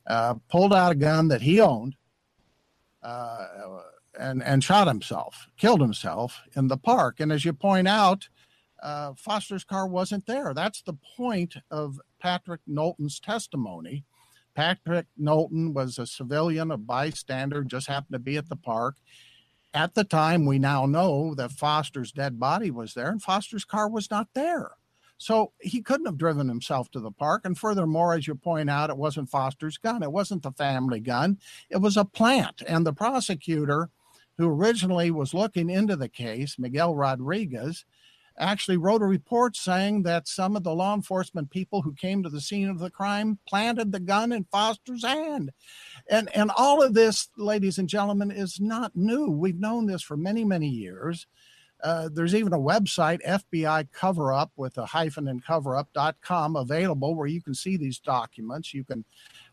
uh, 0.07 0.36
pulled 0.49 0.74
out 0.74 0.91
a 0.91 0.95
gun 0.95 1.28
that 1.30 1.41
he 1.41 1.59
owned, 1.59 1.95
uh, 3.01 3.47
and 4.19 4.43
and 4.43 4.63
shot 4.63 4.88
himself, 4.88 5.47
killed 5.57 5.82
himself 5.82 6.41
in 6.55 6.67
the 6.67 6.78
park. 6.78 7.19
And 7.19 7.32
as 7.32 7.45
you 7.45 7.53
point 7.53 7.88
out, 7.88 8.30
uh, 8.82 9.13
Foster's 9.17 9.63
car 9.63 9.88
wasn't 9.88 10.26
there. 10.26 10.53
That's 10.53 10.82
the 10.82 10.97
point 11.17 11.55
of 11.71 11.99
Patrick 12.19 12.61
Knowlton's 12.67 13.19
testimony 13.19 14.03
Patrick 14.55 15.07
Knowlton 15.17 15.74
was 15.74 15.97
a 15.97 16.05
civilian, 16.05 16.71
a 16.71 16.78
bystander, 16.78 17.63
just 17.63 17.88
happened 17.88 18.13
to 18.13 18.19
be 18.19 18.38
at 18.38 18.49
the 18.49 18.55
park. 18.55 18.97
At 19.74 19.95
the 19.95 20.03
time, 20.03 20.45
we 20.45 20.59
now 20.59 20.86
know 20.86 21.34
that 21.36 21.51
Foster's 21.51 22.11
dead 22.11 22.39
body 22.39 22.69
was 22.69 22.93
there 22.93 23.09
and 23.09 23.21
Foster's 23.21 23.65
car 23.65 23.89
was 23.89 24.11
not 24.11 24.28
there. 24.36 24.71
So 25.18 25.53
he 25.61 25.82
couldn't 25.82 26.05
have 26.05 26.18
driven 26.18 26.47
himself 26.47 26.91
to 26.91 26.99
the 26.99 27.11
park. 27.11 27.43
And 27.45 27.57
furthermore, 27.57 28.14
as 28.14 28.28
you 28.28 28.36
point 28.36 28.70
out, 28.70 28.89
it 28.89 28.97
wasn't 28.97 29.30
Foster's 29.30 29.78
gun. 29.78 30.03
It 30.03 30.11
wasn't 30.11 30.43
the 30.43 30.51
family 30.51 30.99
gun. 30.99 31.38
It 31.70 31.78
was 31.78 31.97
a 31.97 32.05
plant. 32.05 32.61
And 32.68 32.86
the 32.86 32.93
prosecutor, 32.93 33.89
who 34.38 34.49
originally 34.49 35.11
was 35.11 35.34
looking 35.34 35.70
into 35.70 35.95
the 35.95 36.09
case, 36.09 36.57
Miguel 36.57 36.95
Rodriguez, 36.95 37.86
actually 38.38 38.78
wrote 38.78 39.01
a 39.01 39.05
report 39.05 39.55
saying 39.55 40.03
that 40.03 40.28
some 40.28 40.55
of 40.55 40.64
the 40.64 40.74
law 40.74 40.95
enforcement 40.95 41.51
people 41.51 41.82
who 41.82 41.93
came 41.93 42.24
to 42.24 42.30
the 42.30 42.41
scene 42.41 42.68
of 42.68 42.80
the 42.80 42.89
crime 42.89 43.38
planted 43.47 43.91
the 43.91 43.99
gun 43.99 44.32
in 44.32 44.43
Foster's 44.45 45.05
hand. 45.05 45.51
And 46.09 46.36
and 46.36 46.51
all 46.57 46.82
of 46.82 46.93
this, 46.93 47.30
ladies 47.38 47.78
and 47.78 47.88
gentlemen, 47.88 48.32
is 48.32 48.59
not 48.59 48.95
new. 48.95 49.30
We've 49.30 49.59
known 49.59 49.86
this 49.86 50.01
for 50.01 50.18
many, 50.18 50.43
many 50.43 50.68
years. 50.68 51.28
Uh, 51.84 52.07
there's 52.11 52.34
even 52.34 52.53
a 52.53 52.57
website, 52.57 53.19
FBI 53.27 53.91
Cover 53.91 54.31
Up 54.31 54.51
with 54.55 54.77
a 54.77 54.86
hyphen 54.86 55.27
and 55.27 55.43
coverup.com 55.43 56.55
available 56.55 57.13
where 57.13 57.27
you 57.27 57.41
can 57.41 57.53
see 57.53 57.75
these 57.75 57.99
documents. 57.99 58.73
You 58.73 58.86
can 58.86 59.03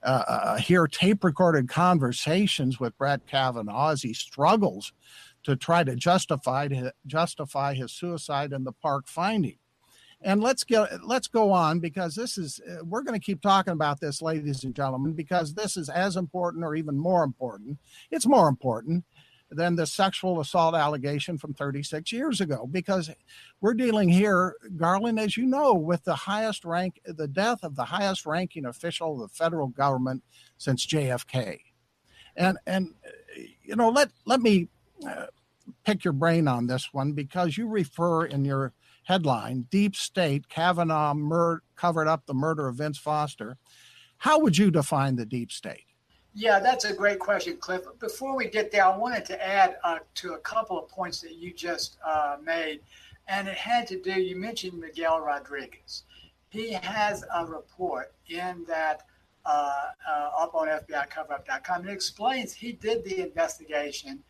uh, 0.05 0.23
uh, 0.29 0.57
hear 0.59 0.87
tape 0.87 1.25
recorded 1.25 1.69
conversations 1.69 2.79
with 2.79 2.97
Brett 2.97 3.27
Kavanaugh 3.27 3.91
as 3.91 4.03
he 4.03 4.15
struggles 4.15 4.93
to 5.43 5.57
try 5.57 5.83
to 5.83 5.97
justify 5.97 6.69
justify 7.05 7.75
his 7.75 7.93
suicide 7.93 8.53
in 8.53 8.63
the 8.63 8.73
park 8.73 9.09
finding. 9.09 9.57
And 10.23 10.43
let's 10.43 10.65
get 10.65 11.03
let's 11.05 11.29
go 11.29 11.51
on 11.51 11.81
because 11.81 12.15
this 12.15 12.37
is 12.37 12.61
uh, 12.71 12.85
we're 12.85 13.03
going 13.03 13.19
to 13.19 13.25
keep 13.25 13.41
talking 13.41 13.73
about 13.73 14.01
this, 14.01 14.21
ladies 14.21 14.65
and 14.65 14.75
gentlemen, 14.75 15.15
because 15.15 15.55
this 15.55 15.79
is 15.79 15.89
as 15.89 16.17
important 16.17 16.63
or 16.63 16.75
even 16.75 16.99
more 16.99 17.25
important. 17.25 17.79
It's 18.11 18.27
more 18.27 18.49
important 18.49 19.05
than 19.51 19.75
the 19.75 19.87
sexual 19.87 20.41
assault 20.41 20.75
allegation 20.75 21.37
from 21.37 21.53
36 21.55 22.13
years 22.13 22.41
ago 22.41 22.69
because 22.71 23.11
we're 23.61 23.75
dealing 23.75 24.09
here 24.09 24.55
garland 24.77 25.19
as 25.19 25.37
you 25.37 25.45
know 25.45 25.75
with 25.75 26.05
the 26.05 26.15
highest 26.15 26.65
rank 26.65 27.01
the 27.05 27.29
death 27.29 27.63
of 27.63 27.75
the 27.77 27.85
highest 27.85 28.27
ranking 28.27 28.67
official 28.67 29.15
of 29.15 29.29
the 29.29 29.35
federal 29.35 29.69
government 29.69 30.23
since 30.57 30.87
jfk 30.87 31.59
and 32.37 32.59
and 32.67 32.95
you 33.63 33.77
know 33.77 33.89
let 33.89 34.11
let 34.25 34.41
me 34.41 34.69
uh, 35.07 35.27
pick 35.85 36.05
your 36.05 36.13
brain 36.13 36.47
on 36.47 36.67
this 36.67 36.91
one 36.93 37.13
because 37.13 37.57
you 37.57 37.67
refer 37.67 38.25
in 38.25 38.45
your 38.45 38.73
headline 39.05 39.67
deep 39.71 39.97
state 39.97 40.49
kavanaugh 40.49 41.15
mur- 41.15 41.63
covered 41.81 42.09
up 42.09 42.27
the 42.27 42.35
murder 42.35 42.69
of 42.69 42.77
vince 42.77 42.99
foster. 42.99 43.57
How 44.19 44.39
would 44.41 44.59
you 44.59 44.71
define 44.71 45.17
the 45.17 45.25
deep 45.25 45.51
state 45.51 45.87
yeah, 46.35 46.61
that's 46.61 46.85
a 46.85 46.95
great 46.95 47.19
question, 47.19 47.57
Cliff. 47.57 47.83
Before 47.99 48.37
we 48.37 48.47
get 48.47 48.71
there, 48.71 48.85
I 48.85 48.97
wanted 48.97 49.25
to 49.27 49.47
add 49.47 49.79
uh, 49.83 49.99
to 50.17 50.35
a 50.35 50.39
couple 50.39 50.79
of 50.79 50.89
points 50.89 51.21
that 51.23 51.35
you 51.35 51.53
just 51.53 51.99
uh, 52.07 52.37
made. 52.45 52.81
And 53.29 53.49
it 53.49 53.57
had 53.57 53.87
to 53.89 54.01
do, 54.01 54.13
you 54.13 54.37
mentioned 54.37 54.79
Miguel 54.79 55.21
Rodriguez. 55.21 56.05
He 56.51 56.73
has 56.73 57.25
a 57.35 57.47
report 57.47 58.13
in 58.29 58.65
that 58.67 59.03
uh, 59.47 59.81
uh 60.09 60.31
up 60.39 60.55
on 60.55 60.69
FBICoverup.com. 60.69 61.89
It 61.89 61.93
explains 61.93 62.53
he 62.53 62.73
did 62.73 63.05
the 63.05 63.21
investigation. 63.21 64.23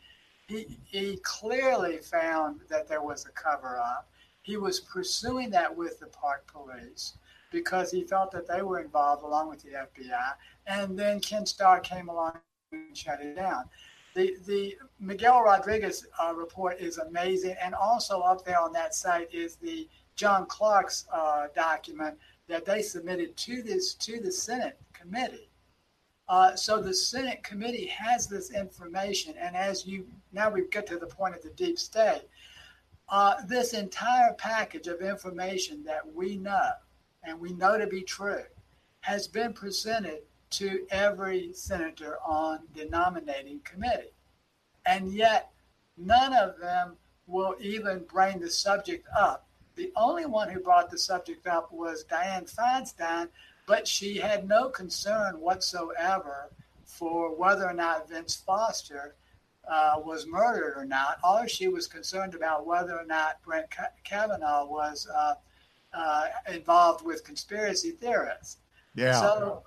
He, 0.46 0.78
he 0.84 1.18
clearly 1.22 1.98
found 1.98 2.60
that 2.68 2.88
there 2.88 3.02
was 3.02 3.26
a 3.26 3.30
cover 3.30 3.78
up. 3.78 4.08
He 4.42 4.56
was 4.56 4.80
pursuing 4.80 5.50
that 5.50 5.74
with 5.74 5.98
the 6.00 6.06
park 6.06 6.50
police 6.52 7.14
because 7.50 7.90
he 7.90 8.04
felt 8.04 8.30
that 8.32 8.46
they 8.46 8.62
were 8.62 8.80
involved 8.80 9.22
along 9.22 9.48
with 9.48 9.62
the 9.62 9.70
FBI. 9.70 10.32
And 10.70 10.96
then 10.96 11.18
Ken 11.18 11.44
Starr 11.44 11.80
came 11.80 12.08
along 12.08 12.38
and 12.70 12.96
shut 12.96 13.20
it 13.20 13.34
down. 13.34 13.64
The, 14.14 14.36
the 14.46 14.76
Miguel 15.00 15.42
Rodriguez 15.42 16.06
uh, 16.22 16.32
report 16.32 16.78
is 16.78 16.98
amazing. 16.98 17.56
And 17.60 17.74
also 17.74 18.20
up 18.20 18.44
there 18.44 18.60
on 18.60 18.72
that 18.74 18.94
site 18.94 19.34
is 19.34 19.56
the 19.56 19.88
John 20.14 20.46
Clark's 20.46 21.06
uh, 21.12 21.48
document 21.56 22.16
that 22.46 22.64
they 22.64 22.82
submitted 22.82 23.36
to 23.36 23.62
this 23.62 23.94
to 23.94 24.20
the 24.20 24.30
Senate 24.30 24.78
committee. 24.92 25.48
Uh, 26.28 26.54
so 26.54 26.80
the 26.80 26.94
Senate 26.94 27.42
committee 27.42 27.86
has 27.86 28.28
this 28.28 28.52
information, 28.52 29.34
and 29.36 29.56
as 29.56 29.84
you 29.84 30.06
now 30.32 30.48
we 30.48 30.68
get 30.68 30.86
to 30.86 30.96
the 30.96 31.06
point 31.06 31.34
of 31.34 31.42
the 31.42 31.50
deep 31.50 31.76
state, 31.76 32.22
uh, 33.08 33.34
this 33.48 33.72
entire 33.72 34.32
package 34.34 34.86
of 34.86 35.00
information 35.00 35.82
that 35.82 36.02
we 36.14 36.36
know 36.36 36.70
and 37.24 37.40
we 37.40 37.52
know 37.54 37.76
to 37.76 37.86
be 37.88 38.02
true, 38.02 38.44
has 39.00 39.26
been 39.26 39.52
presented 39.52 40.20
to 40.50 40.86
every 40.90 41.52
senator 41.52 42.18
on 42.26 42.60
the 42.74 42.86
nominating 42.86 43.60
committee. 43.60 44.12
And 44.86 45.12
yet, 45.12 45.50
none 45.96 46.32
of 46.34 46.58
them 46.58 46.96
will 47.26 47.54
even 47.60 48.04
bring 48.10 48.40
the 48.40 48.50
subject 48.50 49.06
up. 49.16 49.46
The 49.76 49.92
only 49.96 50.26
one 50.26 50.48
who 50.48 50.60
brought 50.60 50.90
the 50.90 50.98
subject 50.98 51.46
up 51.46 51.72
was 51.72 52.04
Dianne 52.04 52.52
Feinstein, 52.52 53.28
but 53.66 53.86
she 53.86 54.18
had 54.18 54.48
no 54.48 54.68
concern 54.68 55.40
whatsoever 55.40 56.50
for 56.84 57.34
whether 57.34 57.64
or 57.64 57.72
not 57.72 58.08
Vince 58.08 58.34
Foster 58.34 59.14
uh, 59.70 60.00
was 60.04 60.26
murdered 60.26 60.74
or 60.76 60.84
not. 60.84 61.18
All 61.22 61.46
she 61.46 61.68
was 61.68 61.86
concerned 61.86 62.34
about 62.34 62.66
whether 62.66 62.98
or 62.98 63.04
not 63.04 63.40
Brent 63.44 63.66
Kavanaugh 64.02 64.66
was 64.66 65.06
uh, 65.06 65.34
uh, 65.92 66.24
involved 66.52 67.04
with 67.04 67.24
conspiracy 67.24 67.92
theorists. 67.92 68.58
Yeah. 68.94 69.20
So, 69.20 69.62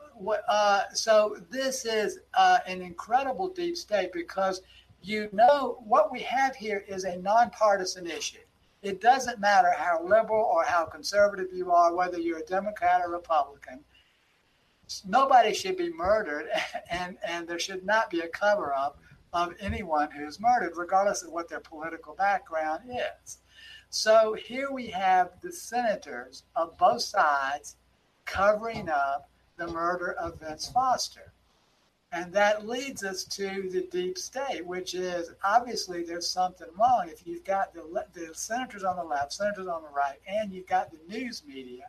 uh, 0.47 0.83
so 0.93 1.37
this 1.49 1.85
is 1.85 2.19
uh, 2.33 2.59
an 2.67 2.81
incredible 2.81 3.49
deep 3.49 3.77
state 3.77 4.11
because 4.13 4.61
you 5.01 5.29
know 5.33 5.81
what 5.85 6.11
we 6.11 6.21
have 6.21 6.55
here 6.55 6.83
is 6.87 7.03
a 7.03 7.17
nonpartisan 7.17 8.07
issue. 8.07 8.39
It 8.81 9.01
doesn't 9.01 9.39
matter 9.39 9.71
how 9.77 10.03
liberal 10.03 10.43
or 10.43 10.63
how 10.63 10.85
conservative 10.85 11.53
you 11.53 11.71
are, 11.71 11.95
whether 11.95 12.19
you're 12.19 12.39
a 12.39 12.45
Democrat 12.45 13.01
or 13.01 13.11
Republican. 13.11 13.79
Nobody 15.07 15.53
should 15.53 15.77
be 15.77 15.91
murdered, 15.91 16.47
and 16.89 17.17
and 17.25 17.47
there 17.47 17.59
should 17.59 17.85
not 17.85 18.09
be 18.09 18.21
a 18.21 18.27
cover 18.27 18.73
up 18.73 18.99
of 19.33 19.53
anyone 19.59 20.11
who's 20.11 20.39
murdered, 20.39 20.73
regardless 20.75 21.23
of 21.23 21.31
what 21.31 21.49
their 21.49 21.59
political 21.59 22.13
background 22.13 22.83
is. 22.89 23.39
So 23.89 24.33
here 24.33 24.71
we 24.71 24.87
have 24.87 25.39
the 25.41 25.51
senators 25.51 26.43
of 26.55 26.77
both 26.77 27.01
sides 27.01 27.75
covering 28.25 28.89
up 28.89 29.29
the 29.57 29.67
murder 29.67 30.13
of 30.13 30.39
Vince 30.39 30.69
Foster. 30.69 31.31
And 32.11 32.31
that 32.33 32.67
leads 32.67 33.03
us 33.03 33.23
to 33.23 33.69
the 33.71 33.87
deep 33.91 34.19
state, 34.19 34.65
which 34.65 34.93
is 34.93 35.31
obviously 35.43 36.03
there's 36.03 36.29
something 36.29 36.67
wrong. 36.77 37.09
If 37.09 37.25
you've 37.25 37.43
got 37.43 37.73
the, 37.73 38.05
the 38.13 38.35
senators 38.35 38.83
on 38.83 38.97
the 38.97 39.03
left, 39.03 39.33
senators 39.33 39.67
on 39.67 39.81
the 39.81 39.89
right, 39.89 40.19
and 40.27 40.51
you've 40.53 40.67
got 40.67 40.91
the 40.91 40.99
news 41.07 41.41
media 41.47 41.87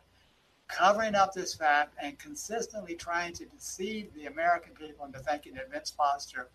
covering 0.67 1.13
up 1.13 1.33
this 1.33 1.53
fact 1.53 1.93
and 2.01 2.17
consistently 2.17 2.95
trying 2.95 3.33
to 3.33 3.45
deceive 3.45 4.11
the 4.15 4.25
American 4.25 4.73
people 4.73 5.05
into 5.05 5.19
thinking 5.19 5.53
that 5.53 5.71
Vince 5.71 5.91
Foster 5.91 6.47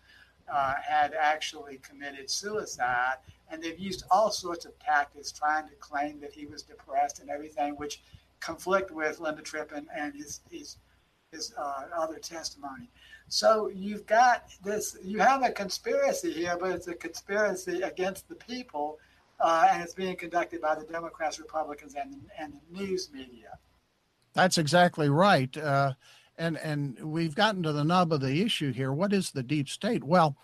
uh, 0.51 0.73
had 0.85 1.13
actually 1.13 1.77
committed 1.77 2.29
suicide 2.29 3.15
and 3.51 3.61
they've 3.61 3.79
used 3.79 4.05
all 4.09 4.31
sorts 4.31 4.65
of 4.65 4.77
tactics 4.79 5.31
trying 5.31 5.67
to 5.67 5.75
claim 5.75 6.19
that 6.21 6.33
he 6.33 6.45
was 6.45 6.63
depressed 6.63 7.19
and 7.19 7.29
everything, 7.29 7.75
which 7.75 8.01
conflict 8.39 8.91
with 8.91 9.19
Linda 9.19 9.41
Tripp 9.41 9.71
and, 9.73 9.87
and 9.95 10.15
his 10.15 10.39
his 10.49 10.77
his 11.31 11.53
uh, 11.57 11.83
other 11.95 12.19
testimony. 12.19 12.89
So 13.27 13.69
you've 13.73 14.05
got 14.05 14.45
this. 14.63 14.97
You 15.03 15.19
have 15.19 15.43
a 15.43 15.51
conspiracy 15.51 16.31
here, 16.31 16.57
but 16.59 16.71
it's 16.71 16.87
a 16.87 16.93
conspiracy 16.93 17.81
against 17.81 18.27
the 18.27 18.35
people, 18.35 18.99
uh, 19.39 19.67
and 19.71 19.81
it's 19.81 19.93
being 19.93 20.15
conducted 20.15 20.61
by 20.61 20.75
the 20.75 20.83
Democrats, 20.83 21.39
Republicans, 21.39 21.95
and 21.95 22.15
and 22.37 22.53
the 22.53 22.79
news 22.79 23.09
media. 23.13 23.57
That's 24.33 24.57
exactly 24.57 25.09
right. 25.09 25.55
Uh, 25.55 25.93
and 26.37 26.57
and 26.57 26.99
we've 27.01 27.35
gotten 27.35 27.63
to 27.63 27.71
the 27.71 27.83
nub 27.83 28.11
of 28.11 28.21
the 28.21 28.41
issue 28.41 28.73
here. 28.73 28.91
What 28.91 29.13
is 29.13 29.31
the 29.31 29.43
deep 29.43 29.69
state? 29.69 30.03
Well, 30.03 30.35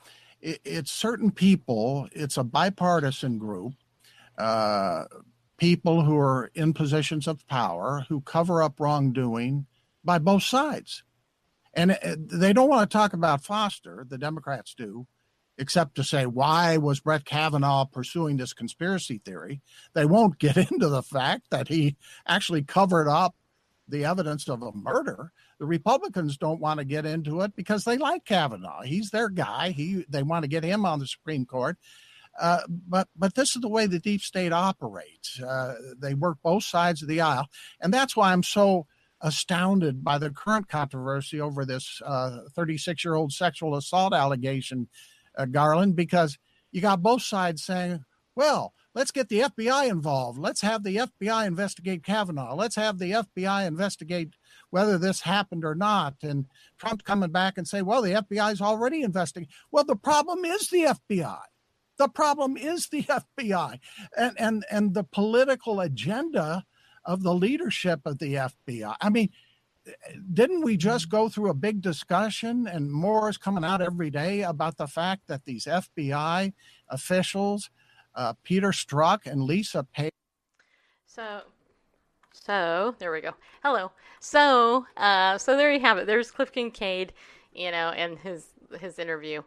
it, 0.41 0.61
it's 0.63 0.91
certain 0.91 1.31
people, 1.31 2.07
it's 2.13 2.38
a 2.38 2.43
bipartisan 2.43 3.39
group, 3.39 3.73
uh, 4.38 5.05
people 5.57 6.03
who 6.03 6.17
are 6.17 6.49
in 6.53 6.73
positions 6.73 7.27
of 7.27 7.45
power 7.47 8.05
who 8.07 8.21
cover 8.21 8.63
up 8.63 8.79
wrongdoing 8.79 9.65
by 10.08 10.18
both 10.18 10.43
sides. 10.43 11.03
And 11.74 11.91
uh, 11.91 12.16
they 12.18 12.53
don't 12.53 12.70
want 12.70 12.89
to 12.89 12.97
talk 12.97 13.14
about 13.14 13.43
Foster, 13.43 14.08
the 14.10 14.18
Democrats 14.18 14.74
do, 14.74 15.05
except 15.60 15.95
to 15.95 16.03
say, 16.03 16.26
why 16.26 16.78
was 16.78 17.01
Brett 17.01 17.26
Kavanaugh 17.26 17.86
pursuing 17.86 18.38
this 18.38 18.53
conspiracy 18.53 19.22
theory? 19.24 19.62
They 19.93 20.05
won't 20.05 20.39
get 20.39 20.58
into 20.72 20.88
the 20.88 21.03
fact 21.03 21.51
that 21.51 21.68
he 21.68 21.97
actually 22.26 22.64
covered 22.64 23.10
up 23.10 23.36
the 23.88 24.05
evidence 24.05 24.47
of 24.47 24.64
a 24.64 24.72
murder. 24.72 25.32
The 25.60 25.66
Republicans 25.66 26.38
don't 26.38 26.62
want 26.62 26.80
to 26.80 26.86
get 26.86 27.05
into 27.05 27.41
it 27.41 27.55
because 27.55 27.84
they 27.84 27.97
like 27.97 28.26
Kavanaugh. 28.26 28.84
He's 28.84 29.12
their 29.12 29.30
guy. 29.30 29.72
He 29.72 30.05
they 30.08 30.24
want 30.24 30.43
to 30.43 30.49
get 30.49 30.64
him 30.64 30.86
on 30.86 30.99
the 30.99 31.08
Supreme 31.08 31.45
Court. 31.45 31.78
Uh, 32.39 32.62
but 32.70 33.08
but 33.16 33.34
this 33.34 33.55
is 33.55 33.62
the 33.62 33.70
way 33.70 33.88
the 33.88 33.99
deep 33.99 34.22
state 34.22 34.53
operates. 34.53 35.41
Uh, 35.41 35.76
they 35.97 36.14
work 36.14 36.38
both 36.43 36.64
sides 36.64 37.01
of 37.01 37.08
the 37.08 37.22
aisle, 37.22 37.47
and 37.82 37.93
that's 37.93 38.16
why 38.16 38.32
I'm 38.32 38.43
so 38.43 38.86
astounded 39.22 40.03
by 40.03 40.18
the 40.18 40.30
current 40.30 40.68
controversy 40.68 41.41
over 41.41 41.65
this 41.65 42.01
36 42.55 43.03
year 43.03 43.15
old 43.15 43.32
sexual 43.32 43.76
assault 43.76 44.13
allegation, 44.13 44.88
uh, 45.38 45.45
Garland, 45.45 45.95
because 45.95 46.38
you 46.72 46.82
got 46.82 47.01
both 47.01 47.22
sides 47.22 47.63
saying, 47.63 48.03
well, 48.36 48.74
let's 48.93 49.11
get 49.11 49.30
the 49.30 49.39
FBI 49.39 49.89
involved. 49.89 50.38
Let's 50.38 50.61
have 50.61 50.84
the 50.84 50.97
FBI 50.97 51.47
investigate 51.47 52.03
Kavanaugh. 52.03 52.53
Let's 52.55 52.76
have 52.76 52.99
the 52.99 53.11
FBI 53.11 53.65
investigate 53.65 54.36
whether 54.70 54.97
this 54.97 55.22
happened 55.22 55.65
or 55.65 55.74
not. 55.74 56.15
And 56.22 56.45
Trump 56.78 57.03
coming 57.03 57.32
back 57.32 57.57
and 57.57 57.68
say, 57.68 57.82
well, 57.82 58.01
the 58.01 58.11
FBI 58.11 58.53
is 58.53 58.61
already 58.61 59.01
investigating. 59.01 59.51
Well, 59.72 59.86
the 59.86 59.95
problem 59.95 60.45
is 60.45 60.70
the 60.70 60.95
FBI. 61.09 61.39
The 61.97 62.09
problem 62.09 62.57
is 62.57 62.89
the 62.89 63.03
FBI 63.39 63.80
and, 64.15 64.34
and, 64.38 64.65
and 64.70 64.93
the 64.93 65.03
political 65.03 65.80
agenda 65.80 66.63
of 67.08 67.24
the 67.24 67.34
leadership 67.34 68.01
of 68.05 68.20
the 68.20 68.36
FBI. 68.68 68.95
I 69.01 69.10
mean, 69.10 69.30
didn't 70.34 70.62
we 70.62 70.78
just 70.78 71.10
go 71.10 71.30
through 71.30 71.49
a 71.49 71.55
big 71.55 71.82
discussion 71.82 72.68
and 72.68 72.91
more 72.91 73.30
is 73.30 73.38
coming 73.38 73.64
out 73.64 73.82
every 73.82 74.10
day 74.10 74.43
about 74.43 74.78
the 74.78 74.86
fact 74.86 75.28
that 75.28 75.45
these 75.45 75.66
FBI 75.66 76.53
officials, 76.89 77.70
uh, 78.16 78.34
Peter 78.43 78.70
Strzok 78.70 79.26
and 79.26 79.41
Lisa 79.43 79.84
Page. 79.84 80.12
So, 81.05 81.41
so 82.34 82.95
there 82.99 83.12
we 83.12 83.22
go. 83.22 83.32
Hello. 83.64 83.91
So, 84.20 84.86
uh, 84.97 85.38
so 85.38 85.55
there 85.55 85.72
you 85.72 85.80
have 85.80 85.97
it. 85.97 86.05
There's 86.05 86.32
Cliff 86.32 86.51
Kincaid, 86.51 87.14
you 87.53 87.72
know, 87.72 87.89
and 87.89 88.20
his 88.20 88.47
his 88.82 88.99
interview 88.99 89.41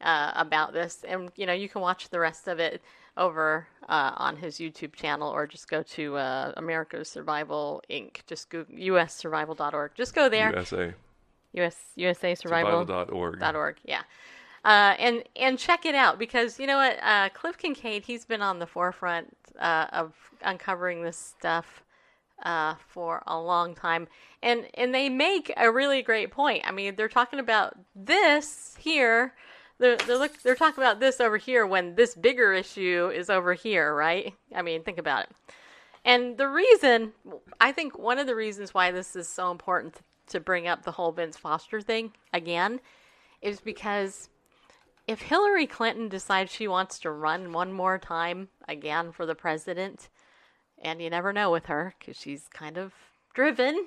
uh, 0.00 0.32
about 0.34 0.72
this, 0.72 1.04
and 1.06 1.30
you 1.36 1.44
know, 1.44 1.52
you 1.52 1.68
can 1.68 1.82
watch 1.82 2.08
the 2.08 2.18
rest 2.18 2.48
of 2.48 2.58
it 2.58 2.80
over 3.16 3.66
uh, 3.88 4.12
on 4.16 4.36
his 4.36 4.56
YouTube 4.56 4.94
channel, 4.94 5.28
or 5.28 5.46
just 5.46 5.68
go 5.68 5.82
to 5.82 6.16
uh, 6.16 6.52
America's 6.56 7.08
Survival 7.08 7.82
Inc. 7.90 8.26
Just 8.26 8.50
go 8.50 8.64
ussurvival.org. 8.64 9.92
Just 9.94 10.14
go 10.14 10.28
there. 10.28 10.50
USA. 10.50 10.94
US 11.54 11.76
USA 11.96 12.34
Survival. 12.34 12.80
Survival.org. 12.80 13.40
Dot 13.40 13.56
org. 13.56 13.76
Yeah. 13.84 14.02
Uh, 14.64 14.94
and 14.98 15.24
and 15.36 15.58
check 15.58 15.84
it 15.84 15.94
out 15.94 16.18
because 16.18 16.60
you 16.60 16.66
know 16.66 16.76
what 16.76 16.96
uh, 17.02 17.28
Cliff 17.30 17.58
Kincaid 17.58 18.04
he's 18.04 18.24
been 18.24 18.42
on 18.42 18.58
the 18.58 18.66
forefront 18.66 19.36
uh, 19.58 19.86
of 19.92 20.14
uncovering 20.42 21.02
this 21.02 21.16
stuff 21.16 21.82
uh, 22.44 22.74
for 22.88 23.22
a 23.26 23.38
long 23.38 23.74
time 23.74 24.06
and 24.42 24.66
and 24.74 24.94
they 24.94 25.08
make 25.08 25.52
a 25.56 25.70
really 25.70 26.00
great 26.00 26.30
point. 26.30 26.62
I 26.64 26.70
mean 26.70 26.94
they're 26.94 27.08
talking 27.08 27.40
about 27.40 27.74
this 27.96 28.76
here 28.78 29.34
they're 29.82 29.96
they're, 29.96 30.18
look, 30.18 30.40
they're 30.42 30.54
talking 30.54 30.82
about 30.82 31.00
this 31.00 31.20
over 31.20 31.36
here 31.36 31.66
when 31.66 31.94
this 31.94 32.14
bigger 32.14 32.52
issue 32.52 33.10
is 33.14 33.28
over 33.28 33.52
here, 33.54 33.94
right? 33.94 34.32
I 34.54 34.62
mean 34.62 34.82
think 34.82 34.98
about 34.98 35.24
it. 35.24 35.30
And 36.04 36.38
the 36.38 36.48
reason 36.48 37.12
I 37.60 37.72
think 37.72 37.98
one 37.98 38.18
of 38.18 38.26
the 38.26 38.34
reasons 38.34 38.72
why 38.72 38.90
this 38.90 39.14
is 39.14 39.28
so 39.28 39.50
important 39.50 40.00
to 40.28 40.40
bring 40.40 40.66
up 40.66 40.84
the 40.84 40.92
whole 40.92 41.12
Vince 41.12 41.36
Foster 41.36 41.80
thing 41.80 42.12
again 42.32 42.80
is 43.42 43.60
because 43.60 44.30
if 45.06 45.20
Hillary 45.20 45.66
Clinton 45.66 46.08
decides 46.08 46.52
she 46.52 46.68
wants 46.68 46.98
to 47.00 47.10
run 47.10 47.52
one 47.52 47.72
more 47.72 47.98
time 47.98 48.48
again 48.68 49.10
for 49.10 49.26
the 49.26 49.34
president, 49.34 50.08
and 50.80 51.02
you 51.02 51.10
never 51.10 51.32
know 51.32 51.50
with 51.50 51.66
her 51.66 51.94
because 51.98 52.16
she's 52.16 52.48
kind 52.48 52.78
of 52.78 52.92
driven, 53.34 53.86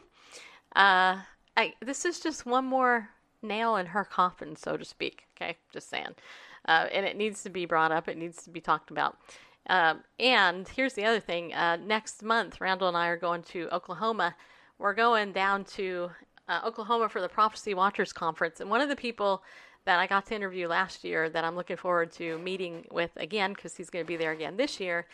uh, 0.76 1.20
I, 1.56 1.74
this 1.82 2.04
is 2.04 2.20
just 2.20 2.46
one 2.46 2.66
more 2.66 3.10
nail 3.48 3.76
in 3.76 3.88
her 3.88 4.04
coffin, 4.04 4.56
so 4.56 4.78
to 4.78 4.86
speak. 4.86 5.24
Okay, 5.36 5.58
just 5.72 5.90
saying. 5.90 6.16
Uh, 6.68 6.88
and 6.92 7.06
it 7.06 7.16
needs 7.16 7.44
to 7.44 7.50
be 7.50 7.66
brought 7.66 7.92
up, 7.92 8.08
it 8.08 8.18
needs 8.18 8.44
to 8.44 8.50
be 8.50 8.62
talked 8.62 8.92
about. 8.92 9.18
Um, 9.68 10.04
and 10.20 10.68
here's 10.68 10.94
the 10.94 11.06
other 11.06 11.20
thing 11.20 11.54
uh, 11.54 11.78
next 11.78 12.24
month, 12.24 12.62
Randall 12.62 12.88
and 12.88 12.98
I 12.98 13.08
are 13.08 13.18
going 13.18 13.44
to 13.44 13.68
Oklahoma. 13.72 14.36
We're 14.78 14.94
going 14.94 15.32
down 15.32 15.64
to 15.66 16.12
uh, 16.48 16.62
Oklahoma 16.66 17.10
for 17.10 17.22
the 17.22 17.30
Prophecy 17.30 17.74
Watchers 17.74 18.14
Conference. 18.14 18.60
And 18.60 18.70
one 18.70 18.82
of 18.82 18.90
the 18.90 18.96
people 18.96 19.44
that 19.86 20.00
I 20.00 20.08
got 20.08 20.26
to 20.28 20.36
interview 20.36 20.68
last 20.68 21.04
year 21.04 21.30
that 21.30 21.44
I'm 21.44 21.56
looking 21.56 21.78
forward 21.78 22.12
to 22.14 22.38
meeting 22.40 22.86
with 22.92 23.12
again 23.16 23.54
because 23.54 23.76
he's 23.76 23.90
going 23.90 24.04
to 24.04 24.08
be 24.08 24.18
there 24.18 24.32
again 24.32 24.58
this 24.58 24.80
year 24.80 25.06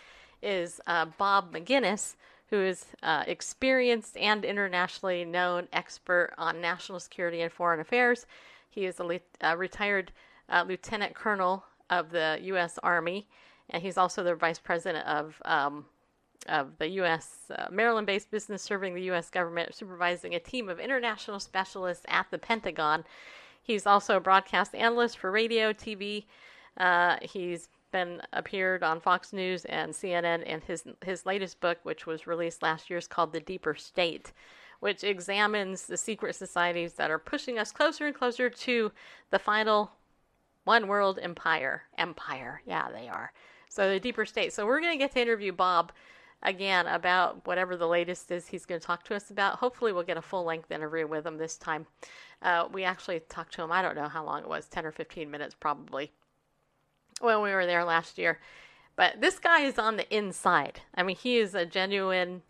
is 0.41 0.81
uh, 0.87 1.05
Bob 1.17 1.53
Maginnis, 1.53 2.15
who 2.51 2.61
is 2.61 2.85
uh, 3.01 3.23
experienced 3.27 4.15
and 4.17 4.43
internationally 4.45 5.23
known 5.25 5.67
expert 5.71 6.33
on 6.37 6.61
national 6.61 6.99
security 6.99 7.41
and 7.41 7.51
foreign 7.51 7.79
affairs. 7.79 8.27
He 8.69 8.85
is 8.85 8.99
a 8.99 9.03
le- 9.05 9.19
uh, 9.41 9.55
retired 9.57 10.11
uh, 10.49 10.65
lieutenant 10.67 11.15
colonel 11.15 11.63
of 11.89 12.11
the 12.11 12.37
U.S. 12.43 12.77
Army, 12.83 13.27
and 13.69 13.81
he's 13.81 13.97
also 13.97 14.21
the 14.21 14.35
vice 14.35 14.59
president 14.59 15.07
of 15.07 15.41
um, 15.45 15.85
of 16.49 16.77
the 16.77 16.87
U.S. 16.87 17.51
Uh, 17.55 17.67
Maryland-based 17.71 18.31
business 18.31 18.61
serving 18.61 18.95
the 18.95 19.03
U.S. 19.03 19.29
government, 19.29 19.73
supervising 19.75 20.35
a 20.35 20.39
team 20.39 20.69
of 20.69 20.79
international 20.79 21.39
specialists 21.39 22.05
at 22.09 22.25
the 22.31 22.37
Pentagon. 22.37 23.05
He's 23.61 23.85
also 23.85 24.17
a 24.17 24.19
broadcast 24.19 24.73
analyst 24.75 25.19
for 25.19 25.31
radio, 25.31 25.71
TV. 25.71 26.25
Uh, 26.77 27.17
he's 27.21 27.69
been 27.91 28.21
appeared 28.33 28.83
on 28.83 29.01
Fox 29.01 29.33
News 29.33 29.65
and 29.65 29.93
CNN, 29.93 30.43
and 30.45 30.63
his 30.63 30.83
his 31.03 31.25
latest 31.25 31.59
book, 31.59 31.79
which 31.83 32.05
was 32.05 32.27
released 32.27 32.63
last 32.63 32.89
year, 32.89 32.97
is 32.99 33.07
called 33.07 33.33
The 33.33 33.39
Deeper 33.39 33.75
State, 33.75 34.33
which 34.79 35.03
examines 35.03 35.85
the 35.85 35.97
secret 35.97 36.35
societies 36.35 36.93
that 36.93 37.11
are 37.11 37.19
pushing 37.19 37.59
us 37.59 37.71
closer 37.71 38.07
and 38.07 38.15
closer 38.15 38.49
to 38.49 38.91
the 39.29 39.39
final 39.39 39.91
one 40.63 40.87
world 40.87 41.19
empire. 41.21 41.83
Empire, 41.97 42.61
yeah, 42.65 42.89
they 42.91 43.07
are. 43.07 43.33
So 43.69 43.89
the 43.89 43.99
deeper 43.99 44.25
state. 44.25 44.53
So 44.53 44.65
we're 44.65 44.81
going 44.81 44.93
to 44.93 45.03
get 45.03 45.13
to 45.13 45.21
interview 45.21 45.51
Bob 45.51 45.91
again 46.43 46.87
about 46.87 47.45
whatever 47.45 47.77
the 47.77 47.87
latest 47.87 48.31
is 48.31 48.47
he's 48.47 48.65
going 48.65 48.81
to 48.81 48.85
talk 48.85 49.03
to 49.05 49.15
us 49.15 49.29
about. 49.29 49.59
Hopefully, 49.59 49.93
we'll 49.93 50.03
get 50.03 50.17
a 50.17 50.21
full 50.21 50.43
length 50.43 50.71
interview 50.71 51.07
with 51.07 51.25
him 51.25 51.37
this 51.37 51.57
time. 51.57 51.85
Uh, 52.41 52.67
we 52.71 52.83
actually 52.83 53.19
talked 53.29 53.53
to 53.53 53.61
him, 53.61 53.71
I 53.71 53.81
don't 53.81 53.95
know 53.95 54.07
how 54.07 54.25
long 54.25 54.41
it 54.41 54.49
was 54.49 54.67
10 54.67 54.85
or 54.85 54.91
15 54.91 55.29
minutes 55.29 55.55
probably 55.59 56.11
when 57.21 57.41
we 57.41 57.51
were 57.51 57.65
there 57.65 57.83
last 57.83 58.17
year. 58.17 58.39
But 58.95 59.21
this 59.21 59.39
guy 59.39 59.61
is 59.61 59.79
on 59.79 59.97
the 59.97 60.15
inside. 60.15 60.81
I 60.95 61.03
mean, 61.03 61.15
he 61.15 61.37
is 61.37 61.55
a 61.55 61.65
genuine 61.65 62.41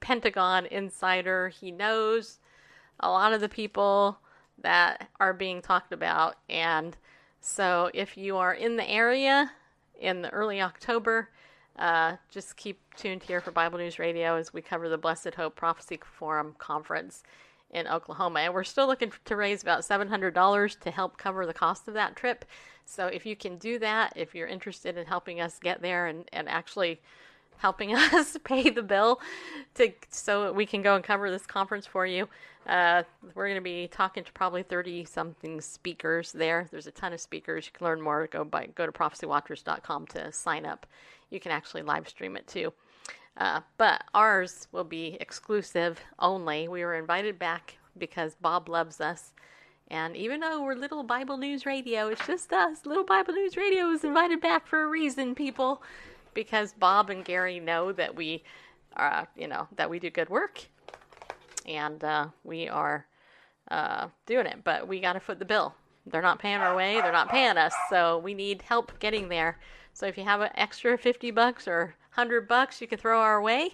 Pentagon 0.00 0.66
insider. 0.66 1.48
He 1.48 1.70
knows 1.70 2.38
a 3.00 3.10
lot 3.10 3.32
of 3.32 3.40
the 3.40 3.48
people 3.48 4.18
that 4.62 5.08
are 5.20 5.34
being 5.34 5.60
talked 5.60 5.92
about. 5.92 6.36
And 6.48 6.96
so 7.40 7.90
if 7.94 8.16
you 8.16 8.36
are 8.36 8.54
in 8.54 8.76
the 8.76 8.88
area 8.88 9.52
in 10.00 10.22
the 10.22 10.30
early 10.30 10.60
October, 10.60 11.30
uh, 11.78 12.16
just 12.30 12.56
keep 12.56 12.80
tuned 12.96 13.22
here 13.22 13.40
for 13.40 13.50
Bible 13.50 13.78
News 13.78 13.98
Radio 13.98 14.36
as 14.36 14.52
we 14.52 14.62
cover 14.62 14.88
the 14.88 14.98
Blessed 14.98 15.34
Hope 15.34 15.56
Prophecy 15.56 16.00
Forum 16.02 16.54
Conference 16.58 17.22
in 17.70 17.86
Oklahoma. 17.86 18.40
And 18.40 18.54
we're 18.54 18.64
still 18.64 18.86
looking 18.86 19.12
to 19.24 19.36
raise 19.36 19.62
about 19.62 19.80
$700 19.80 20.80
to 20.80 20.90
help 20.90 21.18
cover 21.18 21.46
the 21.46 21.54
cost 21.54 21.88
of 21.88 21.94
that 21.94 22.16
trip. 22.16 22.44
So 22.84 23.06
if 23.06 23.26
you 23.26 23.36
can 23.36 23.58
do 23.58 23.78
that, 23.80 24.12
if 24.16 24.34
you're 24.34 24.46
interested 24.46 24.96
in 24.96 25.06
helping 25.06 25.40
us 25.40 25.58
get 25.58 25.82
there 25.82 26.06
and, 26.06 26.24
and 26.32 26.48
actually 26.48 27.00
helping 27.58 27.94
us 27.94 28.36
pay 28.44 28.70
the 28.70 28.82
bill 28.82 29.20
to 29.74 29.92
so 30.10 30.52
we 30.52 30.66
can 30.66 30.82
go 30.82 30.94
and 30.94 31.04
cover 31.04 31.30
this 31.30 31.46
conference 31.46 31.86
for 31.86 32.06
you. 32.06 32.28
Uh, 32.66 33.02
we're 33.34 33.46
going 33.46 33.56
to 33.56 33.60
be 33.60 33.88
talking 33.88 34.24
to 34.24 34.32
probably 34.32 34.62
30 34.62 35.04
something 35.04 35.60
speakers 35.60 36.32
there. 36.32 36.66
There's 36.70 36.88
a 36.88 36.92
ton 36.92 37.12
of 37.12 37.20
speakers. 37.20 37.66
You 37.66 37.72
can 37.72 37.86
learn 37.86 38.00
more. 38.00 38.26
Go 38.26 38.44
by 38.44 38.66
go 38.66 38.86
to 38.86 38.92
prophecywatchers.com 38.92 40.06
to 40.08 40.32
sign 40.32 40.66
up. 40.66 40.86
You 41.30 41.40
can 41.40 41.52
actually 41.52 41.82
live 41.82 42.08
stream 42.08 42.36
it 42.36 42.46
too. 42.46 42.72
Uh, 43.36 43.60
but 43.76 44.02
ours 44.14 44.66
will 44.72 44.84
be 44.84 45.18
exclusive 45.20 46.00
only. 46.18 46.68
We 46.68 46.84
were 46.84 46.94
invited 46.94 47.38
back 47.38 47.76
because 47.98 48.34
Bob 48.34 48.68
loves 48.68 49.00
us. 49.00 49.32
And 49.88 50.16
even 50.16 50.40
though 50.40 50.62
we're 50.64 50.74
Little 50.74 51.02
Bible 51.02 51.36
News 51.36 51.64
Radio, 51.64 52.08
it's 52.08 52.26
just 52.26 52.52
us. 52.52 52.86
Little 52.86 53.04
Bible 53.04 53.34
News 53.34 53.56
Radio 53.56 53.90
is 53.90 54.04
invited 54.04 54.40
back 54.40 54.66
for 54.66 54.82
a 54.82 54.88
reason, 54.88 55.34
people, 55.34 55.82
because 56.34 56.72
Bob 56.72 57.08
and 57.10 57.24
Gary 57.24 57.60
know 57.60 57.92
that 57.92 58.16
we, 58.16 58.42
uh, 58.96 59.26
you 59.36 59.46
know, 59.46 59.68
that 59.76 59.88
we 59.88 59.98
do 59.98 60.10
good 60.10 60.28
work, 60.28 60.66
and 61.66 62.02
uh, 62.02 62.26
we 62.42 62.68
are 62.68 63.06
uh, 63.70 64.08
doing 64.26 64.46
it. 64.46 64.64
But 64.64 64.88
we 64.88 64.98
got 64.98 65.12
to 65.12 65.20
foot 65.20 65.38
the 65.38 65.44
bill. 65.44 65.74
They're 66.06 66.22
not 66.22 66.40
paying 66.40 66.58
our 66.58 66.74
way. 66.74 67.00
They're 67.00 67.12
not 67.12 67.28
paying 67.28 67.56
us, 67.56 67.74
so 67.88 68.18
we 68.18 68.34
need 68.34 68.62
help 68.62 68.98
getting 68.98 69.28
there. 69.28 69.58
So 69.92 70.06
if 70.06 70.18
you 70.18 70.24
have 70.24 70.40
an 70.40 70.50
extra 70.54 70.98
fifty 70.98 71.30
bucks 71.30 71.68
or 71.68 71.94
hundred 72.16 72.48
bucks, 72.48 72.80
you 72.80 72.86
can 72.86 72.98
throw 72.98 73.20
our 73.20 73.40
way. 73.40 73.70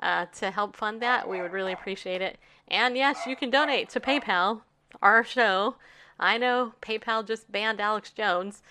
Uh, 0.00 0.24
to 0.38 0.50
help 0.50 0.76
fund 0.76 1.02
that, 1.02 1.28
we 1.28 1.42
would 1.42 1.52
really 1.52 1.72
appreciate 1.72 2.22
it. 2.22 2.38
And 2.68 2.96
yes, 2.96 3.26
you 3.26 3.36
can 3.36 3.50
donate 3.50 3.90
to 3.90 4.00
PayPal 4.00 4.62
our 5.02 5.22
show. 5.22 5.76
I 6.18 6.38
know 6.38 6.72
PayPal 6.80 7.26
just 7.26 7.50
banned 7.52 7.80
Alex 7.80 8.10
Jones, 8.10 8.62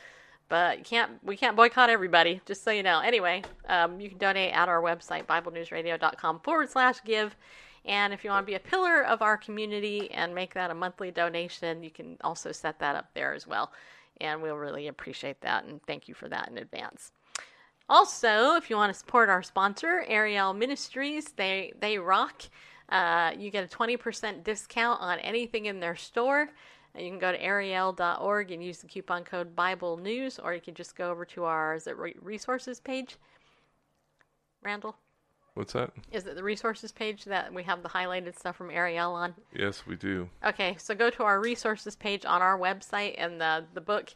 but 0.47 0.83
can't 0.83 1.23
we 1.23 1.37
can't 1.37 1.55
boycott 1.55 1.89
everybody. 1.89 2.41
Just 2.45 2.63
so 2.63 2.71
you 2.71 2.81
know. 2.81 2.99
Anyway, 2.99 3.43
um, 3.67 3.99
you 3.99 4.09
can 4.09 4.17
donate 4.17 4.53
at 4.53 4.69
our 4.69 4.81
website 4.81 5.25
BibleNewsRadio.com 5.27 6.39
forward 6.39 6.69
slash 6.69 7.03
give. 7.03 7.35
And 7.85 8.13
if 8.13 8.23
you 8.23 8.29
want 8.29 8.45
to 8.45 8.51
be 8.51 8.55
a 8.55 8.59
pillar 8.59 9.03
of 9.03 9.21
our 9.21 9.37
community 9.37 10.11
and 10.11 10.35
make 10.35 10.53
that 10.53 10.71
a 10.71 10.75
monthly 10.75 11.11
donation, 11.11 11.83
you 11.83 11.89
can 11.89 12.17
also 12.21 12.51
set 12.51 12.79
that 12.79 12.95
up 12.95 13.09
there 13.13 13.33
as 13.33 13.47
well. 13.47 13.71
And 14.19 14.41
we'll 14.41 14.57
really 14.57 14.87
appreciate 14.87 15.41
that 15.41 15.63
and 15.63 15.81
thank 15.87 16.07
you 16.07 16.13
for 16.13 16.27
that 16.27 16.49
in 16.49 16.57
advance. 16.57 17.11
Also, 17.89 18.55
if 18.55 18.69
you 18.69 18.75
want 18.75 18.93
to 18.93 18.97
support 18.99 19.29
our 19.29 19.41
sponsor, 19.41 20.03
Ariel 20.07 20.53
Ministries, 20.53 21.31
they 21.35 21.73
they 21.79 21.97
rock. 21.97 22.43
Uh, 22.87 23.31
you 23.37 23.51
get 23.51 23.63
a 23.63 23.67
20% 23.77 24.43
discount 24.43 24.99
on 24.99 25.19
anything 25.19 25.65
in 25.67 25.79
their 25.79 25.95
store. 25.95 26.49
And 26.95 27.05
you 27.05 27.11
can 27.11 27.19
go 27.19 27.31
to 27.31 27.39
ariel.org 27.41 28.51
and 28.51 28.63
use 28.63 28.79
the 28.79 28.87
coupon 28.87 29.23
code 29.23 29.55
Bible 29.55 29.97
News, 29.97 30.39
or 30.39 30.55
you 30.55 30.61
can 30.61 30.73
just 30.73 30.95
go 30.95 31.11
over 31.11 31.23
to 31.25 31.43
our 31.43 31.75
is 31.75 31.85
it 31.85 31.95
resources 32.21 32.79
page. 32.79 33.17
Randall, 34.63 34.95
What's 35.53 35.73
that? 35.73 35.91
is 36.11 36.25
it 36.25 36.35
the 36.35 36.43
resources 36.43 36.91
page 36.91 37.25
that 37.25 37.53
we 37.53 37.63
have 37.63 37.83
the 37.83 37.89
highlighted 37.89 38.37
stuff 38.37 38.55
from 38.55 38.71
Ariel 38.71 39.13
on? 39.13 39.35
Yes, 39.55 39.85
we 39.85 39.95
do. 39.95 40.29
Okay, 40.43 40.75
so 40.79 40.95
go 40.95 41.09
to 41.11 41.23
our 41.23 41.39
resources 41.39 41.95
page 41.95 42.25
on 42.25 42.41
our 42.41 42.57
website, 42.57 43.15
and 43.17 43.39
the 43.39 43.65
the 43.73 43.81
book 43.81 44.13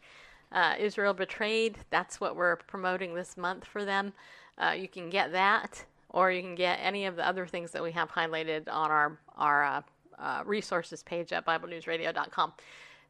uh, 0.53 0.75
Israel 0.79 1.13
Betrayed. 1.13 1.77
That's 1.89 2.21
what 2.21 2.35
we're 2.35 2.55
promoting 2.55 3.15
this 3.15 3.35
month 3.35 3.65
for 3.65 3.83
them. 3.83 4.13
Uh, 4.57 4.75
you 4.77 4.87
can 4.87 5.09
get 5.09 5.31
that, 5.31 5.83
or 6.09 6.31
you 6.31 6.41
can 6.41 6.55
get 6.55 6.79
any 6.81 7.05
of 7.05 7.15
the 7.15 7.27
other 7.27 7.47
things 7.47 7.71
that 7.71 7.83
we 7.83 7.91
have 7.91 8.11
highlighted 8.11 8.69
on 8.71 8.91
our 8.91 9.19
our 9.35 9.63
uh, 9.63 9.81
uh, 10.19 10.43
resources 10.45 11.01
page 11.03 11.33
at 11.33 11.45
BibleNewsRadio.com. 11.45 12.53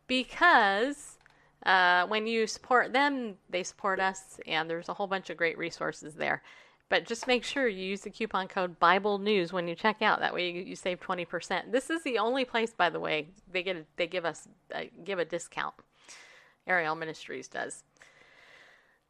Because 0.08 1.18
uh, 1.66 2.08
when 2.08 2.28
you 2.28 2.48
support 2.48 2.94
them, 2.94 3.36
they 3.50 3.64
support 3.64 4.00
us, 4.00 4.39
and 4.48 4.70
there's 4.70 4.89
a 4.89 4.94
whole 4.94 5.08
bunch 5.08 5.30
of 5.30 5.38
great 5.38 5.58
resources 5.58 6.16
there. 6.16 6.41
But 6.89 7.06
just 7.06 7.28
make 7.28 7.44
sure 7.44 7.68
you 7.68 7.86
use 7.86 8.02
the 8.02 8.10
coupon 8.10 8.48
code 8.48 8.78
Bible 8.80 9.18
News 9.18 9.52
when 9.52 9.68
you 9.68 9.76
check 9.76 10.02
out. 10.02 10.20
That 10.20 10.34
way 10.34 10.50
you, 10.50 10.62
you 10.62 10.76
save 10.76 11.02
twenty 11.02 11.26
percent. 11.26 11.72
This 11.72 11.89
is 11.89 12.04
the 12.04 12.20
only 12.20 12.46
place, 12.46 12.74
by 12.74 12.89
the 12.89 13.00
way, 13.00 13.28
they 13.52 13.64
get 13.64 13.76
a, 13.76 13.86
they 13.98 14.08
give 14.08 14.26
us 14.26 14.48
uh, 14.74 14.84
give 15.04 15.20
a 15.20 15.26
discount. 15.26 15.74
Ariel 16.68 16.95
Ministries 16.95 17.47
does. 17.47 17.84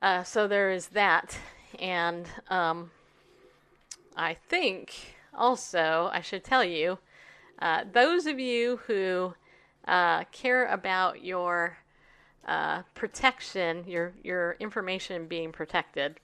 Uh, 0.02 0.24
so 0.24 0.48
there 0.48 0.72
is 0.72 0.88
that, 0.90 1.38
and 1.80 2.28
um, 2.50 2.92
I 4.18 4.34
think 4.34 5.16
also 5.34 6.10
I 6.12 6.22
should 6.22 6.44
tell 6.44 6.64
you, 6.64 7.00
uh, 7.60 7.86
those 7.92 8.26
of 8.26 8.40
you 8.40 8.78
who 8.88 9.34
uh, 9.88 10.24
care 10.26 10.66
about 10.66 11.24
your 11.24 11.78
uh, 12.46 12.82
protection, 12.94 13.86
your 13.88 14.14
your 14.24 14.58
information 14.60 15.28
being 15.28 15.52
protected. 15.52 16.20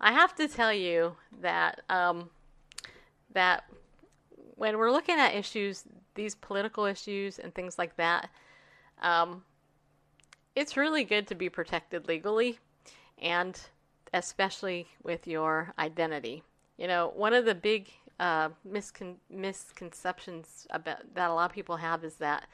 I 0.00 0.12
have 0.12 0.34
to 0.36 0.48
tell 0.48 0.72
you 0.72 1.16
that 1.40 1.82
um, 1.88 2.30
that 3.32 3.64
when 4.56 4.78
we're 4.78 4.90
looking 4.90 5.18
at 5.18 5.34
issues, 5.34 5.84
these 6.14 6.34
political 6.34 6.84
issues 6.84 7.38
and 7.38 7.54
things 7.54 7.78
like 7.78 7.96
that, 7.96 8.30
um, 9.00 9.44
it's 10.58 10.76
really 10.76 11.04
good 11.04 11.28
to 11.28 11.36
be 11.36 11.48
protected 11.48 12.08
legally, 12.08 12.58
and 13.16 13.60
especially 14.12 14.88
with 15.04 15.26
your 15.26 15.72
identity. 15.78 16.42
You 16.76 16.88
know, 16.88 17.12
one 17.14 17.32
of 17.32 17.44
the 17.44 17.54
big 17.54 17.92
uh, 18.18 18.48
miscon- 18.68 19.18
misconceptions 19.30 20.66
about 20.70 21.14
that 21.14 21.30
a 21.30 21.32
lot 21.32 21.50
of 21.50 21.54
people 21.54 21.76
have 21.76 22.02
is 22.02 22.16
that 22.16 22.46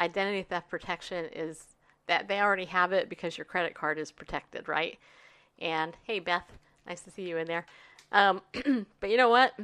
identity 0.00 0.42
theft 0.42 0.68
protection 0.68 1.26
is 1.26 1.76
that 2.08 2.26
they 2.26 2.40
already 2.40 2.64
have 2.64 2.92
it 2.92 3.08
because 3.08 3.38
your 3.38 3.44
credit 3.44 3.74
card 3.74 3.98
is 3.98 4.10
protected, 4.10 4.68
right? 4.68 4.98
And 5.60 5.96
hey, 6.02 6.18
Beth, 6.18 6.50
nice 6.88 7.02
to 7.02 7.10
see 7.12 7.28
you 7.28 7.36
in 7.36 7.46
there. 7.46 7.66
Um, 8.10 8.42
but 8.98 9.10
you 9.10 9.16
know 9.16 9.28
what? 9.28 9.54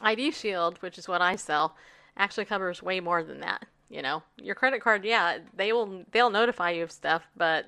ID 0.00 0.30
Shield, 0.30 0.78
which 0.78 0.96
is 0.96 1.08
what 1.08 1.20
I 1.20 1.34
sell, 1.34 1.74
actually 2.16 2.44
covers 2.44 2.84
way 2.84 3.00
more 3.00 3.24
than 3.24 3.40
that. 3.40 3.66
You 3.88 4.02
know, 4.02 4.22
your 4.36 4.54
credit 4.54 4.82
card, 4.82 5.04
yeah, 5.04 5.38
they 5.54 5.72
will 5.72 6.04
they'll 6.12 6.30
notify 6.30 6.70
you 6.70 6.82
of 6.82 6.92
stuff, 6.92 7.22
but 7.36 7.66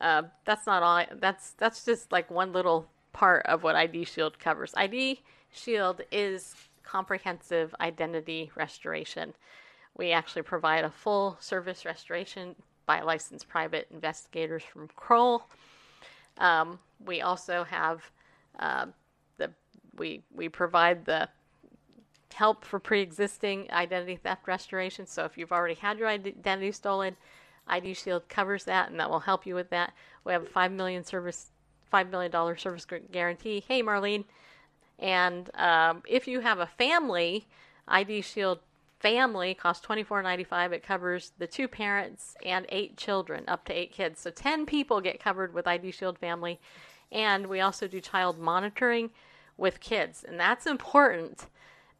uh, 0.00 0.24
that's 0.44 0.66
not 0.66 0.82
all. 0.82 1.04
That's 1.18 1.52
that's 1.52 1.84
just 1.84 2.12
like 2.12 2.30
one 2.30 2.52
little 2.52 2.88
part 3.12 3.46
of 3.46 3.62
what 3.62 3.74
ID 3.74 4.04
Shield 4.04 4.38
covers. 4.38 4.74
ID 4.76 5.22
Shield 5.50 6.02
is 6.12 6.54
comprehensive 6.82 7.74
identity 7.80 8.50
restoration. 8.54 9.32
We 9.96 10.12
actually 10.12 10.42
provide 10.42 10.84
a 10.84 10.90
full 10.90 11.38
service 11.40 11.86
restoration 11.86 12.54
by 12.84 13.00
licensed 13.00 13.48
private 13.48 13.88
investigators 13.90 14.62
from 14.62 14.88
Kroll. 14.94 15.42
Um, 16.38 16.78
we 17.04 17.22
also 17.22 17.64
have 17.64 18.02
uh, 18.58 18.86
the 19.38 19.50
we 19.96 20.22
we 20.34 20.48
provide 20.48 21.04
the 21.06 21.28
help 22.34 22.64
for 22.64 22.78
pre-existing 22.78 23.70
identity 23.70 24.16
theft 24.16 24.46
restoration. 24.46 25.06
So 25.06 25.24
if 25.24 25.38
you've 25.38 25.52
already 25.52 25.74
had 25.74 25.98
your 25.98 26.08
identity 26.08 26.72
stolen, 26.72 27.16
ID 27.68 27.94
Shield 27.94 28.28
covers 28.28 28.64
that, 28.64 28.90
and 28.90 29.00
that 29.00 29.10
will 29.10 29.20
help 29.20 29.46
you 29.46 29.54
with 29.54 29.70
that. 29.70 29.92
We 30.24 30.32
have 30.32 30.42
a 30.42 30.46
five 30.46 30.72
million 30.72 31.04
service, 31.04 31.50
five 31.90 32.10
million 32.10 32.30
dollar 32.30 32.56
service 32.56 32.86
guarantee. 33.10 33.64
Hey, 33.66 33.82
Marlene, 33.82 34.24
and 34.98 35.50
um, 35.54 36.02
if 36.06 36.28
you 36.28 36.40
have 36.40 36.58
a 36.58 36.66
family, 36.66 37.46
ID 37.88 38.22
Shield 38.22 38.60
family 39.00 39.54
costs 39.54 39.84
twenty 39.84 40.04
four 40.04 40.22
ninety 40.22 40.44
five. 40.44 40.72
It 40.72 40.82
covers 40.82 41.32
the 41.38 41.46
two 41.46 41.66
parents 41.66 42.36
and 42.44 42.66
eight 42.68 42.96
children, 42.96 43.44
up 43.48 43.64
to 43.66 43.72
eight 43.72 43.92
kids. 43.92 44.20
So 44.20 44.30
ten 44.30 44.64
people 44.64 45.00
get 45.00 45.18
covered 45.20 45.52
with 45.52 45.66
ID 45.66 45.90
Shield 45.90 46.18
family, 46.18 46.60
and 47.10 47.48
we 47.48 47.60
also 47.60 47.88
do 47.88 48.00
child 48.00 48.38
monitoring 48.38 49.10
with 49.56 49.80
kids, 49.80 50.22
and 50.22 50.38
that's 50.38 50.66
important 50.66 51.46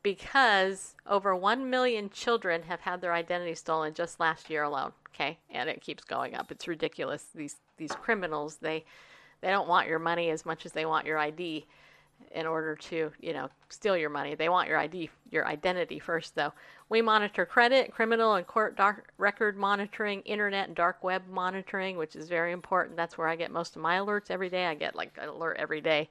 because 0.07 0.95
over 1.05 1.35
1 1.35 1.69
million 1.69 2.09
children 2.11 2.63
have 2.63 2.81
had 2.81 3.01
their 3.01 3.13
identity 3.13 3.55
stolen 3.55 3.93
just 3.93 4.21
last 4.21 4.49
year 4.49 4.63
alone 4.63 4.93
okay? 5.17 5.39
And 5.51 5.69
it 5.69 5.81
keeps 5.81 6.05
going 6.05 6.35
up. 6.35 6.51
It's 6.51 6.69
ridiculous 6.69 7.27
these 7.35 7.57
these 7.77 7.93
criminals. 7.93 8.57
They 8.57 8.85
they 9.41 9.49
don't 9.49 9.69
want 9.69 9.89
your 9.89 9.99
money 9.99 10.31
as 10.31 10.47
much 10.47 10.67
as 10.67 10.73
they 10.73 10.87
want 10.87 11.07
your 11.07 11.19
ID 11.19 11.67
in 12.35 12.47
order 12.47 12.75
to 12.77 13.13
you 13.21 13.33
know 13.33 13.49
steal 13.69 13.97
your 13.97 14.11
money. 14.11 14.35
They 14.35 14.49
want 14.49 14.69
your 14.69 14.79
ID 14.79 15.11
your 15.31 15.47
identity 15.47 15.99
first 15.99 16.35
though. 16.35 16.53
We 16.89 17.03
monitor 17.03 17.45
credit 17.45 17.93
criminal 17.93 18.35
and 18.35 18.47
court 18.47 18.79
record 19.19 19.57
monitoring 19.57 20.21
internet 20.23 20.69
and 20.69 20.77
dark 20.77 21.03
web 21.03 21.23
monitoring 21.29 21.97
which 21.97 22.17
is 22.17 22.29
very 22.29 22.53
important. 22.53 22.97
That's 22.97 23.19
where 23.19 23.29
I 23.29 23.37
get 23.37 23.51
most 23.51 23.77
of 23.77 23.83
my 23.83 23.99
alerts 23.99 24.31
every 24.31 24.51
day. 24.51 24.67
I 24.67 24.75
get 24.75 24.95
like 24.95 25.17
an 25.21 25.29
alert 25.29 25.57
every 25.59 25.81
day. 25.81 26.09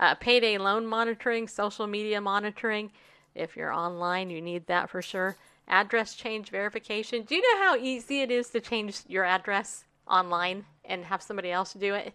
Uh, 0.00 0.14
payday 0.16 0.58
loan 0.58 0.86
monitoring 0.86 1.46
social 1.46 1.86
media 1.86 2.20
monitoring 2.20 2.90
if 3.34 3.56
you're 3.56 3.72
online, 3.72 4.30
you 4.30 4.40
need 4.40 4.66
that 4.66 4.90
for 4.90 5.02
sure. 5.02 5.36
Address 5.66 6.14
change 6.14 6.50
verification. 6.50 7.22
Do 7.22 7.34
you 7.34 7.42
know 7.42 7.62
how 7.62 7.76
easy 7.76 8.20
it 8.20 8.30
is 8.30 8.50
to 8.50 8.60
change 8.60 9.00
your 9.08 9.24
address 9.24 9.84
online 10.06 10.66
and 10.84 11.04
have 11.06 11.22
somebody 11.22 11.50
else 11.50 11.72
do 11.72 11.94
it? 11.94 12.14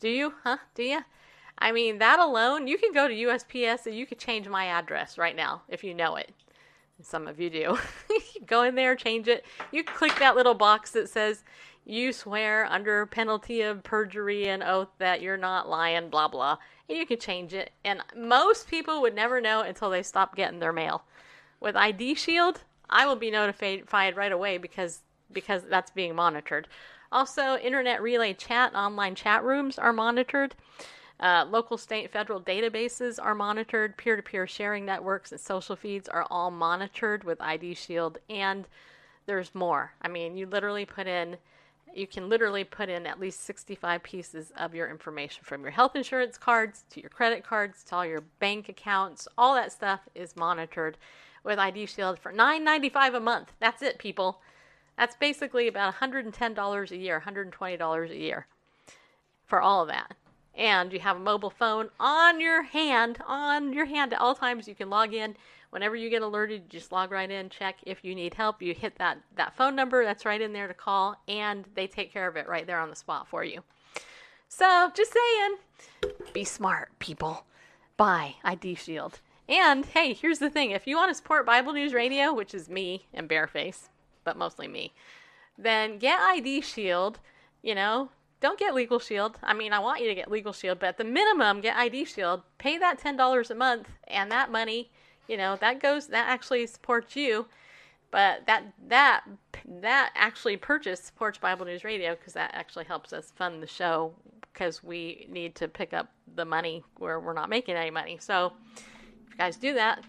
Do 0.00 0.08
you? 0.08 0.34
Huh? 0.44 0.58
Do 0.74 0.82
you? 0.82 1.00
I 1.58 1.72
mean, 1.72 1.98
that 1.98 2.20
alone, 2.20 2.68
you 2.68 2.78
can 2.78 2.92
go 2.92 3.08
to 3.08 3.14
USPS 3.14 3.86
and 3.86 3.94
you 3.94 4.06
could 4.06 4.18
change 4.18 4.48
my 4.48 4.66
address 4.66 5.18
right 5.18 5.34
now 5.34 5.62
if 5.68 5.82
you 5.82 5.92
know 5.92 6.16
it. 6.16 6.30
Some 7.02 7.28
of 7.28 7.38
you 7.38 7.50
do. 7.50 7.78
go 8.46 8.62
in 8.62 8.74
there, 8.74 8.96
change 8.96 9.28
it. 9.28 9.44
You 9.70 9.84
click 9.84 10.18
that 10.18 10.36
little 10.36 10.54
box 10.54 10.92
that 10.92 11.08
says, 11.08 11.44
you 11.84 12.12
swear 12.12 12.66
under 12.66 13.06
penalty 13.06 13.62
of 13.62 13.82
perjury 13.82 14.48
and 14.48 14.62
oath 14.62 14.88
that 14.98 15.22
you're 15.22 15.36
not 15.36 15.68
lying, 15.68 16.10
blah, 16.10 16.28
blah. 16.28 16.58
You 16.88 17.06
can 17.06 17.18
change 17.18 17.52
it. 17.52 17.70
And 17.84 18.02
most 18.16 18.68
people 18.68 19.00
would 19.02 19.14
never 19.14 19.40
know 19.40 19.60
until 19.60 19.90
they 19.90 20.02
stop 20.02 20.34
getting 20.34 20.58
their 20.58 20.72
mail. 20.72 21.04
With 21.60 21.76
ID 21.76 22.14
Shield, 22.14 22.62
I 22.88 23.06
will 23.06 23.16
be 23.16 23.30
notified 23.30 24.16
right 24.16 24.32
away 24.32 24.58
because 24.58 25.02
because 25.30 25.62
that's 25.64 25.90
being 25.90 26.14
monitored. 26.14 26.68
Also, 27.12 27.56
internet 27.58 28.02
relay 28.02 28.32
chat, 28.32 28.74
online 28.74 29.14
chat 29.14 29.44
rooms 29.44 29.78
are 29.78 29.92
monitored. 29.92 30.54
Uh, 31.20 31.44
local, 31.50 31.76
state, 31.76 32.10
federal 32.10 32.40
databases 32.40 33.18
are 33.22 33.34
monitored. 33.34 33.96
Peer 33.96 34.16
to 34.16 34.22
peer 34.22 34.46
sharing 34.46 34.84
networks 34.84 35.32
and 35.32 35.40
social 35.40 35.74
feeds 35.74 36.08
are 36.08 36.26
all 36.30 36.50
monitored 36.50 37.24
with 37.24 37.40
ID 37.40 37.74
Shield. 37.74 38.18
And 38.30 38.66
there's 39.26 39.54
more. 39.54 39.92
I 40.00 40.08
mean, 40.08 40.36
you 40.36 40.46
literally 40.46 40.86
put 40.86 41.06
in, 41.06 41.36
you 41.94 42.06
can 42.06 42.28
literally 42.28 42.64
put 42.64 42.88
in 42.88 43.06
at 43.06 43.20
least 43.20 43.44
65 43.44 44.02
pieces 44.02 44.52
of 44.56 44.74
your 44.74 44.90
information 44.90 45.42
from 45.44 45.62
your 45.62 45.70
health 45.70 45.96
insurance 45.96 46.38
cards 46.38 46.84
to 46.90 47.00
your 47.00 47.10
credit 47.10 47.44
cards 47.44 47.84
to 47.84 47.96
all 47.96 48.06
your 48.06 48.22
bank 48.38 48.68
accounts. 48.68 49.28
All 49.36 49.54
that 49.54 49.72
stuff 49.72 50.00
is 50.14 50.36
monitored 50.36 50.96
with 51.44 51.58
ID 51.58 51.86
Shield 51.86 52.18
for 52.18 52.32
$9.95 52.32 53.16
a 53.16 53.20
month. 53.20 53.52
That's 53.60 53.82
it, 53.82 53.98
people. 53.98 54.40
That's 54.96 55.16
basically 55.16 55.68
about 55.68 55.94
$110 55.94 56.90
a 56.90 56.96
year, 56.96 57.22
$120 57.24 58.10
a 58.10 58.16
year 58.16 58.46
for 59.46 59.60
all 59.60 59.82
of 59.82 59.88
that 59.88 60.14
and 60.58 60.92
you 60.92 60.98
have 60.98 61.16
a 61.16 61.20
mobile 61.20 61.50
phone 61.50 61.88
on 62.00 62.40
your 62.40 62.64
hand, 62.64 63.18
on 63.26 63.72
your 63.72 63.86
hand 63.86 64.12
at 64.12 64.20
all 64.20 64.34
times. 64.34 64.66
You 64.66 64.74
can 64.74 64.90
log 64.90 65.14
in 65.14 65.36
whenever 65.70 65.96
you 65.96 66.10
get 66.10 66.22
alerted. 66.22 66.62
You 66.64 66.78
just 66.78 66.92
log 66.92 67.10
right 67.10 67.30
in, 67.30 67.50
check 67.50 67.76
if 67.82 68.04
you 68.04 68.14
need 68.14 68.34
help. 68.34 68.62
You 68.62 68.74
hit 68.74 68.96
that 68.98 69.18
that 69.36 69.56
phone 69.56 69.76
number 69.76 70.04
that's 70.04 70.24
right 70.24 70.40
in 70.40 70.52
there 70.52 70.68
to 70.68 70.74
call, 70.74 71.16
and 71.26 71.66
they 71.74 71.86
take 71.86 72.12
care 72.12 72.28
of 72.28 72.36
it 72.36 72.48
right 72.48 72.66
there 72.66 72.78
on 72.78 72.90
the 72.90 72.96
spot 72.96 73.28
for 73.28 73.44
you. 73.44 73.62
So 74.48 74.90
just 74.94 75.12
saying, 75.12 76.12
be 76.32 76.44
smart, 76.44 76.98
people. 76.98 77.44
Buy 77.96 78.36
ID 78.44 78.76
Shield. 78.76 79.20
And 79.48 79.86
hey, 79.86 80.12
here's 80.12 80.38
the 80.38 80.50
thing: 80.50 80.70
if 80.70 80.86
you 80.86 80.96
want 80.96 81.10
to 81.10 81.14
support 81.14 81.46
Bible 81.46 81.72
News 81.72 81.92
Radio, 81.92 82.32
which 82.32 82.54
is 82.54 82.68
me 82.68 83.06
and 83.12 83.28
Bareface, 83.28 83.88
but 84.24 84.36
mostly 84.36 84.68
me, 84.68 84.92
then 85.56 85.98
get 85.98 86.20
ID 86.20 86.60
Shield. 86.60 87.18
You 87.62 87.74
know, 87.74 88.10
don't 88.40 88.58
get 88.58 88.74
Legal 88.74 88.98
Shield. 89.00 89.38
I 89.42 89.52
mean, 89.52 89.72
I 89.72 89.80
want 89.80 90.00
you 90.00 90.08
to 90.08 90.14
get 90.14 90.30
Legal 90.30 90.52
Shield, 90.52 90.78
but 90.78 90.90
at 90.90 90.98
the 90.98 91.04
minimum, 91.04 91.60
get 91.60 91.76
ID 91.76 92.04
Shield. 92.04 92.42
Pay 92.58 92.78
that 92.78 93.00
$10 93.00 93.50
a 93.50 93.54
month, 93.54 93.88
and 94.06 94.30
that 94.30 94.52
money 94.52 94.90
you 95.28 95.36
know 95.36 95.56
that 95.56 95.80
goes 95.80 96.08
that 96.08 96.28
actually 96.28 96.66
supports 96.66 97.14
you 97.14 97.46
but 98.10 98.46
that 98.46 98.64
that 98.88 99.24
that 99.64 100.10
actually 100.14 100.56
purchase 100.56 101.00
supports 101.00 101.38
bible 101.38 101.66
news 101.66 101.84
radio 101.84 102.14
because 102.14 102.32
that 102.32 102.50
actually 102.54 102.84
helps 102.84 103.12
us 103.12 103.32
fund 103.36 103.62
the 103.62 103.66
show 103.66 104.12
because 104.52 104.82
we 104.82 105.26
need 105.30 105.54
to 105.54 105.68
pick 105.68 105.92
up 105.92 106.10
the 106.34 106.44
money 106.44 106.82
where 106.96 107.20
we're 107.20 107.32
not 107.32 107.48
making 107.48 107.76
any 107.76 107.90
money. 107.90 108.18
So 108.20 108.52
if 108.76 109.30
you 109.30 109.36
guys 109.36 109.56
do 109.56 109.74
that 109.74 110.02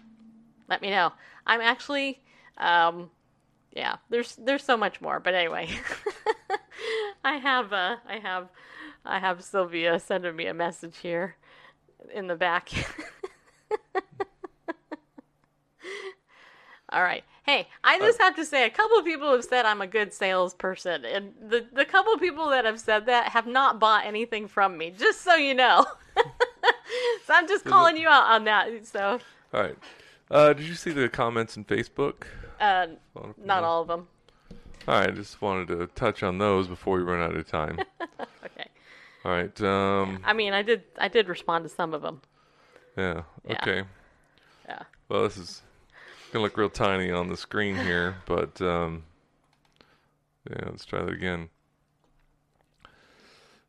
let 0.70 0.80
me 0.80 0.88
know. 0.88 1.12
I'm 1.46 1.60
actually 1.60 2.20
um 2.56 3.10
yeah 3.74 3.96
there's 4.08 4.36
there's 4.36 4.64
so 4.64 4.76
much 4.76 5.00
more 5.00 5.20
but 5.20 5.32
anyway 5.32 5.68
i 7.24 7.36
have 7.36 7.72
uh 7.72 7.96
i 8.06 8.18
have 8.18 8.48
i 9.04 9.18
have 9.18 9.42
sylvia 9.42 9.98
sending 9.98 10.34
me 10.34 10.46
a 10.46 10.52
message 10.52 10.98
here 10.98 11.36
in 12.12 12.26
the 12.26 12.34
back 12.34 12.68
All 16.90 17.02
right. 17.02 17.24
Hey, 17.44 17.68
I 17.82 17.98
just 17.98 18.20
have 18.20 18.36
to 18.36 18.44
say, 18.44 18.66
a 18.66 18.70
couple 18.70 18.98
of 18.98 19.04
people 19.04 19.32
have 19.32 19.44
said 19.44 19.64
I'm 19.64 19.80
a 19.80 19.86
good 19.86 20.12
salesperson, 20.12 21.04
and 21.04 21.32
the 21.48 21.66
the 21.72 21.84
couple 21.84 22.12
of 22.12 22.20
people 22.20 22.50
that 22.50 22.64
have 22.64 22.78
said 22.78 23.06
that 23.06 23.28
have 23.28 23.46
not 23.46 23.80
bought 23.80 24.04
anything 24.04 24.46
from 24.46 24.76
me. 24.76 24.92
Just 24.96 25.22
so 25.22 25.34
you 25.34 25.54
know. 25.54 25.86
so 26.16 27.32
I'm 27.32 27.48
just 27.48 27.64
calling 27.64 27.96
you 27.96 28.08
out 28.08 28.24
on 28.30 28.44
that. 28.44 28.86
So, 28.86 29.20
All 29.54 29.60
right. 29.62 29.76
Uh, 30.30 30.52
did 30.52 30.66
you 30.66 30.74
see 30.74 30.90
the 30.90 31.08
comments 31.08 31.56
in 31.56 31.64
Facebook? 31.64 32.24
uh, 32.60 32.88
not 33.14 33.36
no. 33.62 33.64
all 33.64 33.82
of 33.82 33.88
them. 33.88 34.06
All 34.86 34.98
right, 34.98 35.08
I 35.08 35.12
just 35.12 35.40
wanted 35.42 35.68
to 35.68 35.86
touch 35.88 36.22
on 36.22 36.38
those 36.38 36.68
before 36.68 36.96
we 36.96 37.02
run 37.02 37.20
out 37.20 37.36
of 37.36 37.46
time. 37.46 37.78
Okay. 38.42 38.68
All 39.24 39.32
right. 39.32 39.60
Um, 39.60 40.20
I 40.24 40.32
mean, 40.32 40.54
I 40.54 40.62
did 40.62 40.82
I 40.98 41.08
did 41.08 41.28
respond 41.28 41.64
to 41.64 41.68
some 41.68 41.92
of 41.92 42.00
them. 42.00 42.22
yeah. 42.96 43.22
Yeah. 43.46 43.52
Okay. 43.60 43.82
Yeah. 44.66 44.82
Well, 45.10 45.24
this 45.24 45.36
is 45.36 45.62
gonna 46.32 46.42
look 46.44 46.56
real 46.56 46.70
tiny 46.70 47.10
on 47.10 47.28
the 47.28 47.36
screen 47.36 47.76
here, 47.76 48.16
but 48.26 48.60
um, 48.62 49.04
yeah, 50.48 50.64
let's 50.66 50.84
try 50.84 51.02
that 51.02 51.12
again. 51.12 51.48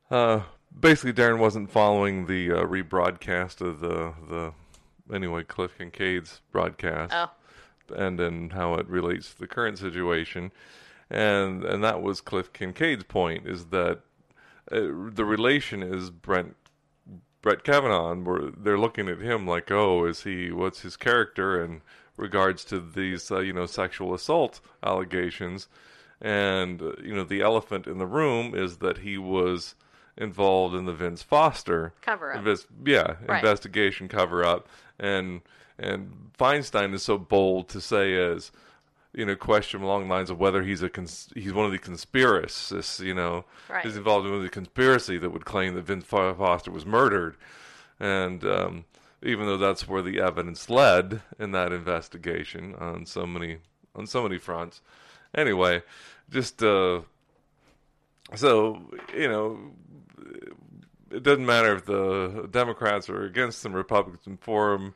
Uh, 0.09 0.41
basically, 0.77 1.13
Darren 1.13 1.39
wasn't 1.39 1.69
following 1.71 2.25
the 2.27 2.51
uh, 2.51 2.63
rebroadcast 2.65 3.61
of 3.61 3.79
the 3.79 4.13
the 4.29 4.53
anyway 5.13 5.43
Cliff 5.43 5.77
Kincaid's 5.77 6.41
broadcast, 6.51 7.13
Oh. 7.13 7.29
and 7.95 8.19
then 8.19 8.51
how 8.51 8.75
it 8.75 8.87
relates 8.87 9.33
to 9.33 9.39
the 9.39 9.47
current 9.47 9.77
situation, 9.77 10.51
and 11.09 11.63
and 11.63 11.83
that 11.83 12.01
was 12.01 12.21
Cliff 12.21 12.51
Kincaid's 12.53 13.03
point 13.03 13.47
is 13.47 13.65
that 13.67 13.99
uh, 14.71 14.79
the 15.11 15.25
relation 15.25 15.81
is 15.81 16.09
Brent 16.09 16.55
Brett 17.41 17.63
Kavanaugh, 17.63 18.11
and 18.11 18.25
we're, 18.25 18.51
they're 18.51 18.77
looking 18.77 19.09
at 19.09 19.19
him 19.19 19.47
like, 19.47 19.71
oh, 19.71 20.05
is 20.05 20.23
he? 20.23 20.51
What's 20.51 20.81
his 20.81 20.95
character 20.95 21.63
in 21.63 21.81
regards 22.17 22.63
to 22.65 22.79
these, 22.79 23.31
uh, 23.31 23.39
you 23.39 23.53
know, 23.53 23.65
sexual 23.65 24.13
assault 24.13 24.59
allegations? 24.83 25.67
And 26.21 26.81
uh, 26.81 26.91
you 27.03 27.15
know, 27.15 27.23
the 27.23 27.41
elephant 27.41 27.87
in 27.87 27.97
the 27.97 28.05
room 28.05 28.53
is 28.55 28.77
that 28.77 28.99
he 28.99 29.17
was 29.17 29.75
involved 30.17 30.75
in 30.75 30.85
the 30.85 30.93
Vince 30.93 31.23
Foster 31.23 31.93
Cover-up. 32.01 32.37
invest- 32.37 32.67
yeah, 32.85 33.15
Right. 33.27 33.37
investigation 33.43 34.07
cover 34.07 34.45
up, 34.45 34.67
and 34.99 35.41
and 35.79 36.31
Feinstein 36.37 36.93
is 36.93 37.01
so 37.01 37.17
bold 37.17 37.69
to 37.69 37.81
say 37.81 38.13
as 38.15 38.51
you 39.13 39.25
know, 39.25 39.35
question 39.35 39.81
along 39.81 40.03
the 40.03 40.09
lines 40.13 40.29
of 40.29 40.39
whether 40.39 40.63
he's 40.63 40.81
a 40.81 40.89
cons- 40.89 41.29
he's 41.33 41.51
one 41.51 41.65
of 41.65 41.71
the 41.73 41.79
conspiracists, 41.79 43.03
you 43.03 43.13
know, 43.13 43.43
Right. 43.69 43.83
he's 43.83 43.97
involved 43.97 44.25
in 44.27 44.41
the 44.41 44.47
conspiracy 44.49 45.17
that 45.17 45.31
would 45.31 45.43
claim 45.43 45.73
that 45.75 45.81
Vince 45.81 46.05
Foster 46.05 46.71
was 46.71 46.85
murdered, 46.85 47.35
and 47.99 48.43
um, 48.45 48.85
even 49.23 49.45
though 49.45 49.57
that's 49.57 49.87
where 49.87 50.01
the 50.01 50.19
evidence 50.19 50.69
led 50.69 51.21
in 51.39 51.51
that 51.51 51.71
investigation 51.71 52.75
on 52.75 53.05
so 53.05 53.25
many 53.25 53.57
on 53.95 54.07
so 54.07 54.23
many 54.23 54.37
fronts, 54.37 54.81
anyway, 55.35 55.83
just 56.29 56.63
uh, 56.63 57.01
so 58.35 58.81
you 59.15 59.27
know, 59.27 59.59
it 61.11 61.23
doesn't 61.23 61.45
matter 61.45 61.75
if 61.75 61.85
the 61.85 62.47
Democrats 62.51 63.09
are 63.09 63.23
against 63.23 63.65
him, 63.65 63.73
Republicans 63.73 64.39
for 64.41 64.73
him. 64.73 64.93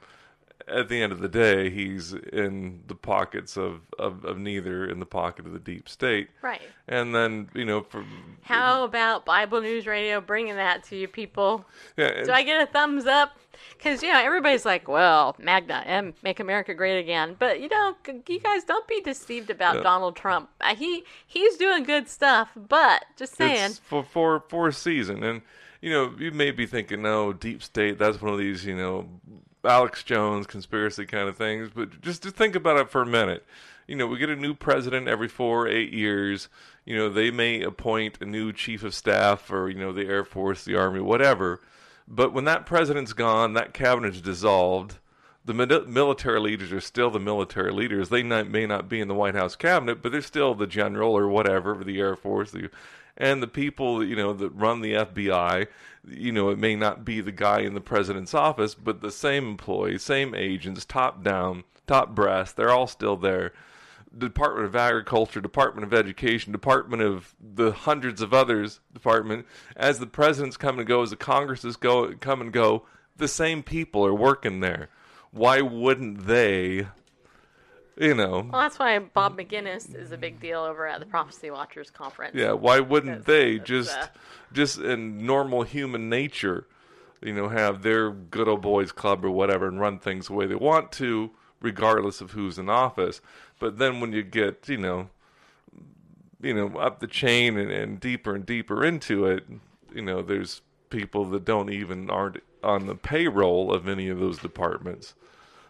At 0.67 0.89
the 0.89 1.01
end 1.01 1.11
of 1.11 1.19
the 1.19 1.29
day, 1.29 1.69
he's 1.69 2.13
in 2.13 2.81
the 2.87 2.95
pockets 2.95 3.55
of, 3.55 3.81
of, 3.99 4.25
of 4.25 4.39
neither, 4.39 4.85
in 4.89 4.99
the 4.99 5.05
pocket 5.05 5.45
of 5.45 5.53
the 5.53 5.59
deep 5.59 5.87
state. 5.87 6.29
Right. 6.41 6.61
And 6.87 7.13
then, 7.13 7.49
you 7.53 7.65
know, 7.65 7.81
for 7.83 8.03
How 8.41 8.83
about 8.83 9.25
Bible 9.25 9.61
News 9.61 9.85
Radio 9.85 10.21
bringing 10.21 10.55
that 10.55 10.83
to 10.85 10.95
you 10.95 11.07
people? 11.07 11.65
yeah, 11.97 12.23
Do 12.23 12.31
I 12.31 12.41
get 12.43 12.61
a 12.61 12.65
thumbs 12.65 13.05
up? 13.05 13.37
Because 13.77 14.03
you 14.03 14.11
know 14.11 14.19
everybody's 14.19 14.65
like, 14.65 14.87
"Well, 14.87 15.35
MAGA 15.39 15.83
and 15.85 16.13
Make 16.23 16.39
America 16.41 16.73
Great 16.73 16.99
Again," 16.99 17.35
but 17.39 17.61
you 17.61 17.69
know, 17.69 17.95
you 18.27 18.39
guys 18.39 18.65
don't 18.65 18.85
be 18.87 18.99
deceived 19.01 19.49
about 19.49 19.75
Yeah. 19.77 19.81
Donald 19.83 20.15
Trump. 20.17 20.49
Uh, 20.59 20.75
he 20.75 21.03
he's 21.25 21.55
doing 21.55 21.83
good 21.83 22.09
stuff, 22.09 22.49
but 22.55 23.05
just 23.15 23.37
saying, 23.37 23.71
It's 23.71 23.79
for 23.79 24.03
for 24.03 24.43
for 24.49 24.67
a 24.67 24.73
season, 24.73 25.23
and 25.23 25.41
you 25.81 25.89
know 25.89 26.13
you 26.19 26.31
may 26.31 26.51
be 26.51 26.65
thinking, 26.65 27.01
no, 27.01 27.31
deep 27.31 27.63
state. 27.63 27.97
That's 27.97 28.21
one 28.21 28.33
of 28.33 28.39
these, 28.39 28.65
you 28.65 28.75
know, 28.75 29.07
Alex 29.65 30.03
Jones 30.03 30.47
conspiracy 30.47 31.05
kind 31.05 31.27
of 31.27 31.37
things. 31.37 31.69
But 31.73 32.01
just 32.01 32.23
to 32.23 32.31
think 32.31 32.55
about 32.55 32.77
it 32.77 32.89
for 32.89 33.01
a 33.01 33.05
minute. 33.05 33.45
You 33.87 33.95
know, 33.95 34.07
we 34.07 34.17
get 34.17 34.29
a 34.29 34.35
new 34.35 34.55
president 34.55 35.07
every 35.07 35.27
four, 35.27 35.67
eight 35.67 35.93
years. 35.93 36.49
You 36.85 36.95
know, 36.95 37.09
they 37.09 37.29
may 37.29 37.61
appoint 37.61 38.17
a 38.19 38.25
new 38.25 38.51
chief 38.51 38.83
of 38.83 38.95
staff 38.95 39.51
or 39.51 39.69
you 39.69 39.77
know 39.77 39.91
the 39.91 40.07
Air 40.07 40.23
Force, 40.23 40.63
the 40.63 40.75
Army, 40.75 41.01
whatever. 41.01 41.61
But 42.07 42.33
when 42.33 42.45
that 42.45 42.65
president's 42.65 43.13
gone, 43.13 43.53
that 43.53 43.73
cabinet's 43.73 44.21
dissolved. 44.21 44.97
The 45.43 45.53
military 45.53 46.39
leaders 46.39 46.71
are 46.71 46.81
still 46.81 47.11
the 47.11 47.19
military 47.19 47.71
leaders. 47.71 48.09
They 48.09 48.23
not, 48.23 48.49
may 48.49 48.65
not 48.65 48.89
be 48.89 48.99
in 48.99 49.07
the 49.07 49.13
White 49.13 49.35
House 49.35 49.55
cabinet, 49.55 50.01
but 50.01 50.11
they're 50.11 50.21
still 50.21 50.55
the 50.55 50.65
general 50.65 51.15
or 51.15 51.27
whatever, 51.27 51.83
the 51.83 51.99
Air 51.99 52.15
Force, 52.15 52.49
the, 52.49 52.71
and 53.17 53.41
the 53.41 53.47
people 53.47 54.03
you 54.03 54.15
know 54.15 54.33
that 54.33 54.49
run 54.49 54.81
the 54.81 54.93
FBI. 54.93 55.67
You 56.07 56.31
know, 56.31 56.49
it 56.49 56.59
may 56.59 56.75
not 56.75 57.03
be 57.03 57.21
the 57.21 57.31
guy 57.31 57.61
in 57.61 57.73
the 57.73 57.81
president's 57.81 58.33
office, 58.33 58.75
but 58.75 59.01
the 59.01 59.11
same 59.11 59.47
employees, 59.47 60.03
same 60.03 60.35
agents, 60.35 60.85
top 60.85 61.23
down, 61.23 61.63
top 61.87 62.13
brass. 62.13 62.51
They're 62.51 62.71
all 62.71 62.87
still 62.87 63.17
there. 63.17 63.53
Department 64.15 64.65
of 64.67 64.75
Agriculture, 64.75 65.41
Department 65.41 65.85
of 65.85 65.93
Education, 65.93 66.51
Department 66.51 67.01
of 67.01 67.35
the 67.41 67.71
hundreds 67.71 68.21
of 68.21 68.33
others 68.33 68.79
department. 68.93 69.45
As 69.75 69.99
the 69.99 70.07
presidents 70.07 70.57
come 70.57 70.79
and 70.79 70.87
go, 70.87 71.01
as 71.01 71.09
the 71.09 71.15
Congresses 71.15 71.75
go 71.75 72.13
come 72.19 72.39
and 72.39 72.53
go, 72.53 72.85
the 73.17 73.27
same 73.27 73.63
people 73.63 74.05
are 74.05 74.13
working 74.13 74.59
there. 74.59 74.89
Why 75.31 75.61
wouldn't 75.61 76.27
they? 76.27 76.87
You 77.97 78.13
know, 78.13 78.49
well, 78.51 78.61
that's 78.61 78.77
why 78.77 78.99
Bob 78.99 79.37
Maginnis 79.37 79.95
is 79.95 80.11
a 80.11 80.17
big 80.17 80.41
deal 80.41 80.59
over 80.59 80.85
at 80.85 80.99
the 80.99 81.05
Prophecy 81.05 81.49
Watchers 81.49 81.89
conference. 81.89 82.35
yeah. 82.35 82.51
Why 82.51 82.81
wouldn't 82.81 83.25
they 83.25 83.57
just, 83.59 83.97
uh, 83.97 84.07
just 84.51 84.79
in 84.79 85.25
normal 85.25 85.63
human 85.63 86.09
nature, 86.09 86.67
you 87.21 87.31
know, 87.31 87.47
have 87.47 87.83
their 87.83 88.11
good 88.11 88.49
old 88.49 88.61
boys 88.61 88.91
club 88.91 89.23
or 89.23 89.31
whatever 89.31 89.67
and 89.67 89.79
run 89.79 89.99
things 89.99 90.27
the 90.27 90.33
way 90.33 90.45
they 90.45 90.55
want 90.55 90.91
to, 90.93 91.31
regardless 91.61 92.19
of 92.19 92.31
who's 92.31 92.59
in 92.59 92.69
office. 92.69 93.21
But 93.59 93.77
then 93.77 94.01
when 94.01 94.11
you 94.11 94.23
get, 94.23 94.67
you 94.67 94.77
know, 94.77 95.09
you 96.41 96.53
know, 96.53 96.77
up 96.77 96.99
the 96.99 97.07
chain 97.07 97.57
and, 97.57 97.71
and 97.71 97.99
deeper 97.99 98.35
and 98.35 98.45
deeper 98.45 98.83
into 98.83 99.25
it, 99.25 99.45
you 99.93 100.01
know, 100.01 100.21
there's 100.21 100.61
people 100.89 101.23
that 101.25 101.45
don't 101.45 101.71
even 101.71 102.09
aren't 102.09 102.43
on 102.61 102.87
the 102.87 102.95
payroll 102.95 103.73
of 103.73 103.87
any 103.87 104.09
of 104.09 104.19
those 104.19 104.39
departments 104.39 105.13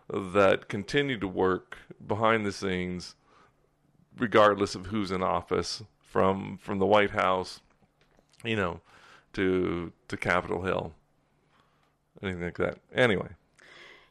that 0.09 0.67
continue 0.67 1.19
to 1.19 1.27
work 1.27 1.77
behind 2.05 2.45
the 2.45 2.51
scenes, 2.51 3.15
regardless 4.17 4.75
of 4.75 4.87
who's 4.87 5.11
in 5.11 5.21
office, 5.21 5.83
from 6.01 6.57
from 6.57 6.79
the 6.79 6.85
White 6.85 7.11
House, 7.11 7.59
you 8.43 8.55
know, 8.55 8.79
to 9.33 9.91
to 10.07 10.17
Capitol 10.17 10.61
Hill, 10.63 10.93
anything 12.23 12.43
like 12.43 12.57
that. 12.57 12.77
Anyway, 12.93 13.29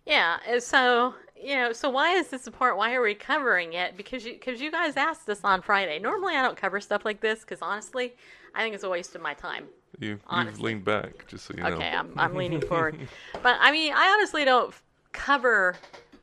Yeah, 0.04 0.38
so 0.58 1.14
you 1.42 1.56
know, 1.56 1.72
so 1.72 1.90
why 1.90 2.12
is 2.12 2.28
this 2.28 2.46
important? 2.46 2.78
Why 2.78 2.94
are 2.94 3.02
we 3.02 3.14
covering 3.14 3.72
it? 3.72 3.96
Because 3.96 4.24
you 4.24 4.34
because 4.34 4.60
you 4.60 4.70
guys 4.70 4.96
asked 4.96 5.28
us 5.28 5.40
on 5.44 5.62
Friday. 5.62 5.98
Normally, 5.98 6.36
I 6.36 6.42
don't 6.42 6.56
cover 6.56 6.80
stuff 6.80 7.04
like 7.04 7.20
this 7.20 7.40
because 7.40 7.60
honestly, 7.62 8.14
I 8.54 8.62
think 8.62 8.74
it's 8.74 8.84
a 8.84 8.90
waste 8.90 9.14
of 9.14 9.22
my 9.22 9.34
time. 9.34 9.66
you 9.98 10.18
you've 10.30 10.60
leaned 10.60 10.84
back, 10.84 11.26
just 11.26 11.46
so 11.46 11.54
you 11.56 11.62
know. 11.62 11.70
Okay, 11.70 11.88
I'm 11.88 12.12
I'm 12.18 12.34
leaning 12.34 12.60
forward, 12.68 12.98
but 13.42 13.56
I 13.60 13.72
mean, 13.72 13.92
I 13.94 14.08
honestly 14.08 14.44
don't 14.44 14.74
cover 15.12 15.76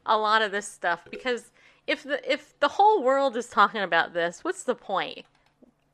a 0.05 0.17
lot 0.17 0.41
of 0.41 0.51
this 0.51 0.67
stuff 0.67 1.01
because 1.09 1.51
if 1.87 2.03
the 2.03 2.19
if 2.31 2.59
the 2.59 2.67
whole 2.67 3.03
world 3.03 3.35
is 3.37 3.47
talking 3.47 3.81
about 3.81 4.13
this, 4.13 4.43
what's 4.43 4.63
the 4.63 4.75
point? 4.75 5.25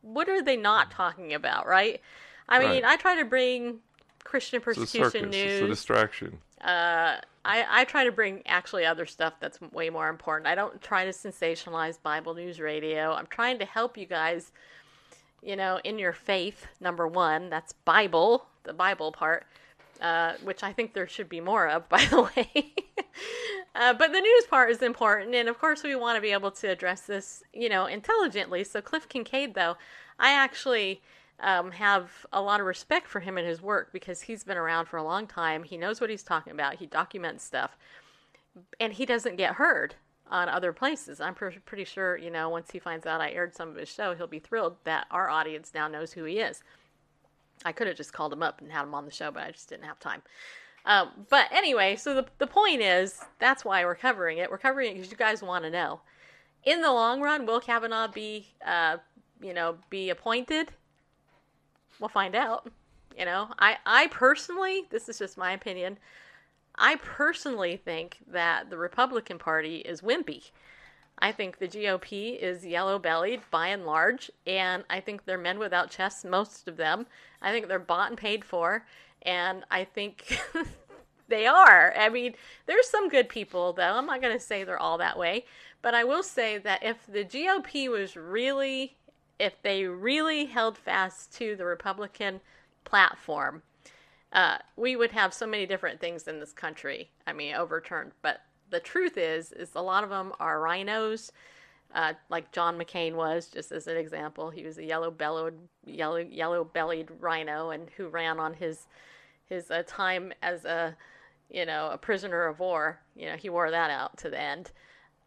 What 0.01 0.29
are 0.29 0.41
they 0.41 0.55
not 0.57 0.91
talking 0.91 1.33
about, 1.33 1.67
right? 1.67 2.01
I 2.49 2.59
mean, 2.59 2.69
Right. 2.69 2.83
I 2.85 2.95
try 2.97 3.15
to 3.17 3.25
bring 3.25 3.79
Christian 4.23 4.57
It's 4.57 4.63
a 4.63 4.65
persecution 4.65 5.11
circus. 5.11 5.31
news. 5.31 5.51
It's 5.53 5.61
a 5.63 5.67
distraction. 5.67 6.39
uh, 6.61 7.17
I, 7.49 7.65
I 7.81 7.83
try 7.85 8.03
to 8.03 8.11
bring 8.11 8.41
actually 8.45 8.85
other 8.85 9.05
stuff 9.05 9.33
that's 9.39 9.59
way 9.61 9.89
more 9.89 10.09
important. 10.09 10.47
I 10.47 10.55
don't 10.55 10.81
try 10.81 11.05
to 11.05 11.11
sensationalize 11.11 12.01
Bible 12.01 12.33
News 12.33 12.59
Radio. 12.59 13.13
I'm 13.13 13.27
trying 13.27 13.57
to 13.59 13.65
help 13.65 13.97
you 13.97 14.05
guys, 14.05 14.51
you 15.41 15.55
know, 15.55 15.79
in 15.85 15.97
your 15.97 16.11
faith. 16.13 16.67
Number 16.81 17.07
one, 17.07 17.49
that's 17.49 17.71
Bible, 17.85 18.45
the 18.63 18.73
Bible 18.73 19.13
part, 19.13 19.45
uh, 20.01 20.33
which 20.43 20.63
I 20.63 20.73
think 20.73 20.93
there 20.93 21.07
should 21.07 21.29
be 21.29 21.39
more 21.39 21.67
of, 21.67 21.87
by 21.89 22.05
the 22.05 22.21
way. 22.35 22.73
uh, 23.75 23.93
but 23.93 24.11
the 24.11 24.19
news 24.19 24.45
part 24.49 24.71
is 24.71 24.81
important, 24.81 25.35
and 25.35 25.49
of 25.49 25.59
course, 25.59 25.83
we 25.83 25.95
want 25.95 26.17
to 26.17 26.21
be 26.21 26.31
able 26.31 26.51
to 26.51 26.67
address 26.67 27.01
this, 27.01 27.43
you 27.53 27.69
know, 27.69 27.85
intelligently. 27.85 28.63
So, 28.63 28.81
Cliff 28.81 29.07
Kincaid, 29.09 29.53
though, 29.53 29.77
I 30.19 30.31
actually 30.31 31.01
um, 31.39 31.71
have 31.71 32.25
a 32.33 32.41
lot 32.41 32.59
of 32.59 32.65
respect 32.65 33.07
for 33.07 33.19
him 33.19 33.37
and 33.37 33.47
his 33.47 33.61
work 33.61 33.91
because 33.93 34.21
he's 34.21 34.43
been 34.43 34.57
around 34.57 34.87
for 34.87 34.97
a 34.97 35.03
long 35.03 35.27
time. 35.27 35.63
He 35.63 35.77
knows 35.77 36.01
what 36.01 36.09
he's 36.09 36.23
talking 36.23 36.53
about. 36.53 36.75
He 36.75 36.85
documents 36.85 37.43
stuff, 37.43 37.77
and 38.79 38.93
he 38.93 39.05
doesn't 39.05 39.35
get 39.35 39.55
heard 39.55 39.95
on 40.29 40.49
other 40.49 40.73
places. 40.73 41.21
I'm 41.21 41.35
pr- 41.35 41.49
pretty 41.65 41.85
sure, 41.85 42.17
you 42.17 42.29
know, 42.29 42.49
once 42.49 42.71
he 42.71 42.79
finds 42.79 43.05
out 43.05 43.21
I 43.21 43.31
aired 43.31 43.55
some 43.55 43.69
of 43.69 43.75
his 43.75 43.89
show, 43.89 44.15
he'll 44.15 44.27
be 44.27 44.39
thrilled 44.39 44.75
that 44.83 45.07
our 45.11 45.29
audience 45.29 45.71
now 45.73 45.87
knows 45.87 46.13
who 46.13 46.23
he 46.23 46.39
is. 46.39 46.63
I 47.65 47.71
could 47.71 47.87
have 47.87 47.97
just 47.97 48.13
called 48.13 48.33
him 48.33 48.43
up 48.43 48.61
and 48.61 48.71
had 48.71 48.83
him 48.83 48.93
on 48.93 49.05
the 49.05 49.11
show, 49.11 49.31
but 49.31 49.43
I 49.43 49.51
just 49.51 49.69
didn't 49.69 49.85
have 49.85 49.99
time. 49.99 50.21
Um, 50.85 51.09
but 51.29 51.47
anyway, 51.51 51.95
so 51.97 52.13
the, 52.15 52.25
the 52.37 52.47
point 52.47 52.81
is 52.81 53.19
that's 53.39 53.65
why 53.65 53.83
we're 53.83 53.95
covering 53.95 54.37
it. 54.37 54.49
We're 54.49 54.57
covering 54.57 54.91
it 54.91 54.93
because 54.95 55.11
you 55.11 55.17
guys 55.17 55.41
want 55.41 55.65
to 55.65 55.69
know. 55.69 55.99
In 56.63 56.81
the 56.81 56.91
long 56.91 57.21
run, 57.21 57.45
will 57.45 57.59
Kavanaugh 57.59 58.07
be, 58.07 58.47
uh, 58.65 58.97
you 59.41 59.53
know, 59.53 59.77
be 59.89 60.09
appointed? 60.09 60.71
We'll 61.99 62.09
find 62.09 62.35
out. 62.35 62.71
You 63.17 63.25
know, 63.25 63.49
I, 63.57 63.77
I 63.85 64.07
personally, 64.07 64.83
this 64.91 65.09
is 65.09 65.17
just 65.17 65.37
my 65.37 65.51
opinion, 65.51 65.97
I 66.75 66.97
personally 66.97 67.77
think 67.77 68.19
that 68.27 68.69
the 68.69 68.77
Republican 68.77 69.39
Party 69.39 69.77
is 69.77 70.01
wimpy. 70.01 70.51
I 71.19 71.31
think 71.31 71.57
the 71.57 71.67
GOP 71.67 72.37
is 72.39 72.65
yellow 72.65 72.99
bellied 72.99 73.41
by 73.49 73.69
and 73.69 73.85
large, 73.85 74.29
and 74.45 74.83
I 74.89 74.99
think 74.99 75.25
they're 75.25 75.37
men 75.37 75.57
without 75.57 75.89
chests, 75.89 76.23
most 76.23 76.67
of 76.67 76.77
them. 76.77 77.07
I 77.41 77.51
think 77.51 77.67
they're 77.67 77.79
bought 77.79 78.09
and 78.09 78.17
paid 78.17 78.45
for, 78.45 78.85
and 79.23 79.63
I 79.71 79.83
think 79.83 80.39
they 81.27 81.47
are. 81.47 81.93
I 81.97 82.09
mean, 82.09 82.35
there's 82.67 82.87
some 82.87 83.09
good 83.09 83.29
people, 83.29 83.73
though. 83.73 83.97
I'm 83.97 84.05
not 84.05 84.21
going 84.21 84.37
to 84.37 84.43
say 84.43 84.63
they're 84.63 84.79
all 84.79 84.99
that 84.99 85.17
way, 85.17 85.45
but 85.81 85.95
I 85.95 86.03
will 86.03 86.23
say 86.23 86.59
that 86.59 86.83
if 86.83 87.05
the 87.07 87.25
GOP 87.25 87.89
was 87.89 88.15
really, 88.15 88.95
if 89.39 89.59
they 89.63 89.85
really 89.85 90.45
held 90.45 90.77
fast 90.77 91.33
to 91.37 91.55
the 91.55 91.65
Republican 91.65 92.41
platform, 92.85 93.63
uh, 94.33 94.57
we 94.75 94.95
would 94.95 95.11
have 95.11 95.33
so 95.33 95.47
many 95.47 95.65
different 95.65 95.99
things 95.99 96.27
in 96.27 96.39
this 96.39 96.53
country. 96.53 97.09
I 97.25 97.33
mean, 97.33 97.55
overturned. 97.55 98.11
But 98.21 98.41
the 98.69 98.79
truth 98.79 99.17
is, 99.17 99.51
is 99.51 99.71
a 99.75 99.81
lot 99.81 100.03
of 100.03 100.09
them 100.09 100.33
are 100.39 100.59
RINOs, 100.59 101.31
uh, 101.95 102.13
like 102.29 102.51
John 102.51 102.77
McCain 102.77 103.15
was, 103.15 103.47
just 103.47 103.71
as 103.71 103.87
an 103.87 103.97
example. 103.97 104.49
He 104.49 104.63
was 104.63 104.77
a 104.77 104.83
yellow-bellied, 104.83 105.53
yellow, 105.85 106.17
yellow-bellied 106.17 107.09
RINO, 107.19 107.69
and 107.69 107.89
who 107.95 108.09
ran 108.09 108.39
on 108.39 108.53
his 108.53 108.87
his 109.45 109.71
uh, 109.71 109.81
time 109.87 110.33
as 110.41 110.65
a, 110.65 110.97
you 111.49 111.65
know, 111.65 111.89
a 111.89 111.97
prisoner 111.97 112.47
of 112.47 112.59
war. 112.59 112.99
You 113.15 113.27
know, 113.27 113.37
he 113.37 113.49
wore 113.49 113.71
that 113.71 113.89
out 113.89 114.17
to 114.17 114.29
the 114.29 114.39
end, 114.39 114.71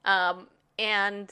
um, 0.04 0.48
and 0.78 1.30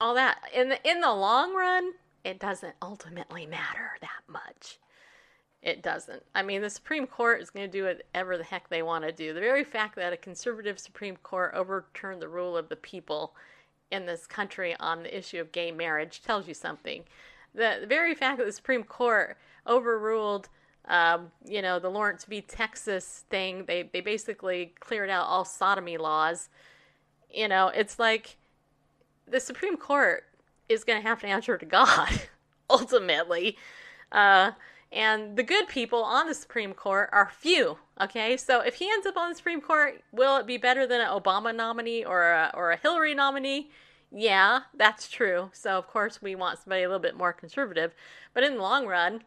all 0.00 0.14
that. 0.14 0.38
In 0.54 0.68
the 0.68 0.88
in 0.88 1.00
the 1.00 1.12
long 1.12 1.54
run, 1.54 1.92
it 2.24 2.38
doesn't 2.38 2.74
ultimately 2.82 3.46
matter 3.46 3.92
that 4.02 4.22
much. 4.28 4.78
It 5.62 5.82
doesn't. 5.82 6.22
I 6.34 6.42
mean, 6.42 6.62
the 6.62 6.70
Supreme 6.70 7.06
Court 7.06 7.42
is 7.42 7.50
going 7.50 7.66
to 7.66 7.72
do 7.72 7.84
whatever 7.84 8.38
the 8.38 8.44
heck 8.44 8.68
they 8.68 8.82
want 8.82 9.04
to 9.04 9.12
do. 9.12 9.34
The 9.34 9.40
very 9.40 9.64
fact 9.64 9.96
that 9.96 10.12
a 10.12 10.16
conservative 10.16 10.78
Supreme 10.78 11.16
Court 11.16 11.52
overturned 11.54 12.22
the 12.22 12.28
rule 12.28 12.56
of 12.56 12.68
the 12.68 12.76
people 12.76 13.34
in 13.90 14.06
this 14.06 14.26
country 14.26 14.76
on 14.78 15.02
the 15.02 15.16
issue 15.16 15.40
of 15.40 15.50
gay 15.50 15.72
marriage 15.72 16.22
tells 16.22 16.46
you 16.46 16.54
something. 16.54 17.02
The, 17.54 17.84
very 17.88 18.14
fact 18.14 18.38
that 18.38 18.44
the 18.44 18.52
Supreme 18.52 18.84
Court 18.84 19.36
overruled, 19.66 20.48
um, 20.86 21.32
you 21.44 21.60
know, 21.60 21.80
the 21.80 21.90
Lawrence 21.90 22.24
v. 22.24 22.40
Texas 22.40 23.24
thing, 23.28 23.64
they, 23.66 23.90
they 23.92 24.00
basically 24.00 24.74
cleared 24.78 25.10
out 25.10 25.26
all 25.26 25.44
sodomy 25.44 25.96
laws. 25.96 26.50
You 27.32 27.48
know, 27.48 27.68
it's 27.68 27.98
like 27.98 28.36
the 29.26 29.40
Supreme 29.40 29.76
Court 29.76 30.24
is 30.68 30.84
going 30.84 31.00
to 31.00 31.08
have 31.08 31.20
to 31.22 31.26
answer 31.26 31.58
to 31.58 31.66
God, 31.66 32.10
ultimately. 32.70 33.56
Uh, 34.12 34.52
and 34.90 35.36
the 35.36 35.42
good 35.42 35.68
people 35.68 36.02
on 36.02 36.26
the 36.26 36.34
Supreme 36.34 36.72
Court 36.72 37.10
are 37.12 37.30
few. 37.38 37.78
Okay, 38.00 38.36
so 38.36 38.60
if 38.60 38.76
he 38.76 38.88
ends 38.90 39.06
up 39.06 39.16
on 39.16 39.30
the 39.30 39.34
Supreme 39.34 39.60
Court, 39.60 40.02
will 40.12 40.36
it 40.36 40.46
be 40.46 40.56
better 40.56 40.86
than 40.86 41.00
an 41.00 41.08
Obama 41.08 41.54
nominee 41.54 42.04
or 42.04 42.30
a, 42.30 42.50
or 42.54 42.72
a 42.72 42.76
Hillary 42.76 43.14
nominee? 43.14 43.70
Yeah, 44.10 44.60
that's 44.74 45.08
true. 45.08 45.50
So 45.52 45.76
of 45.76 45.86
course 45.86 46.22
we 46.22 46.34
want 46.34 46.58
somebody 46.58 46.82
a 46.82 46.88
little 46.88 47.02
bit 47.02 47.16
more 47.16 47.32
conservative, 47.32 47.94
but 48.32 48.44
in 48.44 48.54
the 48.54 48.62
long 48.62 48.86
run, 48.86 49.24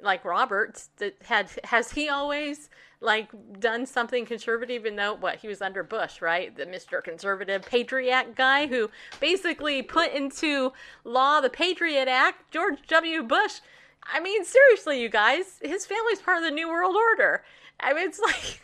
like 0.00 0.24
Roberts, 0.24 0.88
had 1.22 1.48
has 1.64 1.92
he 1.92 2.08
always 2.08 2.70
like 3.00 3.30
done 3.60 3.86
something 3.86 4.26
conservative? 4.26 4.74
Even 4.74 4.96
though 4.96 5.14
what 5.14 5.36
he 5.36 5.46
was 5.46 5.62
under 5.62 5.84
Bush, 5.84 6.20
right? 6.20 6.56
The 6.56 6.66
Mister 6.66 7.00
Conservative 7.00 7.62
Patriot 7.62 8.34
guy 8.34 8.66
who 8.66 8.90
basically 9.20 9.80
put 9.80 10.12
into 10.12 10.72
law 11.04 11.40
the 11.40 11.50
Patriot 11.50 12.08
Act. 12.08 12.50
George 12.50 12.78
W. 12.88 13.22
Bush 13.22 13.60
I 14.10 14.20
mean, 14.20 14.44
seriously, 14.44 15.00
you 15.00 15.08
guys, 15.08 15.58
his 15.62 15.86
family's 15.86 16.20
part 16.20 16.38
of 16.38 16.44
the 16.44 16.50
New 16.50 16.68
World 16.68 16.96
Order. 16.96 17.42
I 17.80 17.92
mean, 17.92 18.08
it's 18.08 18.18
like, 18.26 18.62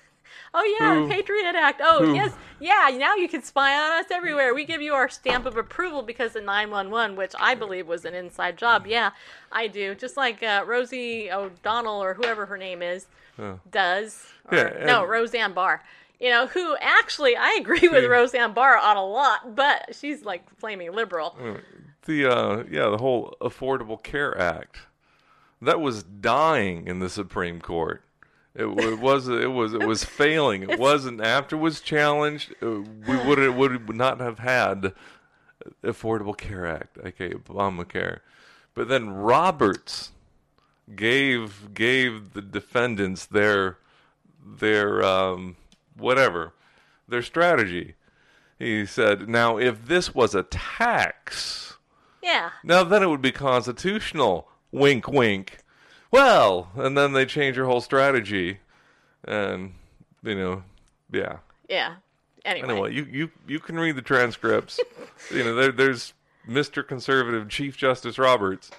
oh 0.54 0.76
yeah, 0.80 0.94
Who? 0.94 1.08
Patriot 1.08 1.54
Act. 1.54 1.80
Oh 1.84 2.06
Who? 2.06 2.14
yes, 2.14 2.32
yeah. 2.60 2.90
Now 2.96 3.14
you 3.16 3.28
can 3.28 3.42
spy 3.42 3.74
on 3.74 3.98
us 4.04 4.10
everywhere. 4.10 4.54
We 4.54 4.64
give 4.64 4.82
you 4.82 4.94
our 4.94 5.08
stamp 5.08 5.46
of 5.46 5.56
approval 5.56 6.02
because 6.02 6.34
of 6.36 6.44
911, 6.44 7.16
which 7.16 7.32
I 7.38 7.54
believe 7.54 7.86
was 7.86 8.04
an 8.04 8.14
inside 8.14 8.56
job. 8.58 8.86
Yeah, 8.86 9.10
I 9.52 9.66
do. 9.68 9.94
Just 9.94 10.16
like 10.16 10.42
uh, 10.42 10.64
Rosie 10.66 11.30
O'Donnell 11.30 12.02
or 12.02 12.14
whoever 12.14 12.46
her 12.46 12.56
name 12.58 12.82
is 12.82 13.06
does. 13.70 14.26
Or, 14.50 14.56
Yeah, 14.58 14.84
no, 14.86 15.04
Roseanne 15.04 15.52
Barr. 15.52 15.82
You 16.20 16.30
know, 16.30 16.46
who 16.48 16.76
actually 16.80 17.36
I 17.36 17.56
agree 17.60 17.86
with 17.88 18.02
Yeah. 18.02 18.08
Roseanne 18.08 18.52
Barr 18.52 18.76
on 18.76 18.96
a 18.96 19.04
lot, 19.06 19.54
but 19.54 19.94
she's 19.94 20.24
like 20.24 20.42
flaming 20.58 20.92
liberal. 20.92 21.36
the 22.06 22.26
uh, 22.26 22.64
yeah, 22.68 22.88
the 22.88 22.98
whole 22.98 23.36
Affordable 23.40 24.02
Care 24.02 24.36
Act 24.36 24.78
that 25.62 25.80
was 25.80 26.02
dying 26.02 26.86
in 26.86 26.98
the 27.00 27.08
Supreme 27.08 27.60
Court. 27.60 28.02
It, 28.54 28.66
it 28.66 28.98
was 28.98 29.28
it 29.28 29.52
was 29.52 29.72
it 29.74 29.86
was 29.86 30.04
failing. 30.04 30.62
It 30.68 30.78
wasn't 30.78 31.20
after 31.20 31.56
it 31.56 31.60
was 31.60 31.80
challenged. 31.80 32.54
uh, 32.62 32.80
We 33.06 33.16
would 33.16 33.38
would 33.56 33.96
not 33.96 34.20
have 34.20 34.40
had 34.40 34.92
Affordable 35.82 36.36
Care 36.36 36.66
Act, 36.66 36.98
aka 37.04 37.30
Obamacare. 37.34 38.20
But 38.74 38.88
then 38.88 39.10
Roberts 39.10 40.12
gave 40.94 41.74
gave 41.74 42.32
the 42.32 42.42
defendants 42.42 43.26
their 43.26 43.78
their 44.44 45.02
um, 45.04 45.56
whatever 45.96 46.52
their 47.06 47.22
strategy. 47.22 47.94
He 48.58 48.86
said, 48.86 49.28
"Now, 49.28 49.58
if 49.58 49.86
this 49.86 50.14
was 50.14 50.34
a 50.34 50.42
tax." 50.44 51.76
Yeah. 52.22 52.50
Now 52.64 52.82
then 52.84 53.02
it 53.02 53.06
would 53.06 53.22
be 53.22 53.32
constitutional. 53.32 54.48
Wink, 54.72 55.08
wink. 55.08 55.58
Well, 56.10 56.70
and 56.76 56.96
then 56.96 57.12
they 57.12 57.26
change 57.26 57.56
your 57.56 57.66
whole 57.66 57.80
strategy, 57.80 58.58
and 59.24 59.74
you 60.22 60.34
know, 60.34 60.62
yeah. 61.12 61.38
Yeah. 61.68 61.96
Anyway. 62.44 62.68
Anyway, 62.68 62.94
you 62.94 63.04
you 63.10 63.30
you 63.46 63.60
can 63.60 63.78
read 63.78 63.96
the 63.96 64.02
transcripts. 64.02 64.80
you 65.34 65.44
know, 65.44 65.54
there 65.54 65.72
there's 65.72 66.14
Mr. 66.48 66.86
Conservative 66.86 67.48
Chief 67.48 67.76
Justice 67.76 68.18
Roberts, 68.18 68.70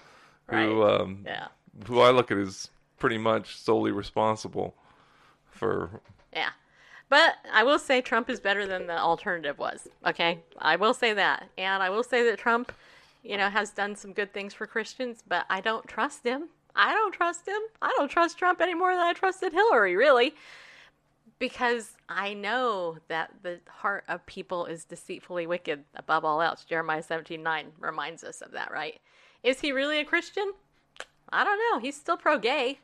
who 0.49 0.55
Right. 0.83 1.01
um, 1.01 1.23
Yeah. 1.25 1.47
who 1.85 1.99
I 2.01 2.09
look 2.09 2.31
at 2.31 2.37
as 2.37 2.69
pretty 2.97 3.17
much 3.19 3.55
solely 3.57 3.91
responsible 3.91 4.73
for. 5.51 6.01
Yeah. 6.33 6.49
But 7.09 7.35
I 7.51 7.63
will 7.63 7.79
say 7.79 8.01
Trump 8.01 8.29
is 8.29 8.39
better 8.39 8.65
than 8.67 8.87
the 8.87 8.97
alternative 8.99 9.57
was. 9.57 9.87
Okay? 10.05 10.39
I 10.59 10.75
will 10.75 10.93
say 10.93 11.13
that. 11.13 11.49
And 11.57 11.81
I 11.81 11.89
will 11.89 12.03
say 12.03 12.23
that 12.29 12.37
Trump, 12.37 12.71
you 13.23 13.37
know, 13.37 13.49
has 13.49 13.71
done 13.71 13.95
some 13.95 14.13
good 14.13 14.33
things 14.33 14.53
for 14.53 14.67
Christians, 14.67 15.23
but 15.27 15.45
I 15.49 15.61
don't 15.61 15.87
trust 15.87 16.23
him. 16.23 16.49
I 16.75 16.93
don't 16.93 17.13
trust 17.13 17.47
him. 17.47 17.59
I 17.81 17.93
don't 17.97 18.09
trust 18.09 18.37
Trump 18.37 18.61
any 18.61 18.73
more 18.73 18.93
than 18.93 19.03
I 19.03 19.13
trusted 19.13 19.53
Hillary, 19.53 19.95
really. 19.95 20.35
Because 21.39 21.95
I 22.07 22.33
know 22.33 22.97
that 23.07 23.31
the 23.43 23.59
heart 23.67 24.03
of 24.07 24.25
people 24.25 24.65
is 24.65 24.83
deceitfully 24.85 25.47
wicked 25.47 25.83
above 25.95 26.25
all 26.25 26.41
else. 26.41 26.65
Jeremiah 26.65 27.03
seventeen 27.03 27.43
nine 27.43 27.67
reminds 27.79 28.23
us 28.23 28.41
of 28.41 28.51
that, 28.51 28.71
right? 28.71 28.99
Is 29.43 29.61
he 29.61 29.71
really 29.71 29.99
a 29.99 30.05
Christian? 30.05 30.51
I 31.29 31.43
don't 31.43 31.59
know. 31.71 31.79
He's 31.79 31.95
still 31.95 32.17
pro 32.17 32.37
gay 32.37 32.79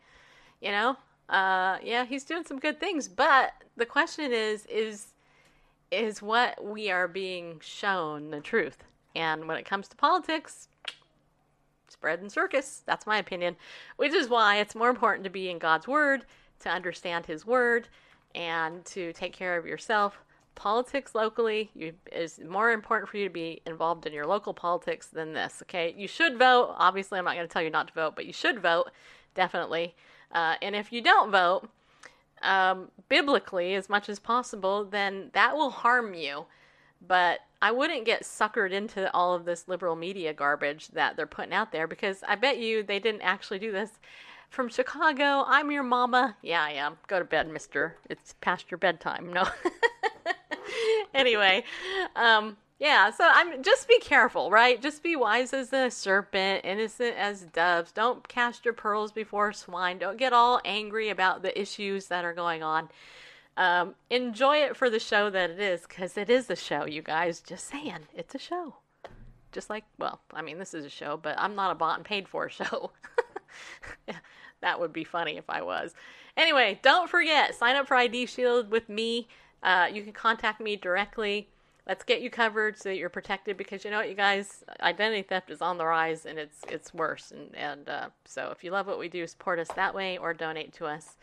you 0.62 0.72
know 0.72 0.98
uh 1.30 1.78
yeah 1.84 2.06
he's 2.06 2.24
doing 2.24 2.44
some 2.44 2.60
good 2.60 2.80
things 2.80 3.08
but 3.08 3.54
the 3.78 3.86
question 3.86 4.32
is 4.32 4.66
is 4.68 5.14
is 5.92 6.22
what 6.22 6.64
we 6.64 6.90
are 6.90 7.08
being 7.08 7.60
shown 7.62 8.32
the 8.32 8.40
truth 8.40 8.84
and 9.16 9.47
when 9.47 9.57
it 9.57 9.66
comes 9.66 9.88
to 9.88 9.95
politics 9.95 10.68
bread 12.01 12.20
and 12.20 12.32
circus. 12.32 12.84
That's 12.86 13.07
my 13.07 13.18
opinion 13.18 13.55
which 13.95 14.13
is 14.13 14.30
why 14.30 14.57
it's 14.57 14.76
more 14.76 14.89
important 14.89 15.24
to 15.24 15.30
be 15.30 15.49
in 15.49 15.57
god's 15.57 15.88
word 15.88 16.26
to 16.59 16.70
understand 16.70 17.26
his 17.26 17.47
word 17.47 17.88
and 18.36 18.86
to 18.86 19.11
take 19.13 19.34
care 19.34 19.57
of 19.57 19.66
yourself. 19.66 20.20
Politics 20.55 21.16
locally 21.16 21.72
you, 21.74 21.93
is 22.11 22.39
more 22.47 22.72
important 22.72 23.09
for 23.09 23.18
you 23.18 23.24
to 23.26 23.34
be 23.34 23.61
involved 23.66 24.05
in 24.05 24.13
your 24.13 24.28
local 24.28 24.53
politics 24.53 25.07
than 25.07 25.34
this 25.34 25.63
okay? 25.63 25.95
You 25.97 26.07
should 26.07 26.38
vote. 26.38 26.76
Obviously 26.78 27.18
i'm 27.18 27.26
not 27.26 27.36
going 27.36 27.47
to 27.47 27.51
tell 27.51 27.63
you 27.63 27.72
not 27.72 27.88
to 27.88 27.93
vote 27.93 28.16
but 28.16 28.26
you 28.26 28.34
should 28.34 28.59
vote 28.59 28.91
definitely. 29.34 29.95
Uh, 30.32 30.55
and 30.61 30.76
if 30.76 30.91
you 30.91 31.01
don't 31.01 31.32
vote 31.32 31.68
um, 32.43 32.91
biblically 33.09 33.74
as 33.74 33.89
much 33.89 34.09
as 34.09 34.20
possible, 34.20 34.86
then 34.86 35.32
that 35.34 35.55
will 35.55 35.72
harm 35.72 36.13
you. 36.13 36.45
But 37.05 37.39
I 37.62 37.72
wouldn't 37.72 38.06
get 38.06 38.24
suckered 38.24 38.72
into 38.72 39.12
all 39.14 39.34
of 39.34 39.45
this 39.45 39.68
liberal 39.68 39.95
media 39.95 40.34
garbage 40.34 40.89
that 40.89 41.16
they're 41.16 41.26
putting 41.26 41.53
out 41.53 41.72
there 41.72 41.88
because 41.88 42.24
I 42.28 42.36
bet 42.36 42.58
you 42.58 42.84
they 42.84 42.99
didn't 42.99 43.22
actually 43.22 43.60
do 43.60 43.72
this. 43.72 43.91
From 44.49 44.70
Chicago, 44.70 45.43
I'm 45.47 45.72
your 45.72 45.84
mama. 45.84 46.38
Yeah, 46.41 46.64
I 46.64 46.72
am. 46.72 46.97
Go 47.08 47.20
to 47.20 47.26
bed, 47.26 47.49
mister. 47.49 47.97
It's 48.10 48.36
past 48.41 48.72
your 48.72 48.78
bedtime. 48.78 49.34
No. 49.34 49.45
anyway, 51.14 51.64
um, 52.16 52.56
yeah, 52.80 53.10
so 53.10 53.28
I'm 53.28 53.64
just 53.64 53.88
be 53.88 53.99
careful, 53.99 54.51
right? 54.51 54.82
Just 54.82 55.01
be 55.01 55.16
wise 55.16 55.53
as 55.53 55.72
a 55.72 55.89
serpent, 55.89 56.66
innocent 56.66 57.16
as 57.18 57.41
doves. 57.45 57.91
Don't 57.91 58.28
cast 58.28 58.66
your 58.66 58.74
pearls 58.74 59.12
before 59.12 59.53
swine. 59.53 59.97
Don't 59.97 60.18
get 60.18 60.34
all 60.34 60.62
angry 60.66 61.10
about 61.10 61.41
the 61.41 61.60
issues 61.60 62.08
that 62.08 62.26
are 62.26 62.34
going 62.34 62.64
on. 62.64 62.89
Um, 63.58 63.95
enjoy 64.10 64.58
it 64.58 64.76
for 64.76 64.89
the 64.89 64.99
show 64.99 65.30
that 65.30 65.49
it 65.49 65.60
is, 65.60 65.82
because 65.88 66.18
it 66.18 66.30
is 66.30 66.49
a 66.49 66.56
show, 66.56 66.86
you 66.86 67.01
guys. 67.01 67.39
Just 67.39 67.68
saying, 67.68 68.08
it's 68.14 68.36
a 68.36 68.39
show. 68.39 68.76
Just 69.51 69.70
like, 69.70 69.86
well, 69.97 70.20
I 70.34 70.41
mean, 70.41 70.60
this 70.60 70.74
is 70.74 70.84
a 70.84 70.89
show, 70.89 71.18
but 71.22 71.36
I'm 71.38 71.56
not 71.56 71.72
a 71.72 71.76
bought 71.76 71.97
and 71.97 72.06
paid 72.06 72.28
for 72.28 72.49
show. 72.49 72.91
that 74.62 74.80
would 74.80 74.91
be 74.91 75.03
funny 75.03 75.38
if 75.38 75.49
I 75.49 75.62
was. 75.62 75.93
Anyway, 76.36 76.80
don't 76.82 77.10
forget, 77.10 77.56
sign 77.56 77.76
up 77.76 77.88
for 77.88 77.95
ID 77.95 78.26
Shield 78.26 78.70
with 78.70 78.89
me. 78.89 79.28
Uh, 79.64 79.88
you 79.91 80.03
can 80.03 80.12
contact 80.12 80.60
me 80.60 80.76
directly 80.76 81.47
let's 81.88 82.03
get 82.03 82.22
you 82.22 82.30
covered 82.30 82.78
so 82.78 82.89
that 82.89 82.97
you're 82.97 83.10
protected 83.10 83.58
because 83.58 83.86
you 83.86 83.91
know 83.91 83.97
what 83.97 84.10
you 84.10 84.16
guys 84.16 84.64
identity 84.82 85.22
theft 85.22 85.49
is 85.49 85.62
on 85.62 85.78
the 85.78 85.86
rise 85.86 86.26
and 86.26 86.38
it's 86.39 86.62
it's 86.70 86.93
worse 86.93 87.32
and 87.32 87.56
and 87.56 87.89
uh, 87.89 88.10
so 88.26 88.49
if 88.51 88.64
you 88.64 88.72
love 88.72 88.88
what 88.88 88.99
we 88.99 89.08
do 89.08 89.26
support 89.28 89.60
us 89.60 89.68
that 89.76 89.93
way 89.93 90.18
or 90.18 90.34
donate 90.34 90.74
to 90.74 90.86
us 90.86 91.16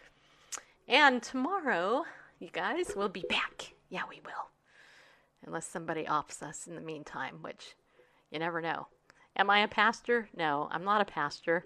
and 0.88 1.22
tomorrow 1.22 2.04
you 2.42 2.50
guys 2.52 2.92
we'll 2.96 3.08
be 3.08 3.24
back 3.28 3.72
yeah 3.88 4.02
we 4.10 4.20
will 4.24 4.48
unless 5.46 5.64
somebody 5.64 6.08
offs 6.08 6.42
us 6.42 6.66
in 6.66 6.74
the 6.74 6.80
meantime 6.80 7.36
which 7.40 7.76
you 8.32 8.38
never 8.40 8.60
know 8.60 8.88
am 9.36 9.48
i 9.48 9.60
a 9.60 9.68
pastor 9.68 10.28
no 10.36 10.68
i'm 10.72 10.82
not 10.82 11.00
a 11.00 11.04
pastor 11.04 11.64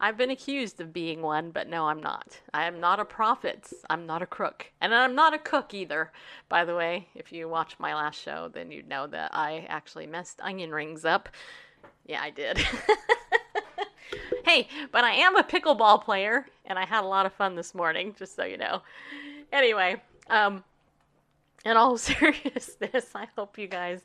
I've 0.00 0.16
been 0.16 0.30
accused 0.30 0.80
of 0.80 0.92
being 0.92 1.22
one, 1.22 1.50
but 1.50 1.68
no, 1.68 1.88
I'm 1.88 2.00
not. 2.00 2.40
I 2.54 2.66
am 2.66 2.78
not 2.78 3.00
a 3.00 3.04
prophet. 3.04 3.72
I'm 3.90 4.06
not 4.06 4.22
a 4.22 4.26
crook. 4.26 4.70
And 4.80 4.94
I'm 4.94 5.16
not 5.16 5.34
a 5.34 5.38
cook 5.38 5.74
either. 5.74 6.12
By 6.48 6.64
the 6.64 6.76
way, 6.76 7.08
if 7.16 7.32
you 7.32 7.48
watched 7.48 7.80
my 7.80 7.96
last 7.96 8.22
show, 8.22 8.48
then 8.54 8.70
you'd 8.70 8.88
know 8.88 9.08
that 9.08 9.34
I 9.34 9.66
actually 9.68 10.06
messed 10.06 10.40
onion 10.40 10.70
rings 10.70 11.04
up. 11.04 11.28
Yeah, 12.06 12.22
I 12.22 12.30
did. 12.30 12.58
hey, 14.44 14.68
but 14.92 15.02
I 15.02 15.14
am 15.14 15.34
a 15.34 15.42
pickleball 15.42 16.04
player, 16.04 16.46
and 16.64 16.78
I 16.78 16.86
had 16.86 17.02
a 17.02 17.08
lot 17.08 17.26
of 17.26 17.32
fun 17.32 17.56
this 17.56 17.74
morning, 17.74 18.14
just 18.16 18.36
so 18.36 18.44
you 18.44 18.56
know. 18.56 18.82
Anyway, 19.52 20.00
um, 20.30 20.64
in 21.64 21.76
all 21.76 21.98
seriousness, 21.98 23.06
I 23.14 23.28
hope 23.36 23.58
you 23.58 23.66
guys 23.66 24.00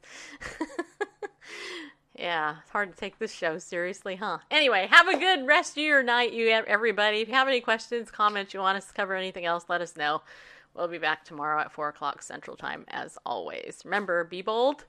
yeah, 2.17 2.57
it's 2.61 2.69
hard 2.69 2.91
to 2.91 2.97
take 2.97 3.17
this 3.17 3.34
show 3.34 3.57
seriously, 3.57 4.15
huh? 4.15 4.38
Anyway, 4.51 4.88
have 4.89 5.07
a 5.07 5.17
good 5.17 5.47
rest 5.47 5.78
of 5.78 5.84
your 5.84 6.03
night, 6.03 6.34
you 6.34 6.47
everybody. 6.49 7.21
If 7.21 7.28
you 7.28 7.34
have 7.34 7.47
any 7.47 7.61
questions, 7.61 8.11
comments, 8.11 8.53
you 8.53 8.59
want 8.59 8.78
us 8.78 8.88
to 8.88 8.93
cover 8.93 9.15
anything 9.15 9.45
else, 9.45 9.65
let 9.67 9.82
us 9.82 9.95
know. 9.95 10.21
We'll 10.76 10.88
be 10.88 10.97
back 10.97 11.24
tomorrow 11.24 11.61
at 11.61 11.71
4 11.71 11.89
o'clock 11.89 12.21
Central 12.21 12.57
Time, 12.57 12.86
as 12.88 13.17
always. 13.26 13.82
Remember, 13.84 14.24
be 14.24 14.41
bold, 14.41 14.86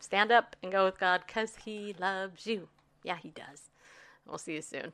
stand 0.00 0.30
up, 0.32 0.56
and 0.62 0.72
go 0.72 0.84
with 0.84 0.98
God 0.98 1.22
because 1.26 1.56
He 1.64 1.94
loves 1.98 2.46
you. 2.46 2.68
Yeah, 3.02 3.16
He 3.16 3.30
does. 3.30 3.70
We'll 4.26 4.38
see 4.38 4.54
you 4.54 4.62
soon. 4.62 4.92